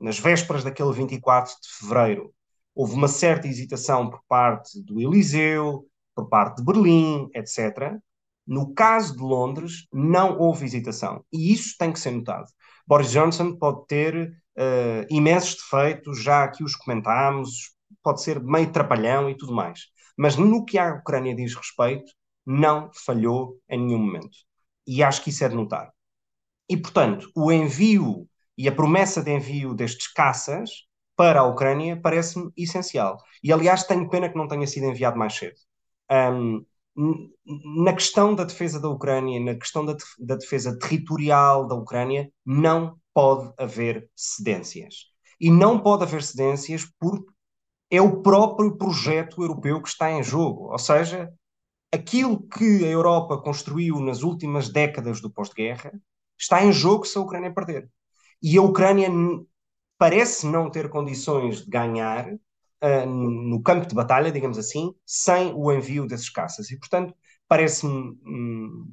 nas 0.00 0.18
vésperas 0.18 0.64
daquele 0.64 0.92
24 0.92 1.52
de 1.60 1.68
fevereiro, 1.78 2.34
houve 2.78 2.94
uma 2.94 3.08
certa 3.08 3.48
hesitação 3.48 4.08
por 4.08 4.22
parte 4.28 4.80
do 4.80 5.00
Eliseu, 5.00 5.84
por 6.14 6.28
parte 6.28 6.58
de 6.58 6.64
Berlim, 6.64 7.28
etc., 7.34 7.98
no 8.46 8.72
caso 8.72 9.16
de 9.16 9.22
Londres, 9.22 9.88
não 9.92 10.38
houve 10.38 10.64
hesitação. 10.64 11.24
E 11.32 11.52
isso 11.52 11.74
tem 11.76 11.92
que 11.92 11.98
ser 11.98 12.12
notado. 12.12 12.46
Boris 12.86 13.10
Johnson 13.10 13.56
pode 13.56 13.84
ter 13.88 14.28
uh, 14.56 15.06
imensos 15.10 15.56
defeitos, 15.56 16.22
já 16.22 16.44
aqui 16.44 16.62
os 16.62 16.76
comentámos, 16.76 17.74
pode 18.00 18.22
ser 18.22 18.40
meio 18.40 18.70
trapalhão 18.70 19.28
e 19.28 19.36
tudo 19.36 19.52
mais. 19.52 19.88
Mas 20.16 20.36
no 20.36 20.64
que 20.64 20.78
a 20.78 20.94
Ucrânia 20.94 21.34
diz 21.34 21.56
respeito, 21.56 22.12
não 22.46 22.92
falhou 22.94 23.58
em 23.68 23.86
nenhum 23.86 23.98
momento. 23.98 24.38
E 24.86 25.02
acho 25.02 25.22
que 25.22 25.30
isso 25.30 25.44
é 25.44 25.48
de 25.48 25.56
notar. 25.56 25.90
E, 26.70 26.76
portanto, 26.76 27.28
o 27.34 27.50
envio 27.50 28.28
e 28.56 28.68
a 28.68 28.72
promessa 28.72 29.20
de 29.20 29.32
envio 29.32 29.74
destes 29.74 30.06
caças 30.06 30.87
para 31.18 31.40
a 31.40 31.44
Ucrânia 31.44 32.00
parece-me 32.00 32.52
essencial. 32.56 33.18
E, 33.42 33.52
aliás, 33.52 33.82
tenho 33.82 34.08
pena 34.08 34.28
que 34.28 34.36
não 34.36 34.46
tenha 34.46 34.68
sido 34.68 34.86
enviado 34.86 35.18
mais 35.18 35.34
cedo. 35.34 35.56
Um, 36.08 36.64
na 37.84 37.92
questão 37.92 38.36
da 38.36 38.44
defesa 38.44 38.78
da 38.78 38.88
Ucrânia, 38.88 39.40
na 39.40 39.56
questão 39.56 39.84
da, 39.84 39.96
da 40.16 40.36
defesa 40.36 40.78
territorial 40.78 41.66
da 41.66 41.74
Ucrânia, 41.74 42.30
não 42.46 42.96
pode 43.12 43.52
haver 43.58 44.08
cedências. 44.14 45.06
E 45.40 45.50
não 45.50 45.80
pode 45.80 46.04
haver 46.04 46.22
cedências 46.22 46.86
porque 47.00 47.26
é 47.90 48.00
o 48.00 48.22
próprio 48.22 48.76
projeto 48.76 49.42
europeu 49.42 49.82
que 49.82 49.88
está 49.88 50.12
em 50.12 50.22
jogo. 50.22 50.70
Ou 50.70 50.78
seja, 50.78 51.32
aquilo 51.92 52.46
que 52.46 52.84
a 52.84 52.88
Europa 52.88 53.38
construiu 53.38 53.98
nas 53.98 54.22
últimas 54.22 54.68
décadas 54.68 55.20
do 55.20 55.30
pós-guerra 55.30 55.92
está 56.38 56.64
em 56.64 56.72
jogo 56.72 57.04
se 57.04 57.18
a 57.18 57.22
Ucrânia 57.22 57.52
perder. 57.52 57.90
E 58.40 58.56
a 58.56 58.62
Ucrânia 58.62 59.10
parece 59.98 60.46
não 60.46 60.70
ter 60.70 60.88
condições 60.88 61.64
de 61.64 61.70
ganhar 61.70 62.32
uh, 62.32 63.06
no 63.06 63.62
campo 63.62 63.86
de 63.86 63.94
batalha, 63.94 64.32
digamos 64.32 64.58
assim, 64.58 64.94
sem 65.04 65.52
o 65.54 65.72
envio 65.72 66.06
desses 66.06 66.30
caças. 66.30 66.70
E, 66.70 66.78
portanto, 66.78 67.14
parece-me 67.48 68.16
hum, 68.24 68.86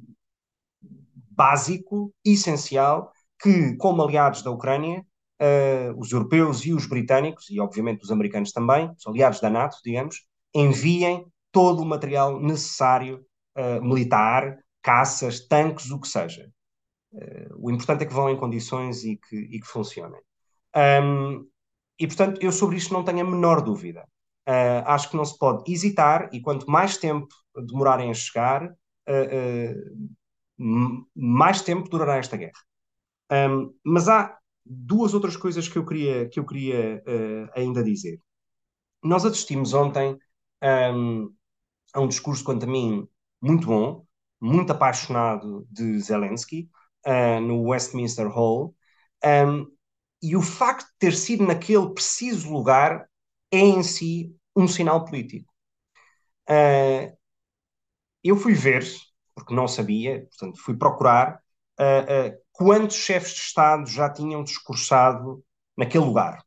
básico, 1.30 2.12
essencial, 2.24 3.12
que, 3.40 3.76
como 3.76 4.02
aliados 4.02 4.42
da 4.42 4.50
Ucrânia, 4.50 5.04
uh, 5.40 5.98
os 5.98 6.10
europeus 6.12 6.64
e 6.64 6.72
os 6.72 6.86
britânicos, 6.86 7.48
e 7.50 7.60
obviamente 7.60 8.02
os 8.02 8.10
americanos 8.10 8.52
também, 8.52 8.90
os 8.96 9.06
aliados 9.06 9.40
da 9.40 9.50
NATO, 9.50 9.78
digamos, 9.84 10.26
enviem 10.54 11.26
todo 11.52 11.82
o 11.82 11.86
material 11.86 12.40
necessário 12.40 13.24
uh, 13.56 13.82
militar, 13.82 14.58
caças, 14.82 15.40
tanques, 15.46 15.90
o 15.90 16.00
que 16.00 16.08
seja. 16.08 16.50
Uh, 17.12 17.66
o 17.66 17.70
importante 17.70 18.02
é 18.02 18.06
que 18.06 18.14
vão 18.14 18.30
em 18.30 18.36
condições 18.36 19.04
e 19.04 19.16
que, 19.16 19.36
e 19.36 19.60
que 19.60 19.66
funcionem. 19.66 20.20
Um, 20.76 21.46
e, 21.98 22.06
portanto, 22.06 22.40
eu 22.42 22.52
sobre 22.52 22.76
isto 22.76 22.92
não 22.92 23.04
tenho 23.04 23.20
a 23.20 23.30
menor 23.30 23.62
dúvida. 23.62 24.06
Uh, 24.48 24.84
acho 24.86 25.10
que 25.10 25.16
não 25.16 25.24
se 25.24 25.36
pode 25.36 25.70
hesitar 25.70 26.28
e 26.32 26.40
quanto 26.40 26.70
mais 26.70 26.96
tempo 26.98 27.28
demorarem 27.66 28.10
a 28.10 28.14
chegar, 28.14 28.72
mais 31.14 31.62
tempo 31.62 31.88
durará 31.88 32.16
esta 32.16 32.36
guerra. 32.36 32.52
Um, 33.32 33.74
mas 33.84 34.08
há 34.08 34.36
duas 34.64 35.14
outras 35.14 35.36
coisas 35.36 35.68
que 35.68 35.78
eu 35.78 35.86
queria, 35.86 36.28
que 36.28 36.38
eu 36.38 36.44
queria 36.44 37.02
ainda 37.54 37.82
dizer. 37.82 38.20
Nós 39.02 39.24
assistimos 39.24 39.72
ontem 39.72 40.18
um, 40.94 41.32
a 41.94 42.00
um 42.00 42.08
discurso, 42.08 42.44
quanto 42.44 42.64
a 42.64 42.68
mim, 42.68 43.08
muito 43.40 43.66
bom, 43.66 44.04
muito 44.40 44.72
apaixonado 44.72 45.66
de 45.70 45.98
Zelensky, 46.00 46.68
uh, 47.06 47.40
no 47.40 47.62
Westminster 47.62 48.28
Hall. 48.28 48.74
Um, 49.24 49.66
e 50.22 50.36
o 50.36 50.42
facto 50.42 50.86
de 50.86 50.98
ter 50.98 51.14
sido 51.14 51.44
naquele 51.44 51.90
preciso 51.92 52.52
lugar 52.52 53.08
é 53.50 53.58
em 53.58 53.82
si 53.82 54.34
um 54.54 54.66
sinal 54.66 55.04
político. 55.04 55.52
Uh, 56.48 57.16
eu 58.22 58.36
fui 58.36 58.54
ver, 58.54 58.84
porque 59.34 59.54
não 59.54 59.68
sabia, 59.68 60.26
portanto, 60.28 60.60
fui 60.62 60.76
procurar 60.76 61.40
uh, 61.78 62.32
uh, 62.32 62.38
quantos 62.52 62.96
chefes 62.96 63.34
de 63.34 63.40
Estado 63.40 63.86
já 63.86 64.10
tinham 64.10 64.42
discursado 64.42 65.44
naquele 65.76 66.04
lugar 66.04 66.46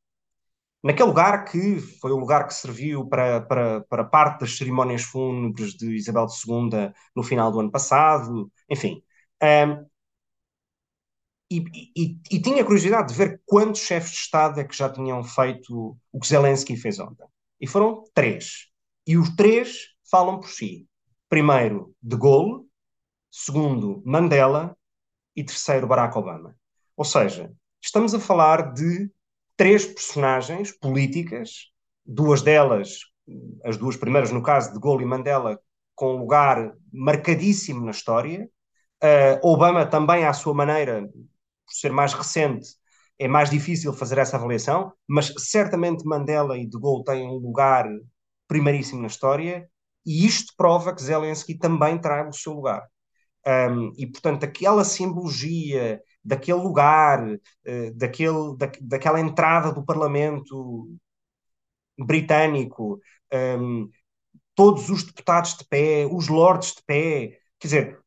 naquele 0.83 1.09
lugar 1.09 1.45
que 1.45 1.79
foi 2.01 2.11
o 2.11 2.17
lugar 2.17 2.47
que 2.47 2.53
serviu 2.53 3.05
para, 3.07 3.41
para, 3.41 3.81
para 3.81 4.03
parte 4.03 4.41
das 4.41 4.57
cerimónias 4.57 5.03
fúnebres 5.03 5.73
de 5.75 5.95
Isabel 5.95 6.27
II 6.27 6.93
no 7.15 7.23
final 7.23 7.51
do 7.51 7.59
ano 7.59 7.71
passado, 7.71 8.51
enfim. 8.69 9.03
Um, 9.43 9.85
e, 11.51 11.91
e, 11.95 12.19
e, 12.31 12.41
tinha 12.41 12.63
curiosidade 12.63 13.09
de 13.09 13.17
ver 13.17 13.41
quantos 13.45 13.81
chefes 13.81 14.11
de 14.11 14.17
Estado 14.17 14.59
é 14.59 14.63
que 14.63 14.75
já 14.75 14.87
tinham 14.87 15.23
feito 15.23 15.97
o 16.11 16.19
que 16.19 16.27
Zelensky 16.27 16.77
fez 16.77 16.99
ontem. 16.99 17.25
E 17.59 17.65
foram 17.65 18.03
três. 18.13 18.67
E 19.05 19.17
os 19.17 19.35
três 19.35 19.87
falam 20.09 20.39
por 20.39 20.49
si. 20.49 20.87
Primeiro, 21.27 21.93
De 22.01 22.15
Gaulle. 22.15 22.65
Segundo, 23.31 24.01
Mandela. 24.05 24.77
E 25.35 25.43
terceiro, 25.43 25.87
Barack 25.87 26.17
Obama. 26.17 26.55
Ou 26.95 27.05
seja, 27.05 27.51
estamos 27.81 28.13
a 28.13 28.19
falar 28.19 28.73
de 28.73 29.09
três 29.57 29.85
personagens 29.85 30.71
políticas, 30.71 31.71
duas 32.05 32.41
delas, 32.41 32.99
as 33.63 33.77
duas 33.77 33.97
primeiras 33.97 34.31
no 34.31 34.43
caso 34.43 34.73
de 34.73 34.79
Gaulle 34.79 35.03
e 35.03 35.07
Mandela, 35.07 35.59
com 35.95 36.15
um 36.15 36.19
lugar 36.19 36.73
marcadíssimo 36.91 37.83
na 37.83 37.91
história. 37.91 38.49
Uh, 39.01 39.47
Obama 39.47 39.85
também, 39.85 40.25
à 40.25 40.33
sua 40.33 40.53
maneira, 40.53 41.09
por 41.69 41.75
ser 41.75 41.91
mais 41.91 42.13
recente, 42.13 42.67
é 43.19 43.27
mais 43.27 43.49
difícil 43.49 43.93
fazer 43.93 44.17
essa 44.17 44.37
avaliação, 44.37 44.93
mas 45.07 45.33
certamente 45.37 46.05
Mandela 46.05 46.57
e 46.57 46.65
De 46.65 46.79
Gaulle 46.79 47.03
têm 47.03 47.27
um 47.27 47.37
lugar 47.37 47.87
primeiríssimo 48.47 49.01
na 49.01 49.07
história, 49.07 49.69
e 50.05 50.25
isto 50.25 50.53
prova 50.57 50.95
que 50.95 51.03
Zelensky 51.03 51.57
também 51.57 51.99
traz 51.99 52.35
o 52.35 52.39
seu 52.39 52.53
lugar. 52.53 52.87
Um, 53.45 53.91
e, 53.97 54.07
portanto, 54.07 54.43
aquela 54.43 54.83
simbologia 54.83 56.01
daquele 56.23 56.59
lugar, 56.59 57.25
uh, 57.25 57.93
daquele, 57.95 58.57
da, 58.57 58.71
daquela 58.81 59.19
entrada 59.19 59.71
do 59.71 59.85
Parlamento 59.85 60.89
britânico, 61.97 62.99
um, 63.33 63.89
todos 64.55 64.89
os 64.89 65.03
deputados 65.03 65.55
de 65.57 65.65
pé, 65.65 66.07
os 66.09 66.27
lords 66.27 66.75
de 66.75 66.83
pé, 66.85 67.37
quer 67.59 67.67
dizer, 67.67 67.99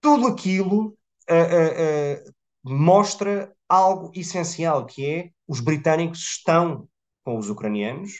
tudo 0.00 0.26
aquilo 0.26 0.88
uh, 1.28 2.26
uh, 2.26 2.32
mostra 2.62 3.52
algo 3.68 4.10
essencial, 4.14 4.86
que 4.86 5.06
é 5.06 5.30
os 5.46 5.60
britânicos 5.60 6.20
estão 6.20 6.88
com 7.24 7.38
os 7.38 7.48
ucranianos, 7.50 8.12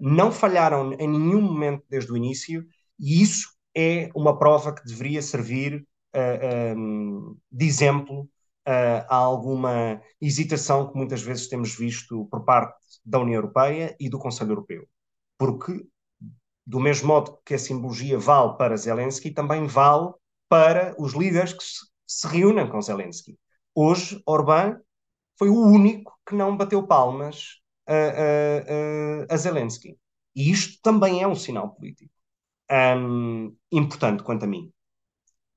não 0.00 0.32
falharam 0.32 0.94
em 0.94 1.08
nenhum 1.08 1.40
momento 1.40 1.84
desde 1.90 2.10
o 2.10 2.16
início, 2.16 2.64
e 2.98 3.22
isso 3.22 3.48
é 3.76 4.10
uma 4.14 4.38
prova 4.38 4.74
que 4.74 4.84
deveria 4.86 5.20
servir 5.20 5.86
uh, 6.14 6.78
um, 6.78 7.36
de 7.52 7.66
exemplo 7.66 8.22
uh, 8.22 9.04
a 9.08 9.16
alguma 9.16 10.00
hesitação 10.20 10.90
que 10.90 10.96
muitas 10.96 11.20
vezes 11.20 11.48
temos 11.48 11.76
visto 11.76 12.26
por 12.26 12.44
parte 12.44 12.74
da 13.04 13.20
União 13.20 13.36
Europeia 13.36 13.94
e 14.00 14.08
do 14.08 14.18
Conselho 14.18 14.52
Europeu. 14.52 14.88
Porque, 15.38 15.86
do 16.66 16.80
mesmo 16.80 17.08
modo 17.08 17.38
que 17.44 17.52
a 17.54 17.58
simbologia 17.58 18.18
vale 18.18 18.56
para 18.56 18.76
Zelensky, 18.76 19.30
também 19.30 19.66
vale 19.66 20.12
para 20.48 20.94
os 20.98 21.12
líderes 21.12 21.52
que 21.52 21.62
se, 21.62 21.80
se 22.06 22.26
reúnem 22.26 22.68
com 22.68 22.80
Zelensky. 22.80 23.38
Hoje, 23.74 24.22
Orbán 24.26 24.78
foi 25.38 25.48
o 25.48 25.60
único 25.60 26.18
que 26.26 26.34
não 26.34 26.56
bateu 26.56 26.86
palmas 26.86 27.60
a, 27.86 29.30
a, 29.30 29.34
a 29.34 29.36
Zelensky. 29.36 29.98
E 30.34 30.50
isto 30.50 30.80
também 30.82 31.22
é 31.22 31.28
um 31.28 31.34
sinal 31.34 31.74
político 31.74 32.12
um, 32.70 33.56
importante 33.70 34.22
quanto 34.22 34.44
a 34.44 34.48
mim. 34.48 34.72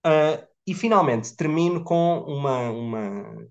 Uh, 0.05 0.47
e 0.65 0.73
finalmente 0.73 1.35
termino 1.35 1.83
com 1.83 2.19
uma, 2.19 2.69
uma, 2.69 3.47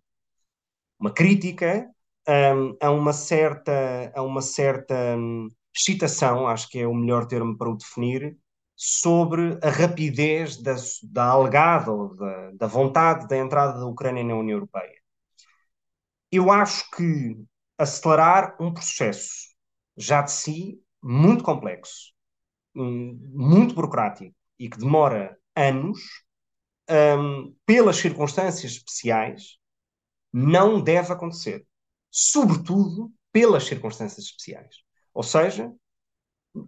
uma 0.98 1.10
crítica 1.12 1.88
um, 2.28 2.76
a 2.80 2.90
uma 2.90 3.12
certa, 3.12 4.12
a 4.14 4.22
uma 4.22 4.40
certa 4.40 4.94
um, 5.16 5.48
excitação, 5.74 6.46
acho 6.46 6.68
que 6.68 6.78
é 6.78 6.86
o 6.86 6.94
melhor 6.94 7.26
termo 7.26 7.56
para 7.56 7.70
o 7.70 7.76
definir, 7.76 8.36
sobre 8.80 9.58
a 9.60 9.70
rapidez 9.70 10.56
da, 10.62 10.76
da 11.02 11.24
alegada 11.24 11.90
ou 11.90 12.14
da, 12.14 12.50
da 12.52 12.66
vontade 12.68 13.26
da 13.26 13.36
entrada 13.36 13.76
da 13.76 13.84
Ucrânia 13.84 14.22
na 14.22 14.36
União 14.36 14.56
Europeia. 14.56 14.94
Eu 16.30 16.52
acho 16.52 16.88
que 16.92 17.36
acelerar 17.76 18.56
um 18.60 18.72
processo 18.72 19.48
já 19.96 20.22
de 20.22 20.30
si 20.30 20.80
muito 21.02 21.42
complexo, 21.42 22.12
muito 22.72 23.74
burocrático 23.74 24.32
e 24.56 24.70
que 24.70 24.78
demora 24.78 25.36
anos, 25.56 25.98
um, 26.88 27.52
pelas 27.66 27.96
circunstâncias 27.96 28.72
especiais, 28.72 29.58
não 30.32 30.80
deve 30.80 31.12
acontecer. 31.12 31.66
Sobretudo 32.12 33.12
pelas 33.32 33.64
circunstâncias 33.64 34.26
especiais. 34.26 34.76
Ou 35.12 35.24
seja, 35.24 35.72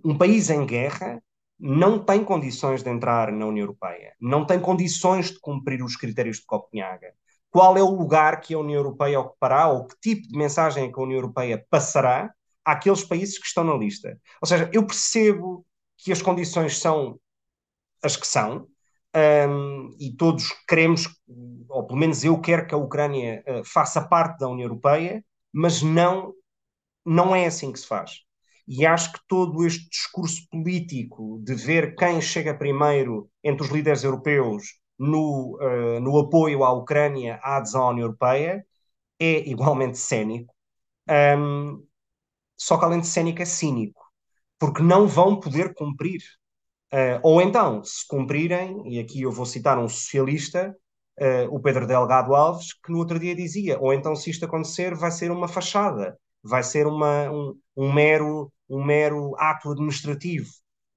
um 0.05 0.19
país 0.19 0.51
em 0.51 0.67
guerra 0.67 1.23
não 1.61 1.99
tem 1.99 2.25
condições 2.25 2.83
de 2.83 2.91
entrar 2.91 3.31
na 3.31 3.47
União 3.47 3.65
Europeia, 3.65 4.15
não 4.21 4.47
tem 4.47 4.59
condições 4.59 5.31
de 5.31 5.41
cumprir 5.41 5.83
os 5.85 5.97
critérios 5.97 6.39
de 6.39 6.47
Copenhaga. 6.47 7.13
Qual 7.51 7.77
é 7.77 7.83
o 7.83 7.91
lugar 7.91 8.41
que 8.41 8.55
a 8.55 8.59
União 8.59 8.79
Europeia 8.79 9.21
ocupará 9.21 9.69
ou 9.69 9.87
que 9.87 9.97
tipo 10.01 10.29
de 10.29 10.39
mensagem 10.39 10.85
é 10.85 10.93
que 10.93 10.99
a 10.99 11.03
União 11.03 11.19
Europeia 11.19 11.65
passará 11.69 12.33
àqueles 12.65 13.05
países 13.05 13.39
que 13.39 13.47
estão 13.47 13.65
na 13.65 13.75
lista? 13.75 14.19
Ou 14.41 14.49
seja, 14.49 14.71
eu 14.73 14.87
percebo 14.87 15.67
que 15.99 16.13
as 16.13 16.23
condições 16.23 16.79
são 16.79 17.21
as 18.03 18.17
que 18.17 18.27
são, 18.27 18.67
um, 19.15 19.95
e 19.99 20.15
todos 20.17 20.53
queremos, 20.67 21.09
ou 21.69 21.87
pelo 21.87 21.99
menos 21.99 22.25
eu 22.25 22.41
quero 22.41 22.67
que 22.67 22.75
a 22.75 22.79
Ucrânia 22.79 23.45
uh, 23.47 23.65
faça 23.65 24.01
parte 24.01 24.39
da 24.39 24.49
União 24.49 24.67
Europeia, 24.67 25.25
mas 25.53 25.83
não, 25.83 26.33
não 27.05 27.35
é 27.35 27.47
assim 27.47 27.73
que 27.73 27.81
se 27.81 27.87
faz. 27.87 28.21
E 28.71 28.87
acho 28.87 29.13
que 29.13 29.21
todo 29.29 29.67
este 29.67 29.89
discurso 29.91 30.43
político 30.51 31.41
de 31.43 31.55
ver 31.55 31.97
quem 31.97 32.21
chega 32.21 32.57
primeiro 32.57 33.29
entre 33.45 33.65
os 33.67 33.73
líderes 33.73 34.05
europeus 34.05 34.79
no, 34.99 35.59
uh, 35.61 36.01
no 36.01 36.19
apoio 36.19 36.65
à 36.65 36.73
Ucrânia, 36.73 37.41
à 37.43 37.57
adesão 37.57 37.83
à 37.83 37.91
União 37.91 38.07
Europeia, 38.07 38.65
é 39.19 39.49
igualmente 39.51 39.99
cénico. 39.99 40.55
Um, 41.09 41.85
só 42.57 42.79
que 42.79 42.85
além 42.85 43.01
de 43.01 43.09
cénico, 43.09 43.43
é 43.43 43.45
cínico 43.47 44.01
porque 44.59 44.83
não 44.83 45.09
vão 45.09 45.41
poder 45.41 45.75
cumprir 45.75 46.21
Uh, 46.93 47.21
ou 47.23 47.41
então, 47.41 47.85
se 47.85 48.05
cumprirem, 48.07 48.83
e 48.93 48.99
aqui 48.99 49.23
eu 49.23 49.31
vou 49.31 49.47
citar 49.47 49.79
um 49.79 49.89
socialista, 49.89 50.77
uh, 51.21 51.55
o 51.55 51.61
Pedro 51.61 51.87
Delgado 51.87 52.35
Alves, 52.35 52.73
que 52.73 52.91
no 52.91 52.99
outro 52.99 53.19
dia 53.19 53.35
dizia: 53.35 53.79
ou 53.81 53.93
então, 53.95 54.17
se 54.17 54.31
isto 54.31 54.45
acontecer, 54.45 54.95
vai 54.97 55.13
ser 55.13 55.31
uma 55.31 55.47
fachada, 55.47 56.19
vai 56.43 56.65
ser 56.65 56.89
uma, 56.89 57.31
um, 57.31 57.57
um, 57.77 57.93
mero, 57.93 58.53
um 58.71 58.85
mero 58.85 59.35
ato 59.37 59.71
administrativo, 59.73 60.49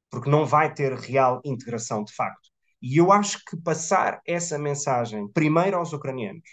porque 0.09 0.30
não 0.30 0.45
vai 0.45 0.74
ter 0.74 0.93
real 0.93 1.41
integração 1.43 2.03
de 2.03 2.13
facto. 2.13 2.49
E 2.82 2.97
eu 2.97 3.11
acho 3.11 3.43
que 3.45 3.57
passar 3.57 4.21
essa 4.28 4.59
mensagem 4.59 5.28
primeiro 5.30 5.78
aos 5.78 5.91
ucranianos, 5.91 6.47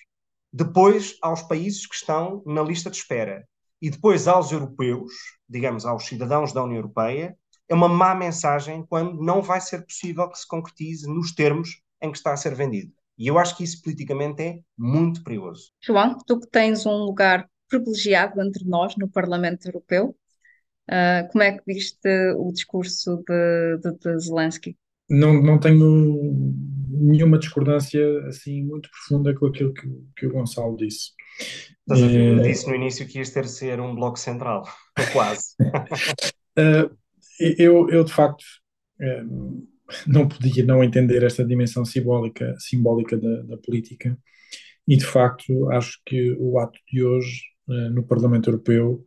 depois 0.53 1.17
aos 1.21 1.43
países 1.43 1.87
que 1.87 1.95
estão 1.95 2.43
na 2.47 2.63
lista 2.63 2.91
de 2.91 2.97
espera 2.97 3.47
e 3.83 3.91
depois 3.91 4.27
aos 4.27 4.51
europeus, 4.51 5.13
digamos 5.49 5.85
aos 5.85 6.07
cidadãos 6.07 6.53
da 6.53 6.65
União 6.65 6.79
Europeia, 6.79 7.37
é 7.69 7.75
uma 7.75 7.89
má 7.89 8.15
mensagem 8.15 8.85
quando 8.87 9.23
não 9.23 9.43
vai 9.43 9.61
ser 9.61 9.85
possível 9.85 10.29
que 10.29 10.39
se 10.39 10.47
concretize 10.47 11.07
nos 11.07 11.33
termos 11.33 11.81
em 12.03 12.11
que 12.11 12.17
está 12.17 12.33
a 12.33 12.37
ser 12.37 12.55
vendido. 12.55 12.93
E 13.17 13.27
eu 13.27 13.39
acho 13.39 13.57
que 13.57 13.63
isso 13.63 13.83
politicamente 13.83 14.43
é 14.43 14.61
muito 14.77 15.23
perigoso. 15.23 15.71
João, 15.81 16.17
tu 16.27 16.41
que 16.41 16.49
tens 16.49 16.87
um 16.87 17.05
lugar 17.05 17.49
privilegiado 17.69 18.41
entre 18.41 18.65
nós 18.65 18.97
no 18.97 19.09
Parlamento 19.09 19.67
Europeu, 19.67 20.17
uh, 20.91 21.31
como 21.31 21.43
é 21.43 21.53
que 21.53 21.63
viste 21.67 22.09
o 22.37 22.53
discurso 22.53 23.23
de, 23.27 23.79
de, 23.79 23.99
de 23.99 24.19
Zelensky? 24.19 24.77
Não, 25.09 25.43
não 25.43 25.59
tenho 25.59 26.35
nenhuma 26.89 27.39
discordância 27.39 28.01
assim 28.27 28.63
muito 28.65 28.89
profunda 28.91 29.35
com 29.35 29.47
aquilo 29.47 29.73
que, 29.73 29.89
que 30.17 30.27
o 30.27 30.33
Gonçalo 30.33 30.77
disse. 30.77 31.11
Estás 31.81 32.03
a 32.03 32.07
ver? 32.07 32.39
Eh, 32.39 32.43
disse 32.43 32.69
no 32.69 32.75
início 32.75 33.07
que 33.07 33.19
ias 33.19 33.31
ter 33.31 33.43
de 33.43 33.51
ser 33.51 33.81
um 33.81 33.95
bloco 33.95 34.19
central, 34.19 34.65
quase. 35.13 35.55
uh, 35.61 36.97
eu, 37.59 37.89
eu, 37.91 38.05
de 38.05 38.13
facto, 38.13 38.45
uh, 39.01 39.67
não 40.07 40.29
podia 40.29 40.65
não 40.65 40.85
entender 40.85 41.23
esta 41.23 41.45
dimensão 41.45 41.85
simbólica, 41.85 42.55
simbólica 42.59 43.17
da, 43.17 43.43
da, 43.43 43.57
política 43.59 44.17
e 44.87 44.97
de 44.97 45.05
facto 45.05 45.71
acho 45.73 46.01
que 46.07 46.37
o 46.39 46.59
ato 46.59 46.79
de 46.93 47.03
hoje 47.03 47.41
uh, 47.67 47.91
no 47.91 48.05
Parlamento 48.05 48.51
Europeu, 48.51 49.05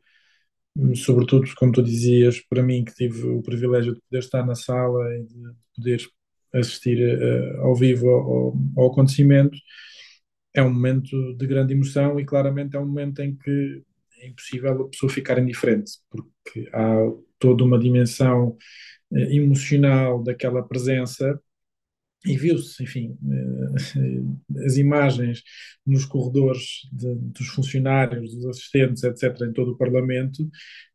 sobretudo 0.96 1.48
como 1.56 1.72
tu 1.72 1.84
dizias, 1.84 2.40
para 2.50 2.64
mim 2.64 2.84
que 2.84 2.94
tive 2.94 3.28
o 3.28 3.42
privilégio 3.42 3.94
de 3.94 4.02
poder 4.02 4.20
estar 4.20 4.46
na 4.46 4.56
sala 4.56 5.04
e 5.16 5.24
de 5.24 5.56
poder 5.76 6.02
assistir 6.54 7.00
uh, 7.00 7.62
ao 7.62 7.76
vivo 7.76 8.10
ao, 8.10 8.54
ao, 8.78 8.92
acontecimento, 8.92 9.58
é 10.54 10.62
um 10.62 10.72
momento 10.74 11.36
de 11.36 11.48
grande 11.48 11.74
emoção 11.74 12.20
e 12.20 12.26
claramente 12.26 12.76
é 12.76 12.80
um 12.80 12.86
momento 12.86 13.22
em 13.22 13.36
que 13.36 13.84
é 14.20 14.28
impossível 14.28 14.84
a 14.84 14.90
pessoa 14.90 15.12
ficar 15.12 15.40
indiferente, 15.40 15.94
porque 16.10 16.70
há 16.74 16.96
toda 17.40 17.64
uma 17.64 17.78
dimensão 17.80 18.56
eh, 19.14 19.36
emocional 19.36 20.24
daquela 20.24 20.64
presença 20.64 21.40
e 22.26 22.38
viu-se, 22.38 22.82
enfim, 22.84 23.18
eh, 23.32 24.64
as 24.66 24.78
imagens 24.78 25.44
nos 25.86 26.06
corredores 26.06 26.88
de, 26.92 27.16
dos 27.16 27.48
funcionários, 27.50 28.34
dos 28.34 28.46
assistentes, 28.46 29.04
etc., 29.04 29.42
em 29.42 29.54
todo 29.54 29.72
o 29.72 29.78
Parlamento, 29.78 30.50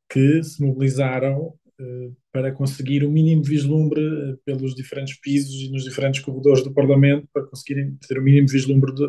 que 0.08 0.42
se 0.42 0.62
mobilizaram 0.62 1.54
eh, 1.80 2.10
para 2.32 2.52
conseguir 2.52 3.04
o 3.04 3.10
mínimo 3.10 3.42
vislumbre 3.42 4.02
pelos 4.44 4.74
diferentes 4.74 5.18
pisos 5.20 5.54
e 5.54 5.70
nos 5.70 5.84
diferentes 5.84 6.20
corredores 6.20 6.64
do 6.64 6.72
Parlamento, 6.72 7.28
para 7.32 7.46
conseguirem 7.46 7.96
ter 8.06 8.18
o 8.18 8.22
mínimo 8.22 8.48
vislumbre 8.48 8.94
de, 8.94 9.06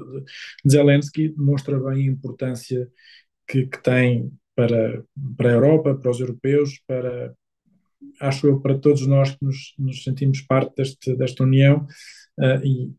de 0.65 0.72
Zelensky, 0.72 1.30
demonstra 1.30 1.80
bem 1.80 2.07
a 2.07 2.11
importância 2.11 2.88
que, 3.47 3.65
que 3.65 3.82
tem 3.82 4.32
para, 4.55 5.03
para 5.38 5.49
a 5.51 5.53
Europa, 5.53 5.95
para 5.95 6.11
os 6.11 6.20
europeus, 6.20 6.82
para, 6.86 7.34
acho 8.20 8.47
eu, 8.47 8.60
para 8.60 8.78
todos 8.78 9.06
nós 9.08 9.32
que 9.32 9.43
nos, 9.43 9.74
nos 9.78 10.04
sentimos 10.04 10.41
parte 10.41 10.76
deste, 10.76 11.16
desta 11.16 11.43
União 11.43 11.86
uh, 12.39 12.66
e, 12.66 12.93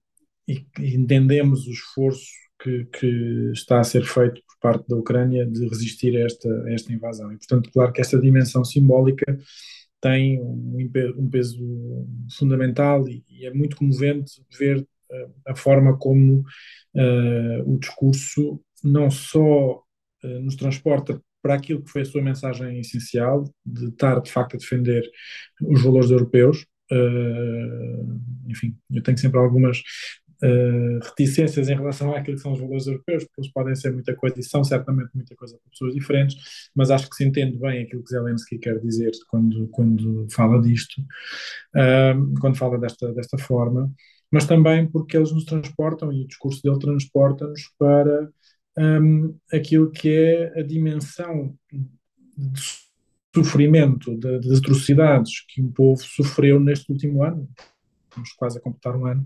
e, 0.48 0.66
entendemos 0.94 1.66
o 1.66 1.70
esforço 1.70 2.30
que, 2.62 2.84
que, 2.86 3.50
está 3.52 3.80
a 3.80 3.84
ser 3.84 4.04
feito 4.04 4.42
por 4.46 4.58
parte 4.60 4.88
da 4.88 4.96
Ucrânia 4.96 5.46
de 5.46 5.66
resistir 5.68 6.16
a 6.16 6.26
esta, 6.26 6.48
a 6.64 6.72
esta 6.72 6.92
invasão. 6.92 7.32
E, 7.32 7.38
portanto, 7.38 7.70
claro 7.72 7.92
que 7.92 8.00
esta 8.00 8.20
dimensão 8.20 8.64
simbólica 8.64 9.38
tem 10.00 10.40
um, 10.40 10.76
um 11.16 11.30
peso 11.30 11.58
fundamental 12.36 13.06
e, 13.08 13.24
e, 13.28 13.46
é 13.46 13.52
muito 13.52 13.76
comovente 13.76 14.42
ver 14.58 14.78
uh, 14.78 15.32
a 15.46 15.54
forma 15.54 15.96
como 15.96 16.40
uh, 16.94 17.72
o 17.72 17.78
discurso 17.78 18.60
não 18.82 19.10
só 19.10 19.82
nos 20.22 20.54
transporta 20.54 21.18
para 21.42 21.54
aquilo 21.54 21.82
que 21.82 21.90
foi 21.90 22.02
a 22.02 22.04
sua 22.04 22.22
mensagem 22.22 22.80
essencial, 22.80 23.44
de 23.64 23.88
estar 23.88 24.20
de 24.20 24.30
facto 24.30 24.54
a 24.54 24.58
defender 24.58 25.02
os 25.62 25.82
valores 25.82 26.10
europeus. 26.10 26.66
Uh, 26.92 28.20
enfim, 28.48 28.76
eu 28.90 29.02
tenho 29.02 29.16
sempre 29.16 29.38
algumas 29.38 29.78
uh, 30.42 30.98
reticências 31.04 31.68
em 31.68 31.74
relação 31.74 32.14
àquilo 32.14 32.36
que 32.36 32.42
são 32.42 32.52
os 32.52 32.60
valores 32.60 32.86
europeus, 32.86 33.24
porque 33.24 33.40
eles 33.40 33.52
podem 33.52 33.74
ser 33.74 33.92
muita 33.92 34.14
coisa 34.14 34.38
e 34.38 34.42
são 34.42 34.64
certamente 34.64 35.10
muita 35.14 35.34
coisa 35.36 35.56
para 35.56 35.70
pessoas 35.70 35.94
diferentes, 35.94 36.36
mas 36.74 36.90
acho 36.90 37.08
que 37.08 37.16
se 37.16 37.24
entende 37.24 37.58
bem 37.58 37.82
aquilo 37.82 38.02
que 38.02 38.10
Zelensky 38.10 38.58
quer 38.58 38.78
dizer 38.80 39.12
quando, 39.28 39.68
quando 39.68 40.26
fala 40.30 40.60
disto, 40.60 41.00
uh, 41.76 42.40
quando 42.40 42.56
fala 42.56 42.78
desta, 42.78 43.12
desta 43.12 43.38
forma, 43.38 43.92
mas 44.32 44.46
também 44.46 44.86
porque 44.86 45.16
eles 45.16 45.32
nos 45.32 45.44
transportam 45.44 46.12
e 46.12 46.22
o 46.22 46.26
discurso 46.26 46.62
dele 46.62 46.78
transporta-nos 46.78 47.62
para 47.78 48.30
um, 48.78 49.36
aquilo 49.52 49.90
que 49.90 50.08
é 50.08 50.60
a 50.60 50.62
dimensão 50.62 51.54
de 52.36 52.60
sofrimento, 53.34 54.16
de, 54.16 54.40
de, 54.40 54.56
atrocidades 54.56 55.44
que 55.48 55.62
um 55.62 55.70
povo 55.70 56.02
sofreu 56.02 56.58
neste 56.58 56.90
último 56.90 57.22
ano. 57.22 57.48
Estamos 58.08 58.32
quase 58.32 58.58
a 58.58 58.60
completar 58.60 58.96
um 58.96 59.06
ano 59.06 59.24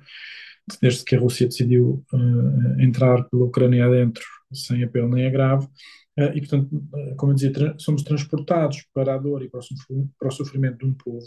desde 0.81 1.05
que 1.05 1.15
a 1.15 1.21
Rússia 1.21 1.47
decidiu 1.47 2.05
uh, 2.13 2.81
entrar 2.81 3.25
pela 3.25 3.45
Ucrânia 3.45 3.87
adentro 3.87 4.25
sem 4.53 4.83
apelo 4.83 5.09
nem 5.09 5.27
agravo. 5.27 5.71
Uh, 6.19 6.31
e, 6.35 6.41
portanto, 6.41 6.77
uh, 6.77 7.17
como 7.17 7.33
eu 7.33 7.35
dizia, 7.35 7.53
tra 7.53 7.75
somos 7.79 8.03
transportados 8.03 8.87
para 8.95 9.15
a 9.15 9.19
dor 9.19 9.43
e 9.43 9.49
para 9.49 9.61
o, 9.61 10.09
para 10.19 10.29
o 10.29 10.33
sofrimento 10.33 10.79
de 10.79 10.87
um 10.87 10.95
povo 10.95 11.27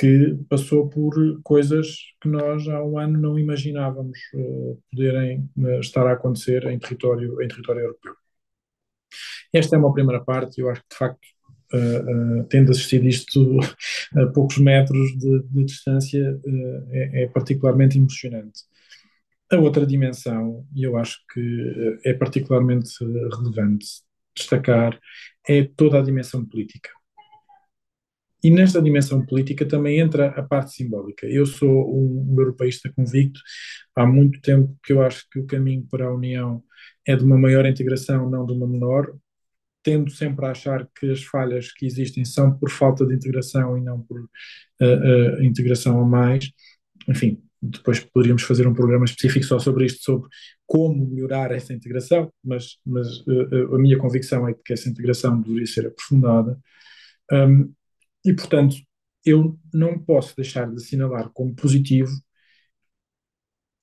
que 0.00 0.34
passou 0.48 0.88
por 0.88 1.12
coisas 1.42 1.94
que 2.22 2.28
nós 2.28 2.66
há 2.68 2.82
um 2.82 2.98
ano 2.98 3.20
não 3.20 3.38
imaginávamos 3.38 4.18
uh, 4.32 4.82
poderem 4.90 5.46
uh, 5.58 5.78
estar 5.80 6.06
a 6.06 6.12
acontecer 6.12 6.64
em 6.68 6.78
território, 6.78 7.42
em 7.42 7.48
território 7.48 7.82
europeu. 7.82 8.14
Esta 9.52 9.76
é 9.76 9.78
uma 9.78 9.92
primeira 9.92 10.24
parte, 10.24 10.58
eu 10.58 10.70
acho 10.70 10.80
que 10.80 10.88
de 10.90 10.96
facto, 10.96 11.26
uh, 11.74 12.44
tendo 12.48 12.70
assistido 12.70 13.06
isto 13.06 13.58
a 14.16 14.26
poucos 14.28 14.56
metros 14.56 15.18
de, 15.18 15.42
de 15.42 15.64
distância, 15.64 16.40
é, 16.92 17.24
é, 17.24 17.26
particularmente 17.28 17.98
emocionante. 17.98 18.62
A 19.52 19.58
outra 19.58 19.84
dimensão, 19.84 20.66
e 20.74 20.82
eu 20.82 20.96
acho 20.96 21.18
que 21.30 21.98
é 22.06 22.14
particularmente 22.14 22.90
relevante 23.04 23.86
destacar, 24.34 24.98
é 25.46 25.64
toda 25.76 25.98
a 25.98 26.02
dimensão 26.02 26.42
política 26.42 26.88
e 28.42 28.50
nesta 28.50 28.80
dimensão 28.80 29.24
política 29.24 29.66
também 29.66 29.98
entra 29.98 30.28
a 30.28 30.42
parte 30.42 30.72
simbólica. 30.72 31.26
Eu 31.26 31.44
sou 31.46 31.94
um, 31.94 32.34
europeísta 32.38 32.92
convicto, 32.94 33.40
há 33.94 34.06
muito 34.06 34.40
tempo 34.40 34.76
que 34.82 34.92
eu 34.92 35.02
acho 35.02 35.28
que 35.30 35.38
o 35.38 35.46
caminho 35.46 35.86
para 35.90 36.06
a 36.06 36.14
União 36.14 36.62
é 37.06 37.14
de 37.16 37.24
uma 37.24 37.38
maior 37.38 37.66
integração, 37.66 38.30
não 38.30 38.46
de 38.46 38.52
uma 38.52 38.66
menor, 38.66 39.14
tendo 39.82 40.10
sempre 40.10 40.46
a 40.46 40.50
achar 40.50 40.88
que 40.98 41.10
as 41.10 41.22
falhas 41.22 41.72
que 41.72 41.86
existem 41.86 42.24
são 42.24 42.56
por 42.56 42.70
falta 42.70 43.06
de 43.06 43.14
integração 43.14 43.76
e 43.78 43.80
não 43.80 44.00
por 44.02 44.20
uh, 44.20 44.26
uh, 44.80 45.42
integração 45.42 46.00
a 46.00 46.04
mais. 46.04 46.50
Enfim, 47.08 47.42
depois 47.62 48.00
poderíamos 48.00 48.42
fazer 48.42 48.66
um 48.66 48.74
programa 48.74 49.04
específico 49.04 49.44
só 49.44 49.58
sobre 49.58 49.86
isto, 49.86 50.02
sobre 50.02 50.28
como 50.66 51.06
melhorar 51.06 51.50
essa 51.52 51.72
integração, 51.72 52.32
mas, 52.44 52.78
mas 52.86 53.20
uh, 53.26 53.74
a 53.74 53.78
minha 53.78 53.98
convicção 53.98 54.48
é 54.48 54.54
que 54.54 54.72
essa 54.72 54.88
integração 54.88 55.40
deveria 55.40 55.66
ser 55.66 55.86
aprofundada. 55.86 56.58
Um, 57.32 57.72
e, 58.24 58.32
portanto, 58.34 58.76
eu 59.24 59.58
não 59.72 59.98
posso 59.98 60.34
deixar 60.36 60.68
de 60.68 60.76
assinalar 60.76 61.30
como 61.30 61.54
positivo 61.54 62.10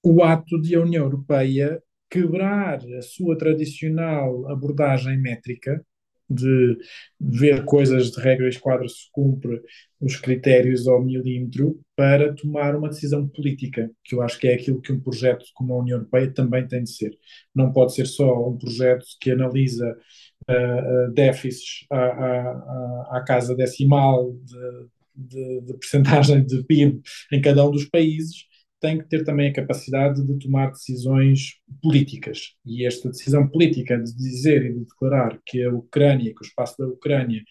o 0.04 0.24
ato 0.24 0.60
de 0.62 0.76
a 0.76 0.82
União 0.82 1.06
Europeia 1.06 1.82
quebrar 2.10 2.80
a 2.98 3.02
sua 3.02 3.38
tradicional 3.38 4.50
abordagem 4.50 5.18
métrica 5.20 5.86
de 6.30 6.78
ver 7.20 7.64
coisas 7.64 8.12
de 8.12 8.20
regra 8.20 8.46
e 8.46 8.50
esquadra 8.50 8.88
se 8.88 9.10
cumpre 9.12 9.62
os 10.00 10.18
critérios 10.18 10.86
ao 10.88 11.02
milímetro 11.04 11.80
para 11.96 12.34
tomar 12.36 12.76
uma 12.76 12.90
decisão 12.90 13.28
política, 13.30 13.90
que 14.04 14.14
eu 14.14 14.22
acho 14.22 14.38
que 14.38 14.48
é 14.48 14.54
aquilo 14.56 14.82
que 14.82 14.92
um 14.92 15.00
projeto 15.00 15.46
como 15.54 15.74
a 15.74 15.80
União 15.80 15.98
Europeia 15.98 16.32
também 16.34 16.68
tem 16.68 16.84
de 16.84 16.92
ser. 16.92 17.18
Não 17.56 17.72
pode 17.72 17.94
ser 17.96 18.06
só 18.06 18.50
um 18.50 18.58
projeto 18.58 19.06
que 19.22 19.32
analisa 19.32 19.98
uh, 20.50 21.12
déficits 21.14 21.86
à, 21.90 21.98
à, 21.98 23.18
à, 23.18 23.24
casa 23.26 23.56
decimal 23.56 24.34
de, 24.34 24.88
de, 25.16 25.62
de 25.62 25.74
percentagem 25.74 26.46
de 26.46 26.64
PIB 26.64 27.02
em 27.32 27.42
cada 27.42 27.66
um 27.66 27.72
dos 27.72 27.86
países, 27.86 28.46
tem 28.80 29.00
que 29.00 29.08
ter 29.08 29.24
também 29.24 29.50
a 29.50 29.54
capacidade 29.54 30.26
de 30.26 30.40
tomar 30.40 30.72
decisões 30.72 31.56
políticas. 31.82 32.54
E 32.66 32.86
esta 32.86 33.10
decisão 33.10 33.48
política 33.48 33.98
de 33.98 34.16
dizer 34.16 34.66
e 34.66 34.74
de 34.74 34.80
declarar 34.82 35.40
que 35.46 35.64
a 35.64 35.72
Ucrânia, 35.72 36.34
que 36.34 36.44
o 36.44 36.46
espaço 36.46 36.76
da 36.78 36.88
Ucrânia 36.88 37.42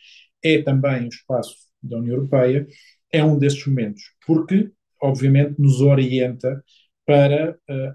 é 0.43 0.63
também 0.63 1.07
o 1.07 1.09
espaço 1.09 1.57
da 1.83 1.99
União 1.99 2.15
Europeia, 2.15 2.67
é 3.13 3.25
um 3.25 3.39
desses 3.39 3.65
momentos, 3.67 4.03
porque, 4.27 4.71
obviamente, 5.03 5.55
nos 5.59 5.81
orienta 5.81 6.63
para 7.05 7.53
uh, 7.69 7.95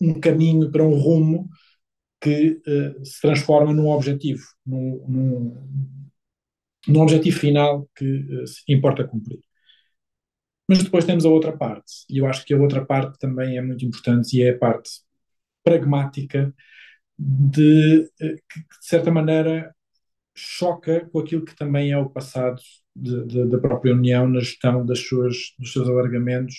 um 0.00 0.14
caminho, 0.20 0.70
para 0.70 0.84
um 0.84 0.94
rumo 0.94 1.48
que 2.24 2.62
uh, 2.66 3.04
se 3.04 3.20
transforma 3.20 3.74
num 3.74 3.88
objetivo, 3.88 4.42
num, 4.64 5.04
num, 5.06 6.10
num 6.88 7.00
objetivo 7.02 7.38
final 7.38 7.86
que 7.94 8.04
uh, 8.04 8.44
importa 8.66 9.04
cumprir. 9.06 9.40
Mas 10.66 10.82
depois 10.82 11.04
temos 11.04 11.26
a 11.26 11.28
outra 11.28 11.54
parte, 11.54 12.06
e 12.08 12.18
eu 12.18 12.26
acho 12.26 12.42
que 12.46 12.54
a 12.54 12.58
outra 12.58 12.82
parte 12.82 13.18
também 13.18 13.58
é 13.58 13.62
muito 13.62 13.84
importante, 13.84 14.38
e 14.38 14.42
é 14.42 14.50
a 14.50 14.58
parte 14.58 14.90
pragmática 15.62 16.54
de 17.18 18.10
que, 18.18 18.60
de 18.60 18.86
certa 18.86 19.10
maneira, 19.10 19.74
choca 20.34 21.06
com 21.10 21.18
aquilo 21.18 21.44
que 21.44 21.54
também 21.54 21.92
é 21.92 21.98
o 21.98 22.08
passado 22.08 22.60
de, 22.96 23.26
de, 23.26 23.46
da 23.46 23.58
própria 23.58 23.94
União 23.94 24.26
na 24.26 24.40
gestão 24.40 24.84
das 24.86 25.00
suas, 25.00 25.54
dos 25.58 25.72
seus 25.72 25.88
alargamentos 25.88 26.56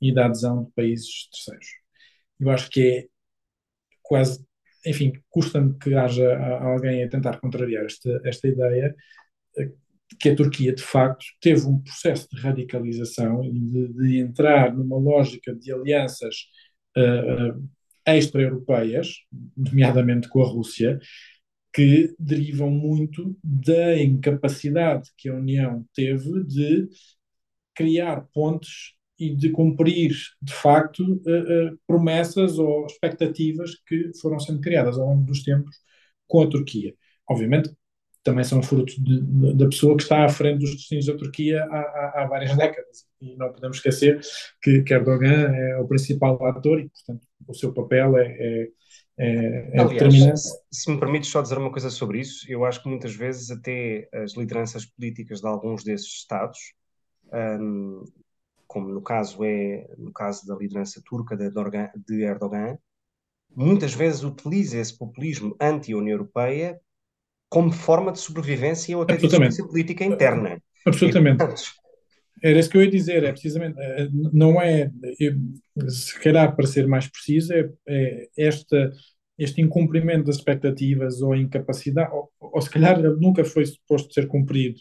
e 0.00 0.12
da 0.12 0.26
adesão 0.26 0.64
de 0.64 0.72
países 0.72 1.28
terceiros. 1.30 1.66
Eu 2.40 2.50
acho 2.50 2.70
que 2.70 2.80
é 2.80 3.06
quase, 4.02 4.44
enfim, 4.86 5.12
custa-me 5.30 5.78
que 5.78 5.94
haja 5.94 6.36
alguém 6.60 7.04
a 7.04 7.08
tentar 7.08 7.38
contrariar 7.40 7.84
esta, 7.84 8.20
esta 8.24 8.48
ideia, 8.48 8.94
eh, 9.58 9.70
que 10.20 10.30
a 10.30 10.36
Turquia, 10.36 10.74
de 10.74 10.82
facto, 10.82 11.24
teve 11.40 11.66
um 11.66 11.78
processo 11.80 12.28
de 12.30 12.40
radicalização 12.40 13.44
e 13.44 13.52
de, 13.52 13.88
de, 13.94 14.18
entrar 14.18 14.74
numa 14.74 14.98
lógica 14.98 15.54
de 15.54 15.72
alianças 15.72 16.34
uh, 16.96 17.68
extra-europeias, 18.04 19.08
nomeadamente 19.56 20.28
com 20.28 20.42
a 20.42 20.46
Rússia, 20.46 20.98
que 21.72 22.14
derivam 22.18 22.70
muito 22.70 23.36
da 23.42 23.96
incapacidade 23.96 25.10
que 25.16 25.28
a 25.28 25.34
União 25.34 25.86
teve 25.94 26.44
de 26.44 26.88
criar 27.74 28.28
pontes 28.34 28.92
e 29.26 29.34
de 29.34 29.50
cumprir, 29.50 30.12
de 30.40 30.52
facto, 30.52 31.02
uh, 31.02 31.72
uh, 31.72 31.78
promessas 31.86 32.58
ou 32.58 32.86
expectativas 32.86 33.72
que 33.86 34.10
foram 34.20 34.38
sendo 34.38 34.60
criadas 34.60 34.98
ao 34.98 35.06
longo 35.06 35.24
dos 35.24 35.42
tempos 35.42 35.76
com 36.26 36.42
a 36.42 36.48
Turquia. 36.48 36.94
Obviamente, 37.28 37.70
também 38.22 38.44
são 38.44 38.62
fruto 38.62 38.94
da 39.56 39.66
pessoa 39.66 39.96
que 39.96 40.02
está 40.02 40.24
à 40.24 40.28
frente 40.28 40.60
dos 40.60 40.70
destinos 40.70 41.06
da 41.06 41.16
Turquia 41.16 41.64
há, 41.64 41.76
há, 41.76 42.22
há, 42.22 42.26
várias 42.26 42.56
décadas. 42.56 43.04
E 43.20 43.36
não 43.36 43.52
podemos 43.52 43.78
esquecer 43.78 44.20
que, 44.62 44.82
que 44.82 44.94
Erdogan 44.94 45.52
é 45.54 45.78
o 45.78 45.88
principal 45.88 46.44
ator 46.46 46.80
e, 46.80 46.88
portanto, 46.88 47.26
o 47.48 47.54
seu 47.54 47.72
papel 47.72 48.16
é, 48.16 48.36
é 48.38 48.68
é, 49.18 49.26
é 49.26 49.80
Aliás, 49.80 49.90
determinante. 49.90 50.40
Se 50.70 50.90
me 50.90 50.98
permites 50.98 51.30
só 51.30 51.42
dizer 51.42 51.58
uma 51.58 51.70
coisa 51.70 51.90
sobre 51.90 52.20
isso, 52.20 52.50
eu 52.50 52.64
acho 52.64 52.82
que 52.82 52.88
muitas 52.88 53.14
vezes 53.14 53.50
até 53.50 54.08
as 54.12 54.34
lideranças 54.36 54.86
políticas 54.86 55.40
de 55.40 55.46
alguns 55.46 55.84
desses 55.84 56.08
Estados, 56.08 56.58
um, 57.32 58.04
como 58.72 58.88
no 58.88 59.02
caso 59.02 59.44
é 59.44 59.86
no 59.98 60.10
caso 60.10 60.46
da 60.46 60.56
liderança 60.56 61.02
turca 61.04 61.36
de 61.36 62.22
Erdogan, 62.22 62.78
muitas 63.54 63.92
vezes 63.92 64.24
utiliza 64.24 64.78
esse 64.78 64.96
populismo 64.96 65.54
anti-União 65.60 66.14
Europeia 66.14 66.80
como 67.50 67.70
forma 67.70 68.10
de 68.10 68.18
sobrevivência 68.18 68.96
ou 68.96 69.02
até 69.02 69.16
de 69.16 69.28
justiça 69.28 69.66
política 69.66 70.06
interna. 70.06 70.58
Absolutamente. 70.86 71.44
E, 72.42 72.48
era 72.48 72.58
isso 72.58 72.70
que 72.70 72.78
eu 72.78 72.82
ia 72.82 72.90
dizer, 72.90 73.22
é 73.24 73.30
precisamente, 73.30 73.78
eh, 73.78 74.08
não 74.10 74.60
é, 74.60 74.90
se 75.88 76.18
calhar 76.18 76.56
para 76.56 76.66
ser 76.66 76.88
mais 76.88 77.06
preciso, 77.06 77.52
é, 77.52 77.70
é 77.86 78.28
esta, 78.36 78.90
este 79.42 79.60
incumprimento 79.60 80.24
das 80.24 80.36
expectativas 80.36 81.20
ou 81.20 81.34
incapacidade, 81.34 82.10
ou, 82.12 82.30
ou 82.40 82.60
se 82.60 82.70
calhar 82.70 83.00
nunca 83.00 83.44
foi 83.44 83.66
suposto 83.66 84.12
ser 84.12 84.28
cumprido, 84.28 84.78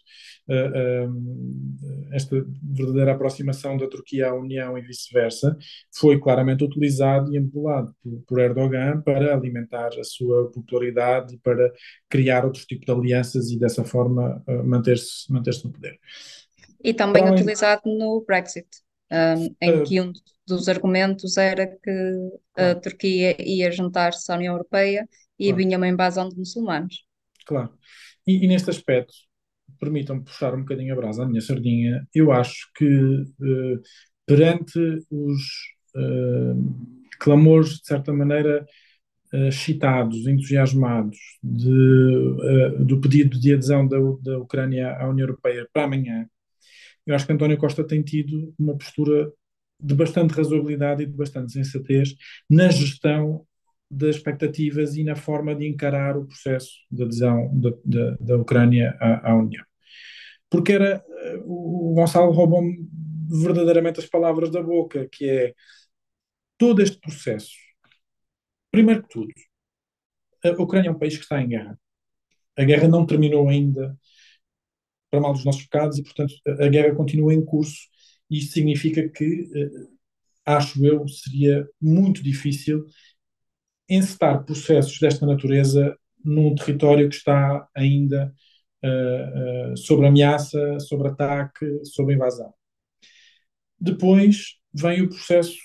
uh, 0.47 1.07
uh, 1.09 2.13
esta 2.13 2.45
verdadeira 2.61 3.13
aproximação 3.13 3.77
da 3.77 3.87
Turquia 3.87 4.29
à 4.29 4.33
União 4.33 4.77
e 4.77 4.81
vice-versa, 4.81 5.57
foi 5.93 6.19
claramente 6.19 6.63
utilizado 6.63 7.33
e 7.33 7.37
empolado 7.37 7.93
por, 8.03 8.21
por, 8.27 8.39
Erdogan 8.39 9.01
para 9.01 9.33
alimentar 9.33 9.89
a 9.99 10.03
sua 10.03 10.51
popularidade 10.51 11.35
e 11.35 11.37
para 11.39 11.71
criar 12.09 12.45
outro 12.45 12.65
tipo 12.65 12.85
de 12.85 12.91
alianças 12.91 13.49
e 13.49 13.57
dessa 13.57 13.83
forma 13.83 14.43
uh, 14.47 14.63
manter-se 14.63 15.31
manter, 15.31 15.51
no 15.63 15.71
poder. 15.71 15.99
E 16.83 16.93
também 16.93 17.23
então, 17.23 17.35
utilizado 17.35 17.81
no 17.85 18.23
Brexit, 18.25 18.67
um, 19.11 19.55
em 19.61 19.83
que 19.83 20.01
um 20.01 20.13
dos 20.47 20.67
argumentos 20.67 21.37
era 21.37 21.67
que 21.67 22.31
a 22.55 22.75
Turquia 22.75 23.35
ia 23.39 23.71
juntar-se 23.71 24.31
à 24.31 24.35
União 24.35 24.53
Europeia 24.53 25.07
e 25.37 25.45
claro. 25.45 25.57
vinha 25.57 25.77
uma 25.77 25.87
invasão 25.87 26.29
de 26.29 26.37
muçulmanos. 26.37 27.05
Claro. 27.45 27.71
E, 28.25 28.45
e 28.45 28.47
neste 28.47 28.69
aspecto, 28.69 29.13
permitam-me 29.79 30.23
puxar 30.23 30.53
um 30.53 30.59
bocadinho 30.59 30.93
a 30.93 30.95
brasa 30.95 31.23
à 31.23 31.25
minha 31.25 31.41
sardinha, 31.41 32.07
eu 32.13 32.31
acho 32.31 32.69
que 32.75 32.85
uh, 32.85 33.81
perante 34.25 34.79
os 35.09 35.41
uh, 35.95 36.99
clamores, 37.19 37.79
de 37.79 37.87
certa 37.87 38.13
maneira, 38.13 38.65
excitados, 39.47 40.27
entusiasmados 40.27 41.17
de, 41.41 42.83
do 42.83 42.99
pedido 42.99 43.39
de 43.39 43.53
adesão 43.53 43.87
da, 43.87 43.97
da 44.21 44.37
Ucrânia 44.37 44.93
à 44.97 45.07
União 45.07 45.25
Europeia 45.25 45.65
para 45.71 45.85
amanhã, 45.85 46.27
eu 47.05 47.15
acho 47.15 47.25
que 47.25 47.33
António 47.33 47.57
Costa 47.57 47.83
tem 47.85 48.01
tido 48.01 48.53
uma 48.57 48.77
postura 48.77 49.31
de 49.79 49.95
bastante 49.95 50.33
razoabilidade 50.33 51.03
e 51.03 51.05
de 51.07 51.13
bastante 51.13 51.51
sensatez 51.51 52.15
na 52.49 52.69
gestão 52.69 53.45
das 53.89 54.15
expectativas 54.15 54.95
e 54.95 55.03
na 55.03 55.15
forma 55.15 55.53
de 55.53 55.67
encarar 55.67 56.15
o 56.17 56.25
processo 56.25 56.71
de 56.89 57.03
adesão 57.03 57.51
da, 57.53 58.15
da, 58.19 58.37
Ucrânia 58.37 58.95
à, 58.99 59.31
à, 59.31 59.35
União. 59.35 59.65
Porque 60.49 60.73
era, 60.73 61.03
eh, 61.07 61.41
o 61.43 61.93
Gonçalo 61.95 62.31
roubou-me 62.31 62.87
verdadeiramente 63.27 63.99
as 63.99 64.05
palavras 64.05 64.49
da 64.49 64.61
boca, 64.61 65.07
que 65.11 65.29
é 65.29 65.53
todo 66.57 66.81
este 66.81 66.99
processo. 66.99 67.51
Primeiro 68.71 69.03
que 69.03 69.09
tudo, 69.09 69.33
a 70.43 70.49
Ucrânia 70.51 70.89
é 70.89 70.91
um 70.91 70.99
país 70.99 71.15
que 71.17 71.23
está 71.23 71.41
em 71.41 71.49
guerra. 71.49 71.77
A 72.57 72.63
guerra 72.63 72.87
não 72.87 73.05
terminou 73.05 73.49
ainda 73.49 73.97
para 75.11 75.19
mal 75.19 75.33
dos 75.33 75.45
nossos 75.45 75.63
pecados 75.63 75.97
e, 75.97 76.03
portanto, 76.03 76.33
a 76.47 76.67
guerra 76.69 76.95
continua 76.95 77.33
em 77.33 77.43
curso. 77.43 77.77
E 78.29 78.39
isto 78.39 78.53
significa 78.53 79.07
que, 79.09 79.49
eh, 79.53 79.87
acho 80.45 80.83
eu, 80.83 81.05
seria 81.07 81.67
muito 81.79 82.23
difícil 82.23 82.85
encetar 83.89 84.45
processos 84.45 84.97
desta 84.99 85.25
natureza 85.25 85.97
num 86.23 86.55
território 86.55 87.09
que 87.09 87.15
está 87.15 87.67
ainda 87.75 88.33
uh, 88.83 89.71
uh, 89.73 89.77
sob 89.77 90.05
ameaça, 90.05 90.79
sob 90.79 91.07
ataque, 91.07 91.65
sob 91.83 92.13
invasão. 92.13 92.53
Depois 93.79 94.55
vem 94.73 95.01
o 95.01 95.09
processo 95.09 95.57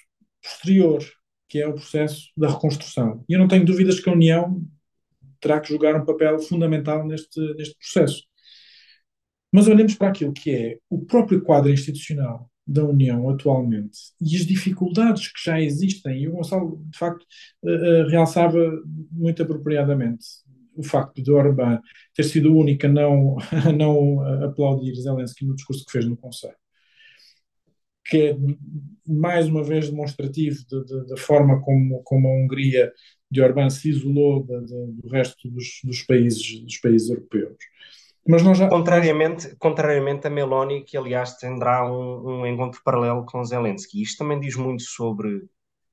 posterior, 0.43 1.05
que 1.49 1.61
é 1.61 1.69
o 1.69 1.75
processo 1.75 2.31
da 2.37 2.49
reconstrução. 2.49 3.25
E 3.29 3.35
eu 3.35 3.39
não 3.39 3.47
tenho 3.47 3.65
dúvidas 3.65 4.01
que 4.01 4.09
a 4.09 4.13
União 4.13 4.61
terá 5.41 5.61
que 5.61 5.69
jogar 5.69 5.95
um 5.95 6.05
papel 6.05 6.39
fundamental 6.41 7.07
neste, 7.07 7.41
neste 7.55 7.77
processo. 7.79 8.23
Mas 9.53 9.69
olhemos 9.69 9.95
para 9.95 10.09
aquilo 10.09 10.33
que 10.33 10.51
é 10.51 10.79
o 10.91 11.05
próprio 11.05 11.43
quadro 11.43 11.71
institucional 11.71 12.51
da 12.67 12.85
União 12.85 13.31
atualmente 13.31 13.99
e 14.21 14.37
as 14.37 14.45
dificuldades 14.45 15.29
que 15.29 15.45
já 15.45 15.61
existem, 15.61 16.23
e 16.23 16.29
o 16.29 16.33
Gonçalo, 16.33 16.85
de 16.91 16.99
facto, 16.99 17.25
uh, 17.63 18.09
realçava 18.09 18.59
muito 19.13 19.43
apropriadamente 19.43 20.27
o 20.75 20.83
facto 20.83 21.23
de 21.23 21.31
Orbán 21.31 21.81
ter 22.15 22.25
sido 22.25 22.53
o 22.53 22.59
único 22.59 22.87
a 22.87 22.89
não, 22.89 23.39
a 23.69 23.73
não 23.73 24.21
aplaudir 24.45 24.95
Zelensky 24.95 25.45
no 25.47 25.55
discurso 25.55 25.85
que 25.85 25.93
fez 25.93 26.05
no 26.05 26.17
Conselho. 26.17 26.57
Que 28.05 28.19
é, 28.19 28.37
mais 29.09 29.49
uma 29.49 29.65
vez, 29.65 29.91
demonstrativo 29.91 30.59
da 31.09 31.17
forma 31.17 31.61
como, 31.63 32.03
como 32.05 32.29
a 32.29 32.33
Hungria 32.33 32.93
de 33.29 33.41
Orbán 33.41 33.69
se 33.69 33.91
isolou 33.91 34.45
de, 34.45 34.61
de, 34.61 34.93
do 34.93 35.09
resto 35.09 35.51
dos, 35.51 35.81
dos, 35.83 36.03
países, 36.03 36.61
dos 36.61 36.77
países 36.79 37.11
europeus. 37.11 37.57
Mas 38.29 38.43
nós 38.43 38.59
já... 38.59 38.69
contrariamente, 38.69 39.55
contrariamente 39.57 40.27
a 40.27 40.31
Meloni, 40.31 40.83
que 40.83 40.97
aliás 40.97 41.37
terá 41.37 41.91
um, 41.91 42.41
um 42.41 42.47
encontro 42.47 42.81
paralelo 42.85 43.25
com 43.25 43.45
Zelensky. 43.45 44.03
Isto 44.03 44.19
também 44.19 44.41
diz 44.41 44.57
muito 44.57 44.83
sobre, 44.83 45.49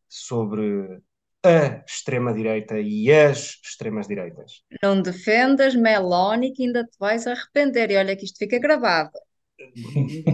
sobre 0.08 1.02
a 1.44 1.84
extrema-direita 1.86 2.80
e 2.80 3.12
as 3.12 3.60
extremas-direitas. 3.64 4.64
Não 4.82 5.02
defendas 5.02 5.76
Meloni 5.76 6.54
que 6.54 6.64
ainda 6.64 6.84
te 6.84 6.98
vais 7.00 7.28
arrepender. 7.28 7.92
E 7.92 7.98
olha 7.98 8.16
que 8.16 8.26
isto 8.26 8.38
fica 8.38 8.58
gravado. 8.60 9.12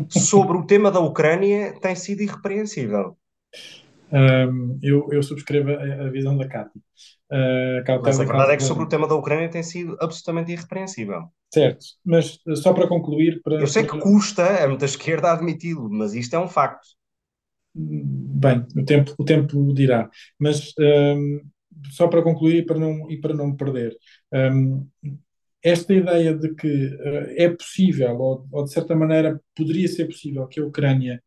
sobre 0.09 0.57
o 0.57 0.65
tema 0.65 0.91
da 0.91 0.99
Ucrânia 0.99 1.77
tem 1.79 1.95
sido 1.95 2.21
irrepreensível. 2.21 3.17
Um, 4.11 4.79
eu, 4.81 5.07
eu, 5.11 5.21
subscrevo 5.21 5.71
a, 5.71 6.07
a 6.07 6.09
visão 6.09 6.37
da 6.37 6.47
Cátia. 6.47 6.81
Uh, 7.31 8.01
mas 8.03 8.19
a 8.19 8.23
verdade 8.23 8.53
é 8.53 8.57
que 8.57 8.63
sobre 8.63 8.83
o 8.83 8.89
tema 8.89 9.07
da 9.07 9.15
Ucrânia 9.15 9.49
tem 9.49 9.61
sido 9.61 9.95
absolutamente 9.99 10.51
irrepreensível. 10.51 11.25
Certo, 11.53 11.85
mas 12.03 12.39
só 12.55 12.73
para 12.73 12.87
concluir. 12.87 13.41
Para, 13.43 13.55
eu 13.55 13.67
sei 13.67 13.83
que 13.83 13.99
custa 13.99 14.63
a 14.63 14.67
muita 14.67 14.85
esquerda 14.85 15.31
admiti-lo, 15.31 15.89
mas 15.89 16.13
isto 16.13 16.35
é 16.35 16.39
um 16.39 16.47
facto. 16.47 16.87
Bem, 17.75 18.65
o 18.75 18.83
tempo, 18.83 19.13
o 19.17 19.23
tempo 19.23 19.73
dirá. 19.73 20.09
Mas 20.39 20.73
um, 20.79 21.41
só 21.91 22.07
para 22.07 22.23
concluir 22.23 22.57
e 22.57 22.65
para 22.65 22.79
não, 22.79 23.09
e 23.09 23.17
para 23.17 23.33
não 23.33 23.55
perder. 23.55 23.95
Um, 24.33 24.87
esta 25.61 25.93
ideia 25.93 26.33
de 26.33 26.55
que 26.55 26.67
uh, 26.67 27.33
é 27.35 27.49
possível, 27.49 28.17
ou, 28.17 28.47
ou, 28.51 28.63
de 28.63 28.71
certa 28.71 28.95
maneira 28.95 29.39
poderia 29.55 29.87
ser 29.87 30.05
possível, 30.05 30.47
que 30.47 30.59
a 30.59 30.65
Ucrânia 30.65 31.21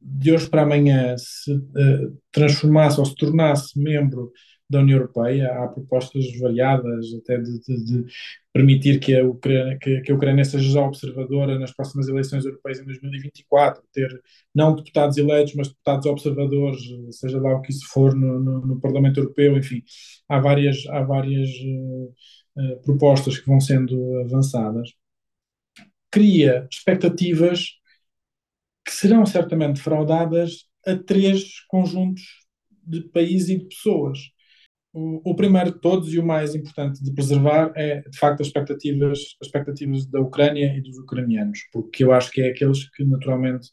de 0.00 0.32
hoje 0.32 0.48
para 0.48 0.62
amanhã 0.62 1.16
se 1.18 1.52
uh, 1.52 2.18
transformasse 2.32 2.98
ou 2.98 3.06
se 3.06 3.14
tornasse 3.14 3.78
membro 3.78 4.32
da 4.68 4.80
União 4.80 4.98
Europeia. 4.98 5.52
Há 5.52 5.68
propostas 5.68 6.24
variadas, 6.38 7.06
até 7.14 7.38
de, 7.38 7.60
de, 7.60 7.84
de 7.84 8.04
permitir 8.52 8.98
que 8.98 9.14
a, 9.16 9.24
Ucrânia, 9.24 9.78
que, 9.80 10.00
que, 10.00 10.12
a 10.12 10.14
Ucrânia 10.14 10.44
seja 10.44 10.70
já 10.70 10.80
observadora 10.80 11.58
nas 11.58 11.72
próximas 11.72 12.08
eleições 12.08 12.44
europeias 12.44 12.80
em 12.80 12.84
2024, 12.84 13.82
ter 13.92 14.20
não 14.54 14.74
deputados 14.74 15.16
eleitos, 15.16 15.54
mas 15.54 15.68
deputados 15.68 16.06
observadores, 16.06 16.80
seja 17.10 17.40
lá 17.40 17.54
o 17.54 17.62
que 17.62 17.70
isso 17.70 17.86
for, 17.88 18.14
no, 18.14 18.38
no, 18.40 18.66
no 18.66 18.80
Parlamento 18.80 19.20
Europeu, 19.20 19.56
enfim, 19.56 19.82
há 20.28 20.40
várias, 20.40 20.86
há 20.88 21.02
várias 21.02 21.48
uh, 21.50 22.14
uh, 22.58 22.82
propostas 22.82 23.38
que 23.38 23.46
vão 23.46 23.60
sendo 23.60 24.20
avançadas. 24.20 24.90
Cria 26.10 26.66
expectativas 26.70 27.76
que 28.86 28.92
serão 28.92 29.26
certamente 29.26 29.80
fraudadas 29.80 30.66
a 30.86 30.96
três 30.96 31.60
conjuntos 31.68 32.22
de 32.86 33.02
países 33.10 33.48
e 33.48 33.58
de 33.58 33.66
pessoas. 33.66 34.18
O, 34.92 35.32
o, 35.32 35.36
primeiro 35.36 35.72
de 35.72 35.80
todos 35.80 36.14
e 36.14 36.18
o 36.18 36.24
mais 36.24 36.54
importante 36.54 37.02
de 37.02 37.12
preservar 37.12 37.72
é, 37.76 38.00
de 38.08 38.18
facto, 38.18 38.40
as 38.40 38.46
expectativas, 38.46 39.18
as 39.40 39.48
expectativas 39.48 40.06
da 40.06 40.20
Ucrânia 40.20 40.74
e 40.76 40.80
dos 40.80 40.96
ucranianos, 40.98 41.60
porque 41.72 42.04
eu 42.04 42.12
acho 42.12 42.30
que 42.30 42.40
é 42.40 42.48
aqueles 42.50 42.88
que, 42.90 43.04
naturalmente, 43.04 43.68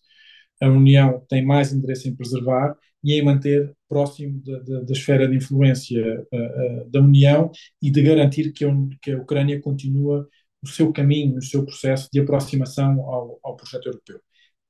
a 0.62 0.68
União 0.68 1.24
tem 1.30 1.46
mais 1.46 1.72
interesse 1.72 2.10
em 2.10 2.16
preservar 2.16 2.76
e 3.04 3.14
em 3.14 3.24
manter 3.24 3.72
próximo 3.88 4.42
da, 4.44 4.60
da, 4.60 4.82
da 4.82 4.92
esfera 4.94 5.28
de 5.28 5.38
influência 5.38 6.26
uh, 6.34 6.86
uh, 6.86 6.90
da 6.90 7.00
União 7.02 7.52
e 7.82 7.92
de 7.92 8.02
garantir 8.02 8.52
que 8.52 8.66
a, 8.66 8.70
que 9.02 9.12
a 9.12 9.18
Ucrânia 9.18 9.62
continua 9.62 10.28
o 10.62 10.68
seu 10.68 10.92
caminho, 10.92 11.38
o 11.38 11.42
seu 11.42 11.66
processo 11.66 12.10
de 12.12 12.20
aproximação 12.20 13.02
ao, 13.02 13.40
ao 13.44 13.56
projeto 13.56 13.88
europeu 13.88 14.20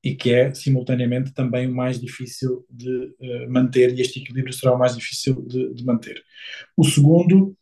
e 0.04 0.14
que 0.14 0.30
é 0.34 0.52
simultaneamente 0.52 1.32
também 1.32 1.66
o 1.66 1.74
mais 1.74 1.98
difícil 1.98 2.66
de 2.68 2.88
uh, 2.88 3.50
manter, 3.50 3.96
e 3.96 4.02
este 4.02 4.20
equilíbrio 4.20 4.52
será 4.52 4.74
o 4.74 4.78
mais 4.78 4.94
difícil 4.94 5.40
de, 5.46 5.72
de 5.72 5.84
manter. 5.84 6.22
O 6.76 6.84
segundo 6.84 7.56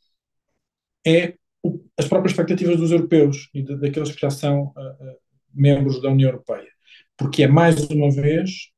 é 1.07 1.35
o, 1.63 1.81
as 1.97 2.09
próprias 2.09 2.33
expectativas 2.33 2.77
dos 2.77 2.91
europeus 2.91 3.49
e 3.55 3.63
de, 3.63 3.77
daqueles 3.77 4.11
que 4.11 4.21
já 4.21 4.31
são 4.31 4.65
uh, 4.77 5.17
membros 5.55 6.03
da 6.03 6.11
União 6.11 6.31
Europeia, 6.31 6.69
porque 7.17 7.45
é 7.45 7.49
mais 7.49 7.89
uma 7.89 8.11
vez 8.11 8.73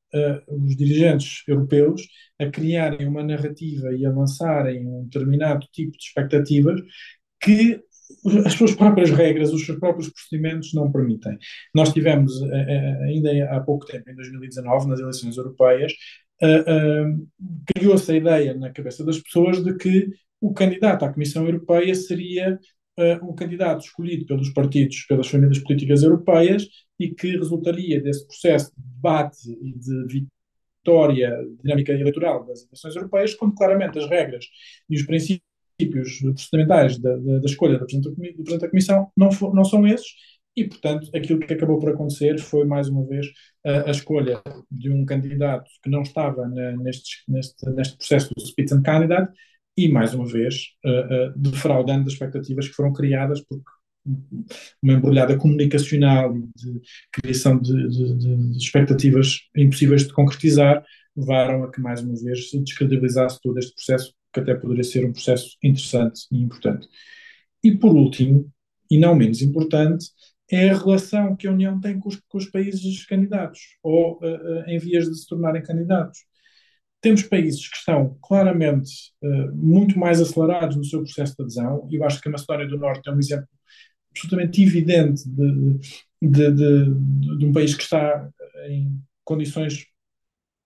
os 0.47 0.77
dirigentes 0.77 1.43
europeus 1.49 2.03
a 2.39 2.47
criarem 2.47 3.09
uma 3.09 3.25
narrativa 3.25 3.93
e 3.93 4.07
a 4.07 4.13
lançarem 4.13 4.87
um 4.87 5.03
determinado 5.03 5.67
tipo 5.73 5.91
de 5.91 6.05
expectativas 6.05 6.81
que 7.41 7.81
as 8.45 8.53
suas 8.55 8.75
próprias 8.75 9.11
regras, 9.11 9.53
os 9.53 9.65
seus 9.65 9.79
próprios 9.79 10.11
procedimentos 10.11 10.73
não 10.75 10.91
permitem. 10.91 11.39
Nós 11.75 11.93
tivemos, 11.93 12.43
eh, 12.43 12.67
eh, 12.69 13.05
ainda 13.05 13.51
há 13.51 13.61
pouco 13.61 13.87
tempo, 13.87 14.11
em 14.11 14.15
2019, 14.15 14.89
nas 14.89 15.01
eleições 15.01 15.37
europeias, 15.37 15.93
eh, 16.43 17.05
criou-se 17.75 18.11
a 18.11 18.17
ideia 18.17 18.55
na 18.55 18.71
cabeça 18.71 19.05
das 19.05 19.19
pessoas 19.19 19.63
de 19.63 19.77
que 19.77 20.09
o 20.41 20.53
candidato 20.53 21.05
à 21.05 21.13
Comissão 21.13 21.47
Europeia 21.47 21.95
seria 21.95 22.59
um 23.23 23.35
candidato 23.35 23.85
escolhido 23.85 24.25
pelos 24.25 24.51
partidos, 24.51 25.05
pelas 25.09 25.27
famílias 25.27 25.59
políticas 25.59 26.05
europeias 26.05 26.69
e 26.97 27.09
que 27.13 27.37
resultaria 27.37 28.01
desse 28.01 28.25
processo 28.25 28.71
de 28.77 28.83
debate 28.95 29.51
e 29.51 29.73
de 29.73 30.27
vitória 30.85 31.37
dinâmica 31.61 31.93
eleitoral 31.93 32.45
das 32.47 32.65
eleições 32.65 32.95
europeias, 32.95 33.35
quando 33.35 33.55
claramente 33.57 33.99
as 33.99 34.09
regras 34.09 34.45
e 34.89 34.95
os 34.95 35.03
princípios 35.03 35.54
princípios 35.77 36.21
procedimentais 36.21 36.99
da, 36.99 37.17
da, 37.17 37.39
da 37.39 37.47
escolha 37.47 37.79
do 37.79 37.87
Presidente, 37.87 38.15
Presidente 38.15 38.61
da 38.61 38.71
Comissão 38.71 39.09
não, 39.17 39.31
for, 39.33 39.55
não 39.55 39.65
são 39.65 39.87
esses, 39.87 40.09
e, 40.57 40.65
portanto, 40.65 41.11
aquilo 41.15 41.41
que 41.41 41.53
acabou 41.53 41.79
por 41.81 41.91
acontecer 41.91 42.39
foi, 42.39 42.65
mais 42.65 42.89
uma 42.89 43.05
vez, 43.05 43.27
a, 43.67 43.89
a 43.89 43.91
escolha 43.91 44.41
de 44.71 44.91
um 44.91 45.05
candidato 45.05 45.69
que 45.83 45.91
não 45.91 46.03
estava 46.03 46.47
na, 46.49 46.73
neste, 46.77 47.25
neste, 47.29 47.69
neste 47.71 47.97
processo 47.97 48.33
do 48.35 48.41
Spitzenkandidat 48.41 49.33
e, 49.77 49.89
mais 49.89 50.15
uma 50.15 50.27
vez, 50.27 50.69
uh, 50.85 50.91
uh, 50.91 51.39
defraudando 51.39 52.07
as 52.07 52.13
expectativas 52.13 52.69
que 52.69 52.75
foram 52.75 52.93
criadas 52.93 53.41
porque 53.41 53.65
uma 54.83 54.93
embrulhada 54.93 55.37
comunicacional 55.37 56.37
e 56.37 56.43
de 56.55 56.81
criação 57.11 57.59
de, 57.59 57.89
de, 57.89 58.19
de, 58.19 58.59
expectativas 58.59 59.39
impossíveis 59.57 60.07
de 60.07 60.13
concretizar 60.13 60.85
levaram 61.17 61.65
a 61.65 61.71
que, 61.71 61.81
mais 61.81 62.03
uma 62.03 62.15
vez, 62.15 62.51
se 62.51 62.61
descredibilizasse 62.61 63.41
todo 63.43 63.59
este 63.59 63.75
processo 63.75 64.13
que 64.35 64.41
até 64.41 64.55
poderia 64.55 64.85
ser 64.85 65.07
um 65.07 65.13
processo 65.13 65.57
interessante 65.63 66.27
e 66.31 66.43
importante. 66.43 66.89
E 67.63 67.75
por 67.77 67.97
último, 67.97 68.53
e 68.91 68.99
não 68.99 69.15
menos 69.15 69.41
importante, 69.41 70.07
é 70.51 70.69
a 70.69 70.77
relação 70.77 71.35
que 71.35 71.47
a 71.47 71.53
União 71.53 71.81
tem 71.81 71.99
com 71.99 72.09
os, 72.09 72.21
com 72.29 72.37
os 72.37 72.51
países 72.51 73.07
candidatos 73.07 73.61
ou 73.83 74.19
uh, 74.19 74.69
em 74.69 74.79
vias 74.79 75.09
de 75.09 75.19
se 75.19 75.27
tornarem 75.27 75.63
candidatos. 75.63 76.19
Temos 77.01 77.23
países 77.23 77.69
que 77.69 77.77
estão 77.77 78.19
claramente 78.23 78.91
uh, 79.23 79.55
muito 79.55 79.99
mais 79.99 80.21
acelerados 80.21 80.77
no 80.77 80.85
seu 80.85 81.03
processo 81.03 81.35
de 81.37 81.43
adesão, 81.43 81.89
e 81.91 81.97
eu 81.97 82.05
acho 82.05 82.21
que 82.21 82.29
a 82.29 82.33
Macedónia 82.33 82.67
do 82.67 82.79
Norte 82.79 83.09
é 83.09 83.13
um 83.13 83.19
exemplo 83.19 83.49
absolutamente 84.11 84.63
evidente 84.63 85.29
de, 85.29 85.79
de, 86.23 86.53
de, 86.53 87.39
de 87.39 87.47
um 87.47 87.53
país 87.53 87.75
que 87.75 87.83
está 87.83 88.29
em 88.69 89.01
condições 89.25 89.87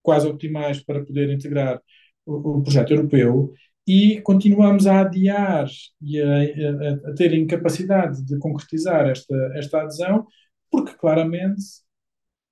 quase 0.02 0.26
optimais 0.26 0.82
para 0.82 1.04
poder 1.04 1.30
integrar 1.30 1.80
o, 2.28 2.62
projeto 2.62 2.92
europeu 2.92 3.52
e 3.86 4.20
continuamos 4.20 4.86
a 4.86 5.00
adiar 5.00 5.66
e 6.02 6.20
a, 6.20 6.40
a, 6.40 7.10
a, 7.10 7.14
ter 7.14 7.32
incapacidade 7.32 8.22
de 8.24 8.38
concretizar 8.38 9.08
esta, 9.08 9.34
esta 9.54 9.80
adesão, 9.80 10.26
porque 10.70 10.94
claramente 10.94 11.62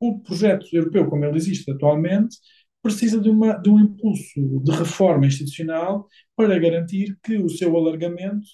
o 0.01 0.19
projeto 0.21 0.67
europeu, 0.73 1.09
como 1.09 1.25
ele 1.25 1.37
existe 1.37 1.71
atualmente, 1.71 2.37
precisa 2.83 3.21
de, 3.21 3.29
uma, 3.29 3.55
de 3.55 3.69
um 3.69 3.79
impulso 3.81 4.61
de 4.63 4.71
reforma 4.73 5.27
institucional 5.27 6.07
para 6.35 6.59
garantir 6.59 7.19
que 7.23 7.37
o 7.37 7.49
seu 7.49 7.77
alargamento 7.77 8.47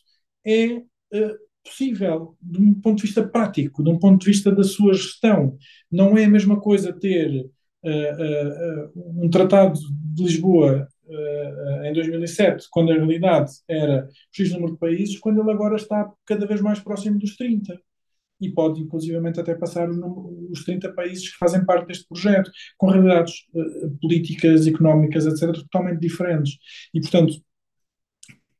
é 0.44 0.76
uh, 0.76 1.38
possível 1.64 2.36
de 2.40 2.60
um 2.60 2.74
ponto 2.74 2.96
de 2.96 3.02
vista 3.02 3.26
prático, 3.26 3.84
de 3.84 3.90
um 3.90 3.98
ponto 3.98 4.20
de 4.20 4.26
vista 4.26 4.50
da 4.50 4.64
sua 4.64 4.94
gestão. 4.94 5.56
Não 5.90 6.16
é 6.16 6.24
a 6.24 6.30
mesma 6.30 6.60
coisa 6.60 6.92
ter 6.92 7.46
uh, 7.84 8.92
uh, 8.94 9.24
um 9.24 9.30
tratado 9.30 9.78
de 9.90 10.24
Lisboa 10.24 10.88
uh, 11.12 11.84
em 11.84 11.92
2007, 11.92 12.68
quando 12.70 12.92
a 12.92 12.94
realidade 12.94 13.52
era 13.68 14.08
X 14.32 14.52
número 14.52 14.72
de 14.72 14.78
países, 14.78 15.18
quando 15.18 15.40
ele 15.40 15.50
agora 15.50 15.76
está 15.76 16.12
cada 16.26 16.46
vez 16.46 16.60
mais 16.60 16.80
próximo 16.80 17.18
dos 17.18 17.36
30 17.36 17.78
e 18.40 18.50
pode 18.50 18.80
inclusivamente 18.80 19.38
até 19.38 19.54
passar 19.54 19.88
os, 19.88 19.96
os 20.50 20.64
30 20.64 20.92
países 20.94 21.30
que 21.30 21.38
fazem 21.38 21.64
parte 21.64 21.86
deste 21.86 22.06
projeto, 22.08 22.50
com 22.76 22.88
realidades 22.88 23.34
uh, 23.54 23.98
políticas, 24.00 24.66
económicas, 24.66 25.26
etc., 25.26 25.54
totalmente 25.54 26.00
diferentes. 26.00 26.58
E, 26.92 27.00
portanto, 27.00 27.34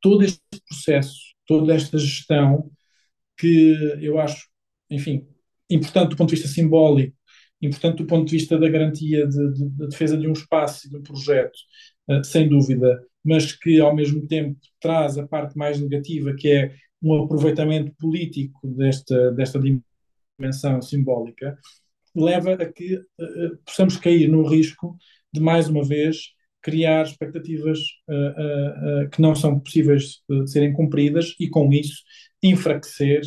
todo 0.00 0.24
este 0.24 0.40
processo, 0.68 1.18
toda 1.46 1.74
esta 1.74 1.98
gestão, 1.98 2.70
que 3.36 3.98
eu 4.00 4.18
acho, 4.18 4.48
enfim, 4.90 5.26
importante 5.70 6.10
do 6.10 6.16
ponto 6.16 6.28
de 6.28 6.36
vista 6.36 6.48
simbólico, 6.48 7.16
importante 7.60 7.98
do 7.98 8.06
ponto 8.06 8.26
de 8.26 8.36
vista 8.36 8.58
da 8.58 8.68
garantia 8.68 9.26
de, 9.26 9.52
de, 9.52 9.68
de 9.70 9.88
defesa 9.88 10.16
de 10.16 10.26
um 10.28 10.32
espaço 10.32 10.86
e 10.86 10.90
de 10.90 10.96
um 10.96 11.02
projeto, 11.02 11.58
sem 12.24 12.48
dúvida, 12.48 13.02
mas 13.24 13.52
que 13.52 13.80
ao 13.80 13.94
mesmo 13.94 14.26
tempo 14.26 14.58
traz 14.80 15.16
a 15.16 15.26
parte 15.26 15.56
mais 15.56 15.80
negativa, 15.80 16.34
que 16.34 16.48
é 16.48 16.74
um 17.02 17.24
aproveitamento 17.24 17.92
político 17.98 18.60
desta, 18.68 19.32
desta 19.32 19.60
dimensão 20.38 20.80
simbólica, 20.80 21.58
leva 22.14 22.54
a 22.54 22.72
que 22.72 22.96
uh, 22.96 23.56
possamos 23.64 23.96
cair 23.96 24.28
no 24.28 24.46
risco 24.46 24.96
de, 25.32 25.40
mais 25.40 25.68
uma 25.68 25.84
vez, 25.84 26.32
criar 26.60 27.04
expectativas 27.04 27.78
uh, 28.08 29.08
que 29.10 29.20
não 29.20 29.34
são 29.34 29.58
possíveis 29.58 30.22
de 30.28 30.46
serem 30.50 30.72
cumpridas 30.72 31.34
e, 31.40 31.48
com 31.48 31.72
isso, 31.72 32.02
enfraquecer 32.42 33.22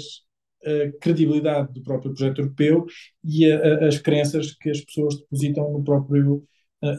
a 0.65 0.99
credibilidade 0.99 1.73
do 1.73 1.84
próprio 1.84 2.13
projeto 2.13 2.39
europeu 2.39 2.86
e 3.23 3.51
a, 3.51 3.57
a, 3.57 3.88
as 3.88 3.97
crenças 3.99 4.53
que 4.53 4.69
as 4.69 4.82
pessoas 4.82 5.19
depositam 5.19 5.71
no 5.71 5.84
próprio, 5.84 6.43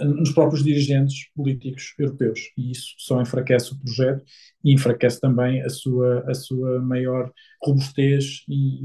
nos 0.04 0.32
próprios 0.32 0.64
dirigentes 0.64 1.30
políticos 1.34 1.94
europeus. 1.98 2.52
E 2.56 2.70
isso 2.70 2.94
só 2.98 3.20
enfraquece 3.20 3.72
o 3.72 3.78
projeto 3.78 4.24
e 4.64 4.74
enfraquece 4.74 5.20
também 5.20 5.62
a 5.62 5.68
sua, 5.68 6.24
a 6.28 6.34
sua 6.34 6.80
maior 6.80 7.32
robustez 7.62 8.44
e, 8.48 8.80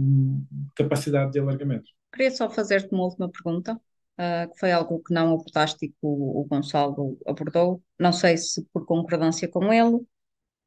capacidade 0.75 1.31
de 1.31 1.39
alargamento. 1.39 1.89
Queria 2.13 2.31
só 2.31 2.49
fazer-te 2.49 2.93
uma 2.93 3.03
última 3.03 3.29
pergunta. 3.29 3.79
Uh, 4.19 4.51
que 4.51 4.59
foi 4.59 4.71
algo 4.71 5.01
que 5.01 5.13
não 5.13 5.33
abordaste 5.33 5.85
e 5.85 5.89
que 5.89 5.97
o, 6.01 6.41
o 6.41 6.45
Gonçalo 6.45 7.17
abordou. 7.25 7.81
Não 7.97 8.13
sei 8.13 8.37
se 8.37 8.63
por 8.71 8.85
concordância 8.85 9.47
com 9.47 9.73
ele 9.73 9.99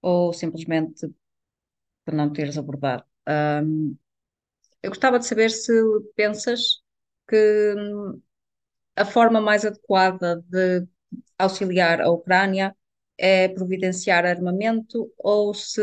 ou 0.02 0.32
simplesmente 0.32 1.06
por 2.04 2.14
não 2.14 2.32
teres 2.32 2.58
abordado. 2.58 3.04
Eu 4.82 4.90
gostava 4.90 5.18
de 5.18 5.26
saber 5.26 5.50
se 5.50 5.72
pensas 6.14 6.82
que 7.28 7.74
hum, 7.76 8.20
a 8.96 9.04
forma 9.04 9.40
mais 9.40 9.64
adequada 9.64 10.42
de 10.48 10.86
auxiliar 11.38 12.00
a 12.00 12.10
Ucrânia 12.10 12.74
é 13.16 13.48
providenciar 13.48 14.24
armamento 14.24 15.10
ou 15.18 15.54
se 15.54 15.80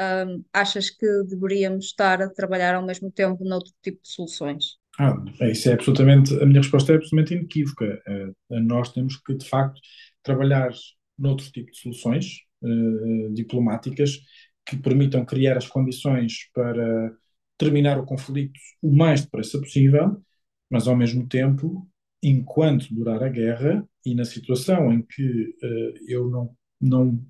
um, 0.00 0.42
achas 0.52 0.88
que 0.90 1.06
deveríamos 1.24 1.86
estar 1.86 2.22
a 2.22 2.30
trabalhar 2.30 2.74
ao 2.74 2.84
mesmo 2.84 3.10
tempo 3.10 3.44
noutro 3.44 3.72
tipo 3.82 4.00
de 4.02 4.08
soluções? 4.08 4.78
Ah, 4.98 5.14
é, 5.40 5.50
isso 5.50 5.68
é 5.68 5.74
absolutamente, 5.74 6.32
a 6.40 6.46
minha 6.46 6.60
resposta 6.60 6.92
é 6.92 6.96
absolutamente 6.96 7.34
inequívoca. 7.34 8.02
Uh, 8.08 8.60
nós 8.60 8.92
temos 8.92 9.16
que, 9.16 9.34
de 9.34 9.46
facto, 9.46 9.80
trabalhar 10.22 10.70
noutro 11.18 11.50
tipo 11.50 11.70
de 11.70 11.78
soluções 11.78 12.38
uh, 12.62 13.32
diplomáticas 13.34 14.20
que 14.66 14.76
permitam 14.76 15.24
criar 15.24 15.58
as 15.58 15.66
condições 15.66 16.48
para 16.54 17.12
terminar 17.58 17.98
o 17.98 18.06
conflito 18.06 18.58
o 18.80 18.90
mais 18.90 19.22
depressa 19.22 19.58
possível, 19.58 20.16
mas 20.70 20.88
ao 20.88 20.96
mesmo 20.96 21.28
tempo, 21.28 21.86
enquanto 22.24 22.94
durar 22.94 23.22
a 23.22 23.28
guerra 23.28 23.86
e 24.04 24.14
na 24.14 24.24
situação 24.24 24.92
em 24.92 25.02
que 25.02 25.22
uh, 25.62 25.94
eu 26.08 26.28
não, 26.28 26.50
não 26.80 27.20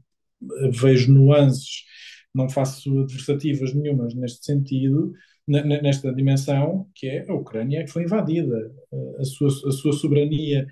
vejo 0.70 1.12
nuances, 1.12 1.84
não 2.34 2.49
faço 2.49 3.01
adversativas 3.01 3.74
nenhumas 3.74 4.14
neste 4.14 4.45
sentido, 4.45 5.12
nesta 5.47 6.12
dimensão, 6.14 6.88
que 6.95 7.07
é 7.07 7.26
a 7.28 7.34
Ucrânia 7.34 7.84
que 7.84 7.90
foi 7.90 8.05
invadida, 8.05 8.72
uh, 8.92 9.20
a 9.20 9.24
sua, 9.24 9.49
a 9.49 9.72
sua 9.72 9.92
soberania 9.92 10.66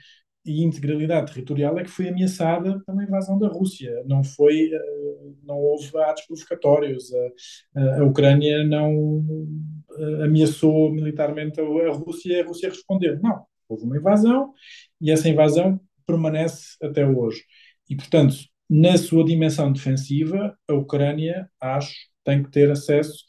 e 0.45 0.65
integralidade 0.65 1.33
territorial 1.33 1.79
é 1.79 1.85
que 1.85 1.91
foi 1.91 2.09
ameaçada 2.09 2.81
pela 2.85 3.05
invasão 3.05 3.39
da 3.39 3.49
Rússia. 3.49 4.03
Não 4.07 4.25
foi, 4.25 4.73
eh, 4.73 5.33
não 5.45 5.57
houve 5.57 5.97
atos 5.99 6.27
provocatórios. 6.27 7.11
A, 7.77 8.01
a 8.01 8.05
Ucrânia 8.05 8.65
não 8.65 9.25
eh, 9.99 10.25
ameaçou 10.25 10.91
militarmente 10.91 11.61
a 11.61 11.65
Rússia 11.93 12.43
a 12.43 12.47
Rússia 12.47 12.69
respondeu. 12.69 13.21
Não, 13.21 13.45
houve 13.73 13.85
uma 13.85 13.97
invasão 13.97 14.53
e 15.01 15.11
essa 15.11 15.29
invasão 15.29 15.81
permanece 16.07 16.77
até 16.83 17.07
hoje. 17.07 17.43
E, 17.89 17.97
portanto, 17.97 18.37
na 18.69 18.97
sua 18.97 19.25
dimensão 19.25 19.73
defensiva, 19.73 20.57
a 20.69 20.75
Ucrânia, 20.75 21.49
acho, 21.61 21.93
tem 22.25 22.43
que 22.43 22.51
ter 22.51 22.71
acesso 22.71 23.25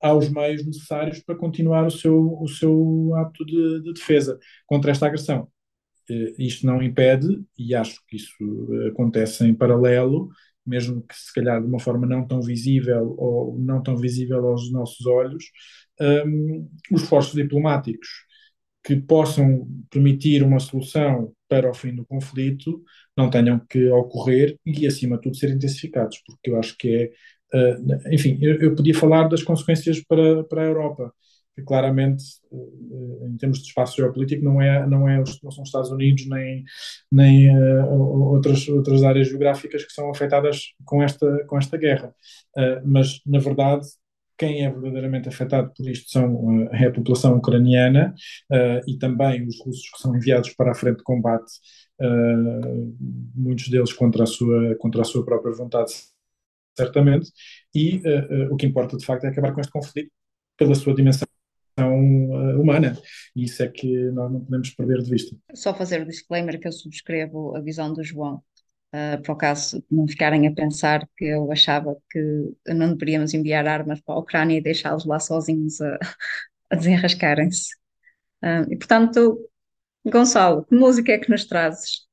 aos 0.00 0.28
meios 0.28 0.64
necessários 0.64 1.20
para 1.20 1.34
continuar 1.34 1.86
o 1.86 1.90
seu, 1.90 2.40
o 2.40 2.46
seu 2.46 3.14
ato 3.16 3.44
de, 3.44 3.82
de 3.82 3.92
defesa 3.92 4.38
contra 4.66 4.90
esta 4.90 5.06
agressão. 5.06 5.48
Eh, 6.10 6.34
isto 6.38 6.66
não 6.66 6.82
impede, 6.82 7.42
e 7.58 7.74
acho 7.74 8.00
que 8.06 8.16
isso 8.16 8.34
eh, 8.72 8.88
acontece 8.88 9.44
em 9.44 9.54
paralelo, 9.54 10.28
mesmo 10.64 11.02
que 11.02 11.16
se 11.16 11.32
calhar 11.34 11.60
de 11.60 11.66
uma 11.66 11.80
forma 11.80 12.06
não 12.06 12.26
tão 12.26 12.40
visível 12.42 13.14
ou 13.18 13.58
não 13.58 13.82
tão 13.82 13.96
visível 13.96 14.46
aos 14.46 14.70
nossos 14.70 15.06
olhos, 15.06 15.44
um, 16.00 16.04
ehm, 16.04 16.68
os 16.92 17.02
esforços 17.02 17.34
diplomáticos 17.34 18.27
que 18.88 18.96
possam 18.96 19.68
permitir 19.90 20.42
uma 20.42 20.58
solução 20.58 21.30
para 21.46 21.70
o 21.70 21.74
fim 21.74 21.94
do 21.94 22.06
conflito 22.06 22.82
não 23.14 23.28
tenham 23.28 23.58
que 23.58 23.86
ocorrer 23.90 24.58
e, 24.64 24.86
acima 24.86 25.16
de 25.16 25.24
tudo, 25.24 25.36
ser 25.36 25.50
intensificados, 25.50 26.22
porque 26.26 26.50
eu 26.50 26.58
acho 26.58 26.74
que 26.78 26.88
é. 26.88 27.10
Uh, 27.54 28.14
enfim, 28.14 28.38
eu, 28.40 28.58
eu 28.60 28.74
podia 28.74 28.94
falar 28.94 29.28
das 29.28 29.42
consequências 29.42 30.02
para, 30.02 30.42
para 30.44 30.62
a 30.62 30.64
Europa 30.64 31.12
que 31.54 31.62
claramente, 31.64 32.22
eh, 32.52 33.26
em 33.26 33.36
termos 33.36 33.58
de 33.58 33.66
espaço 33.66 33.96
geopolítico, 33.96 34.44
não, 34.44 34.62
é, 34.62 34.86
não, 34.86 35.08
é, 35.08 35.18
não 35.18 35.50
são 35.50 35.62
os 35.62 35.68
Estados 35.68 35.90
Unidos 35.90 36.26
nem, 36.28 36.64
nem 37.10 37.50
uh, 37.50 38.32
outras, 38.32 38.68
outras 38.68 39.02
áreas 39.02 39.28
geográficas 39.28 39.84
que 39.84 39.92
são 39.92 40.08
afetadas 40.08 40.72
com 40.84 41.02
esta, 41.02 41.44
com 41.46 41.58
esta 41.58 41.76
guerra. 41.76 42.14
Uh, 42.56 42.80
mas, 42.84 43.20
na 43.26 43.40
verdade, 43.40 43.88
quem 44.38 44.64
é 44.64 44.70
verdadeiramente 44.70 45.28
afetado 45.28 45.72
por 45.76 45.88
isto 45.88 46.10
são, 46.10 46.68
é 46.72 46.86
a 46.86 46.92
população 46.92 47.36
ucraniana 47.36 48.14
e 48.86 48.96
também 48.96 49.46
os 49.46 49.58
russos 49.60 49.90
que 49.90 49.98
são 50.00 50.16
enviados 50.16 50.54
para 50.54 50.70
a 50.70 50.74
frente 50.74 50.98
de 50.98 51.02
combate, 51.02 51.52
muitos 53.34 53.68
deles 53.68 53.92
contra 53.92 54.22
a 54.22 54.26
sua, 54.26 54.76
contra 54.76 55.02
a 55.02 55.04
sua 55.04 55.24
própria 55.24 55.54
vontade, 55.54 55.92
certamente, 56.76 57.30
e 57.74 58.00
o 58.50 58.56
que 58.56 58.66
importa 58.66 58.96
de 58.96 59.04
facto 59.04 59.24
é 59.24 59.28
acabar 59.28 59.52
com 59.52 59.60
este 59.60 59.72
conflito 59.72 60.10
pela 60.56 60.74
sua 60.74 60.94
dimensão 60.94 61.26
humana. 62.60 62.96
E 63.36 63.44
isso 63.44 63.62
é 63.62 63.68
que 63.68 64.10
nós 64.10 64.32
não 64.32 64.40
podemos 64.40 64.70
perder 64.70 65.02
de 65.02 65.10
vista. 65.10 65.36
Só 65.54 65.74
fazer 65.74 66.02
o 66.02 66.06
disclaimer 66.06 66.58
que 66.58 66.66
eu 66.66 66.72
subscrevo 66.72 67.56
a 67.56 67.60
visão 67.60 67.92
do 67.92 68.02
João. 68.02 68.42
Uh, 68.94 69.22
por 69.22 69.32
acaso 69.32 69.84
não 69.90 70.08
ficarem 70.08 70.46
a 70.46 70.54
pensar 70.54 71.06
que 71.14 71.26
eu 71.26 71.52
achava 71.52 71.94
que 72.10 72.54
não 72.68 72.94
deveríamos 72.94 73.34
enviar 73.34 73.66
armas 73.66 74.00
para 74.00 74.14
a 74.14 74.18
Ucrânia 74.18 74.56
e 74.56 74.62
deixá-los 74.62 75.04
lá 75.04 75.20
sozinhos 75.20 75.78
a, 75.80 75.98
a 76.70 76.76
desenrascarem-se. 76.76 77.74
Uh, 78.42 78.72
e 78.72 78.76
portanto, 78.76 79.38
Gonçalo, 80.06 80.64
que 80.64 80.74
música 80.74 81.12
é 81.12 81.18
que 81.18 81.30
nos 81.30 81.44
trazes? 81.44 82.08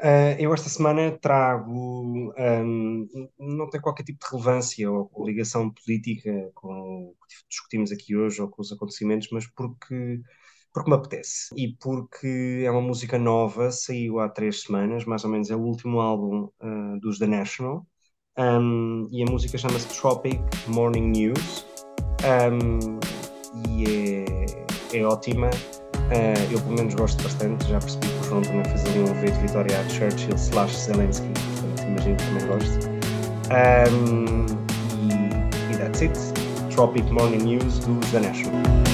Uh, 0.00 0.32
eu 0.38 0.54
esta 0.54 0.70
semana 0.70 1.18
trago, 1.18 1.70
um, 1.70 3.06
não 3.38 3.68
tem 3.68 3.78
qualquer 3.78 4.02
tipo 4.02 4.18
de 4.18 4.30
relevância 4.30 4.90
ou, 4.90 5.10
ou, 5.12 5.26
ligação 5.26 5.70
política 5.70 6.50
com 6.54 7.14
o 7.20 7.26
que 7.26 7.48
discutimos 7.50 7.92
aqui 7.92 8.16
hoje 8.16 8.40
ou 8.40 8.48
com 8.48 8.62
os 8.62 8.72
acontecimentos, 8.72 9.28
mas 9.30 9.46
porque, 9.48 10.22
porque 10.72 10.90
me 10.90 10.96
apetece 10.96 11.54
e 11.56 11.76
porque 11.80 12.62
é 12.64 12.70
uma 12.70 12.80
música 12.80 13.18
nova, 13.18 13.70
saiu 13.70 14.20
há 14.20 14.28
três 14.28 14.62
semanas, 14.62 15.04
mais 15.04 15.24
ou 15.24 15.30
menos 15.30 15.50
é 15.50 15.56
o 15.56 15.60
último 15.60 16.00
álbum 16.00 16.48
uh, 16.62 17.00
dos 17.00 17.18
The 17.18 17.26
National, 17.26 17.86
um, 18.38 19.08
e 19.10 19.22
a 19.22 19.30
música 19.30 19.58
chama-se 19.58 19.88
Tropic 20.00 20.40
Morning 20.68 21.10
News 21.10 21.66
um, 22.52 22.98
e 23.68 23.84
é, 24.92 24.98
é 24.98 25.04
ótima. 25.04 25.50
Uh, 26.10 26.52
eu 26.52 26.60
pelo 26.62 26.74
menos 26.74 26.94
gosto 26.94 27.22
bastante, 27.22 27.68
já 27.68 27.78
percebi 27.78 28.08
que 28.08 28.20
o 28.20 28.24
João 28.24 28.42
também 28.42 28.64
fez 28.64 28.84
ali 28.86 29.00
um 29.00 29.14
V 29.14 29.30
de 29.30 29.38
Vitória 29.38 29.80
a 29.80 29.88
Churchill 29.88 30.34
slash 30.34 30.76
Zelensky, 30.76 31.28
portanto 31.28 31.82
imagino 31.86 32.16
que 32.16 32.24
também 32.24 32.46
gosto. 32.48 32.90
Um, 33.50 34.46
e, 35.06 35.72
e 35.72 35.78
that's 35.78 36.02
it. 36.02 36.18
Tropic 36.74 37.04
Morning 37.10 37.44
News 37.44 37.78
do 37.80 38.00
The 38.10 38.20
National. 38.20 38.89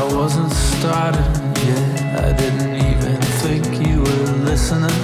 I 0.00 0.04
wasn't 0.14 0.50
started 0.50 1.30
yet, 1.68 2.24
I 2.24 2.32
didn't 2.32 2.74
even 2.74 3.20
think 3.42 3.86
you 3.86 3.98
were 3.98 4.32
listening. 4.48 4.98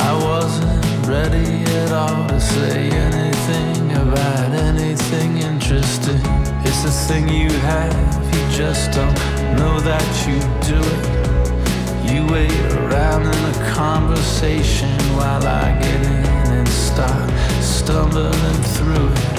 I 0.00 0.12
wasn't 0.28 1.06
ready 1.06 1.62
at 1.82 1.92
all 1.92 2.26
to 2.28 2.40
say 2.40 2.88
anything 2.88 3.92
about 3.96 4.50
anything 4.70 5.36
interesting. 5.42 6.22
It's 6.64 6.84
a 6.84 6.90
thing 7.06 7.28
you 7.28 7.50
have, 7.50 8.34
you 8.34 8.56
just 8.56 8.92
don't 8.92 9.14
know 9.58 9.78
that 9.78 10.08
you 10.26 10.40
do 10.72 10.80
it. 10.96 12.10
You 12.10 12.26
wait 12.32 12.60
around 12.80 13.26
in 13.26 13.44
a 13.54 13.74
conversation 13.74 14.98
while 15.18 15.46
I 15.46 15.78
get 15.82 16.00
in 16.00 16.50
and 16.56 16.68
start 16.68 17.30
stumbling 17.60 18.62
through 18.74 19.08
it. 19.08 19.33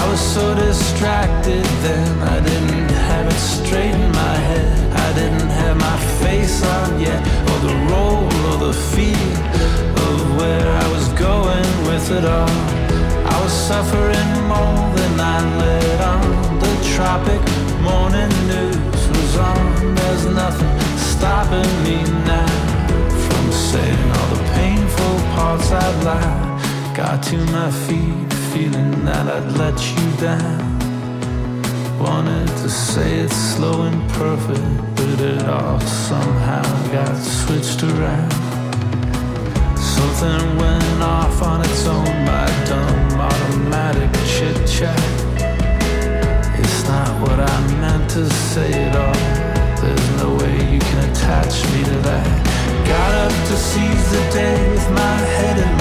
I 0.00 0.08
was 0.10 0.20
so 0.20 0.54
distracted 0.54 1.64
then, 1.84 2.08
I 2.34 2.40
didn't 2.40 2.90
have 3.10 3.26
it 3.26 3.42
straight 3.54 3.94
in 3.94 4.12
my 4.12 4.36
head. 4.48 4.68
I 5.06 5.08
didn't 5.20 5.50
have 5.60 5.76
my 5.76 5.98
face 6.22 6.64
on 6.76 7.00
yet, 7.00 7.20
or 7.50 7.58
the 7.68 7.76
role 7.92 8.24
or 8.48 8.56
the 8.66 8.74
feel 8.92 9.32
of 10.06 10.36
where 10.38 10.68
I 10.84 10.86
was 10.94 11.06
going 11.28 11.70
with 11.88 12.06
it 12.18 12.24
all. 12.24 12.56
I 13.34 13.36
was 13.42 13.52
suffering 13.52 14.30
more 14.52 14.84
than 14.98 15.14
I 15.20 15.38
let 15.60 16.00
on. 16.14 16.24
The 16.64 16.74
tropic 16.94 17.42
morning 17.88 18.32
news 18.52 19.02
was 19.14 19.36
on. 19.36 19.94
There's 19.94 20.26
nothing 20.42 20.72
stopping 20.96 21.72
me 21.84 21.98
now 22.32 22.52
from 23.26 23.44
saying 23.52 24.04
all 24.16 24.28
the 24.34 24.42
painful 24.56 25.16
parts 25.36 25.70
I'd 25.70 26.04
lie. 26.04 26.94
Got 26.96 27.22
to 27.24 27.38
my 27.56 27.70
feet, 27.86 28.32
feeling 28.52 29.04
that 29.06 29.26
I'd 29.28 29.50
let 29.56 29.78
you 29.96 30.06
down. 30.20 30.60
Wanted 31.98 32.48
to 32.62 32.68
say 32.68 33.20
it 33.20 33.30
slow 33.30 33.82
and 33.82 34.10
perfect, 34.10 34.96
but 34.96 35.20
it 35.20 35.48
all 35.48 35.80
somehow 35.80 36.66
got 36.92 37.16
switched 37.16 37.82
around. 37.82 38.32
Something 39.78 40.58
went 40.58 41.02
off 41.02 41.42
on 41.42 41.62
its 41.62 41.86
own, 41.86 42.14
my 42.32 42.48
dumb 42.68 43.20
automatic 43.28 44.10
chit 44.32 44.56
chat 44.68 45.02
It's 46.62 46.80
not 46.88 47.10
what 47.22 47.38
I 47.40 47.56
meant 47.80 48.10
to 48.10 48.28
say 48.52 48.70
at 48.86 48.94
all. 49.04 49.22
There's 49.80 50.10
no 50.22 50.28
way 50.40 50.54
you 50.72 50.80
can 50.88 50.98
attach 51.10 51.54
me 51.72 51.84
to 51.84 51.98
that. 52.08 52.28
Got 52.86 53.12
up 53.24 53.34
to 53.48 53.56
seize 53.56 54.06
the 54.12 54.24
day 54.38 54.56
with 54.72 54.90
my 54.90 55.16
head 55.36 55.56
in 55.64 55.71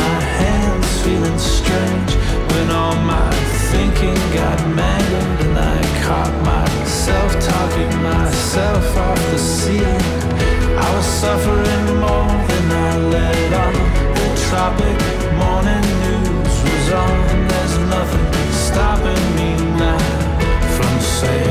thinking 3.71 4.15
got 4.33 4.59
mangled 4.75 5.39
and 5.45 5.57
I 5.57 5.79
caught 6.03 6.35
myself 6.43 7.31
talking 7.51 7.93
myself 8.03 8.97
off 8.97 9.21
the 9.31 9.37
ceiling. 9.37 10.05
I 10.85 10.87
was 10.95 11.07
suffering 11.23 11.85
more 12.05 12.33
than 12.49 12.65
I 12.87 12.91
let 13.15 13.53
on. 13.65 13.75
The 14.17 14.27
tropic 14.47 14.99
morning 15.41 15.87
news 16.03 16.55
was 16.67 16.87
on. 17.03 17.17
There's 17.51 17.77
nothing 17.95 18.27
stopping 18.67 19.25
me 19.37 19.49
now 19.79 20.01
from 20.75 20.93
saying 20.99 21.50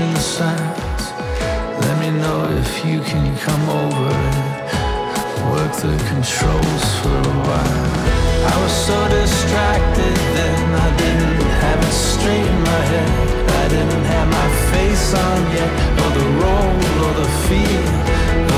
ocean. 0.00 0.56
Let 1.84 1.96
me 2.00 2.10
know 2.22 2.40
if 2.62 2.84
you 2.84 3.00
can 3.00 3.36
come 3.38 3.64
over 3.68 4.12
and 4.76 5.50
work 5.52 5.72
the 5.84 5.96
controls 6.12 6.84
for 7.00 7.16
a 7.32 7.36
while. 7.46 8.00
I 8.52 8.54
was 8.62 8.74
so 8.88 8.98
distracted 9.08 10.16
then, 10.36 10.60
I 10.86 10.88
didn't 10.96 11.42
have 11.64 11.80
it 11.88 11.96
straight 12.10 12.48
in 12.54 12.60
my 12.72 12.82
head. 12.92 13.10
I 13.62 13.68
didn't 13.68 14.06
have 14.14 14.28
my 14.40 14.48
face 14.72 15.14
on 15.14 15.40
yet, 15.58 15.70
or 16.02 16.10
the 16.18 16.28
role, 16.42 16.76
or 17.04 17.12
the 17.22 17.30
feel 17.46 17.86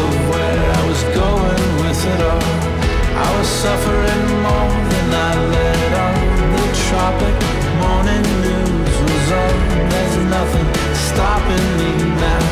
of 0.02 0.12
where 0.30 0.62
I 0.78 0.82
was 0.90 1.02
going 1.20 1.68
with 1.82 2.00
it 2.12 2.20
all. 2.30 2.48
I 3.26 3.28
was 3.38 3.48
suffering 3.62 4.26
more 4.46 4.74
than 4.92 5.08
I 5.28 5.32
let 5.54 5.90
on. 6.06 6.16
The 6.56 6.66
tropic 6.86 7.36
morning 7.82 8.41
nothing 10.32 10.68
stopping 11.08 11.68
me 11.80 11.92
now 12.24 12.44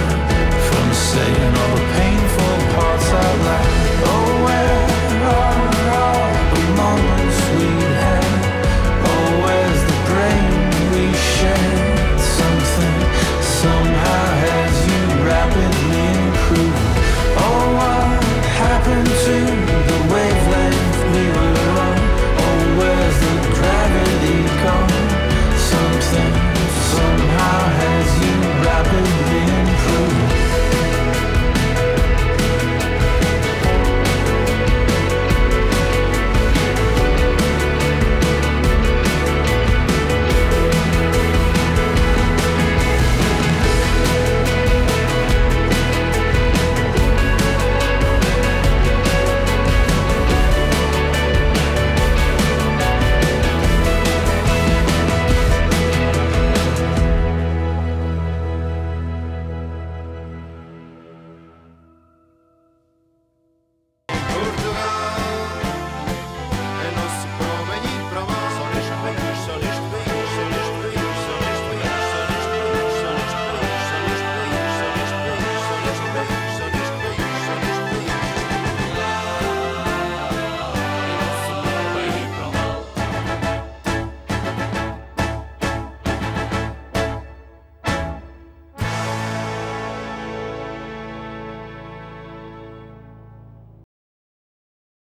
from 0.68 0.86
saying 1.08 1.52
all 1.60 1.74
the 1.76 1.86
painful 1.96 2.54
parts 2.74 3.08
out 3.22 3.36
loud. 3.46 3.70
Oh, 4.12 4.29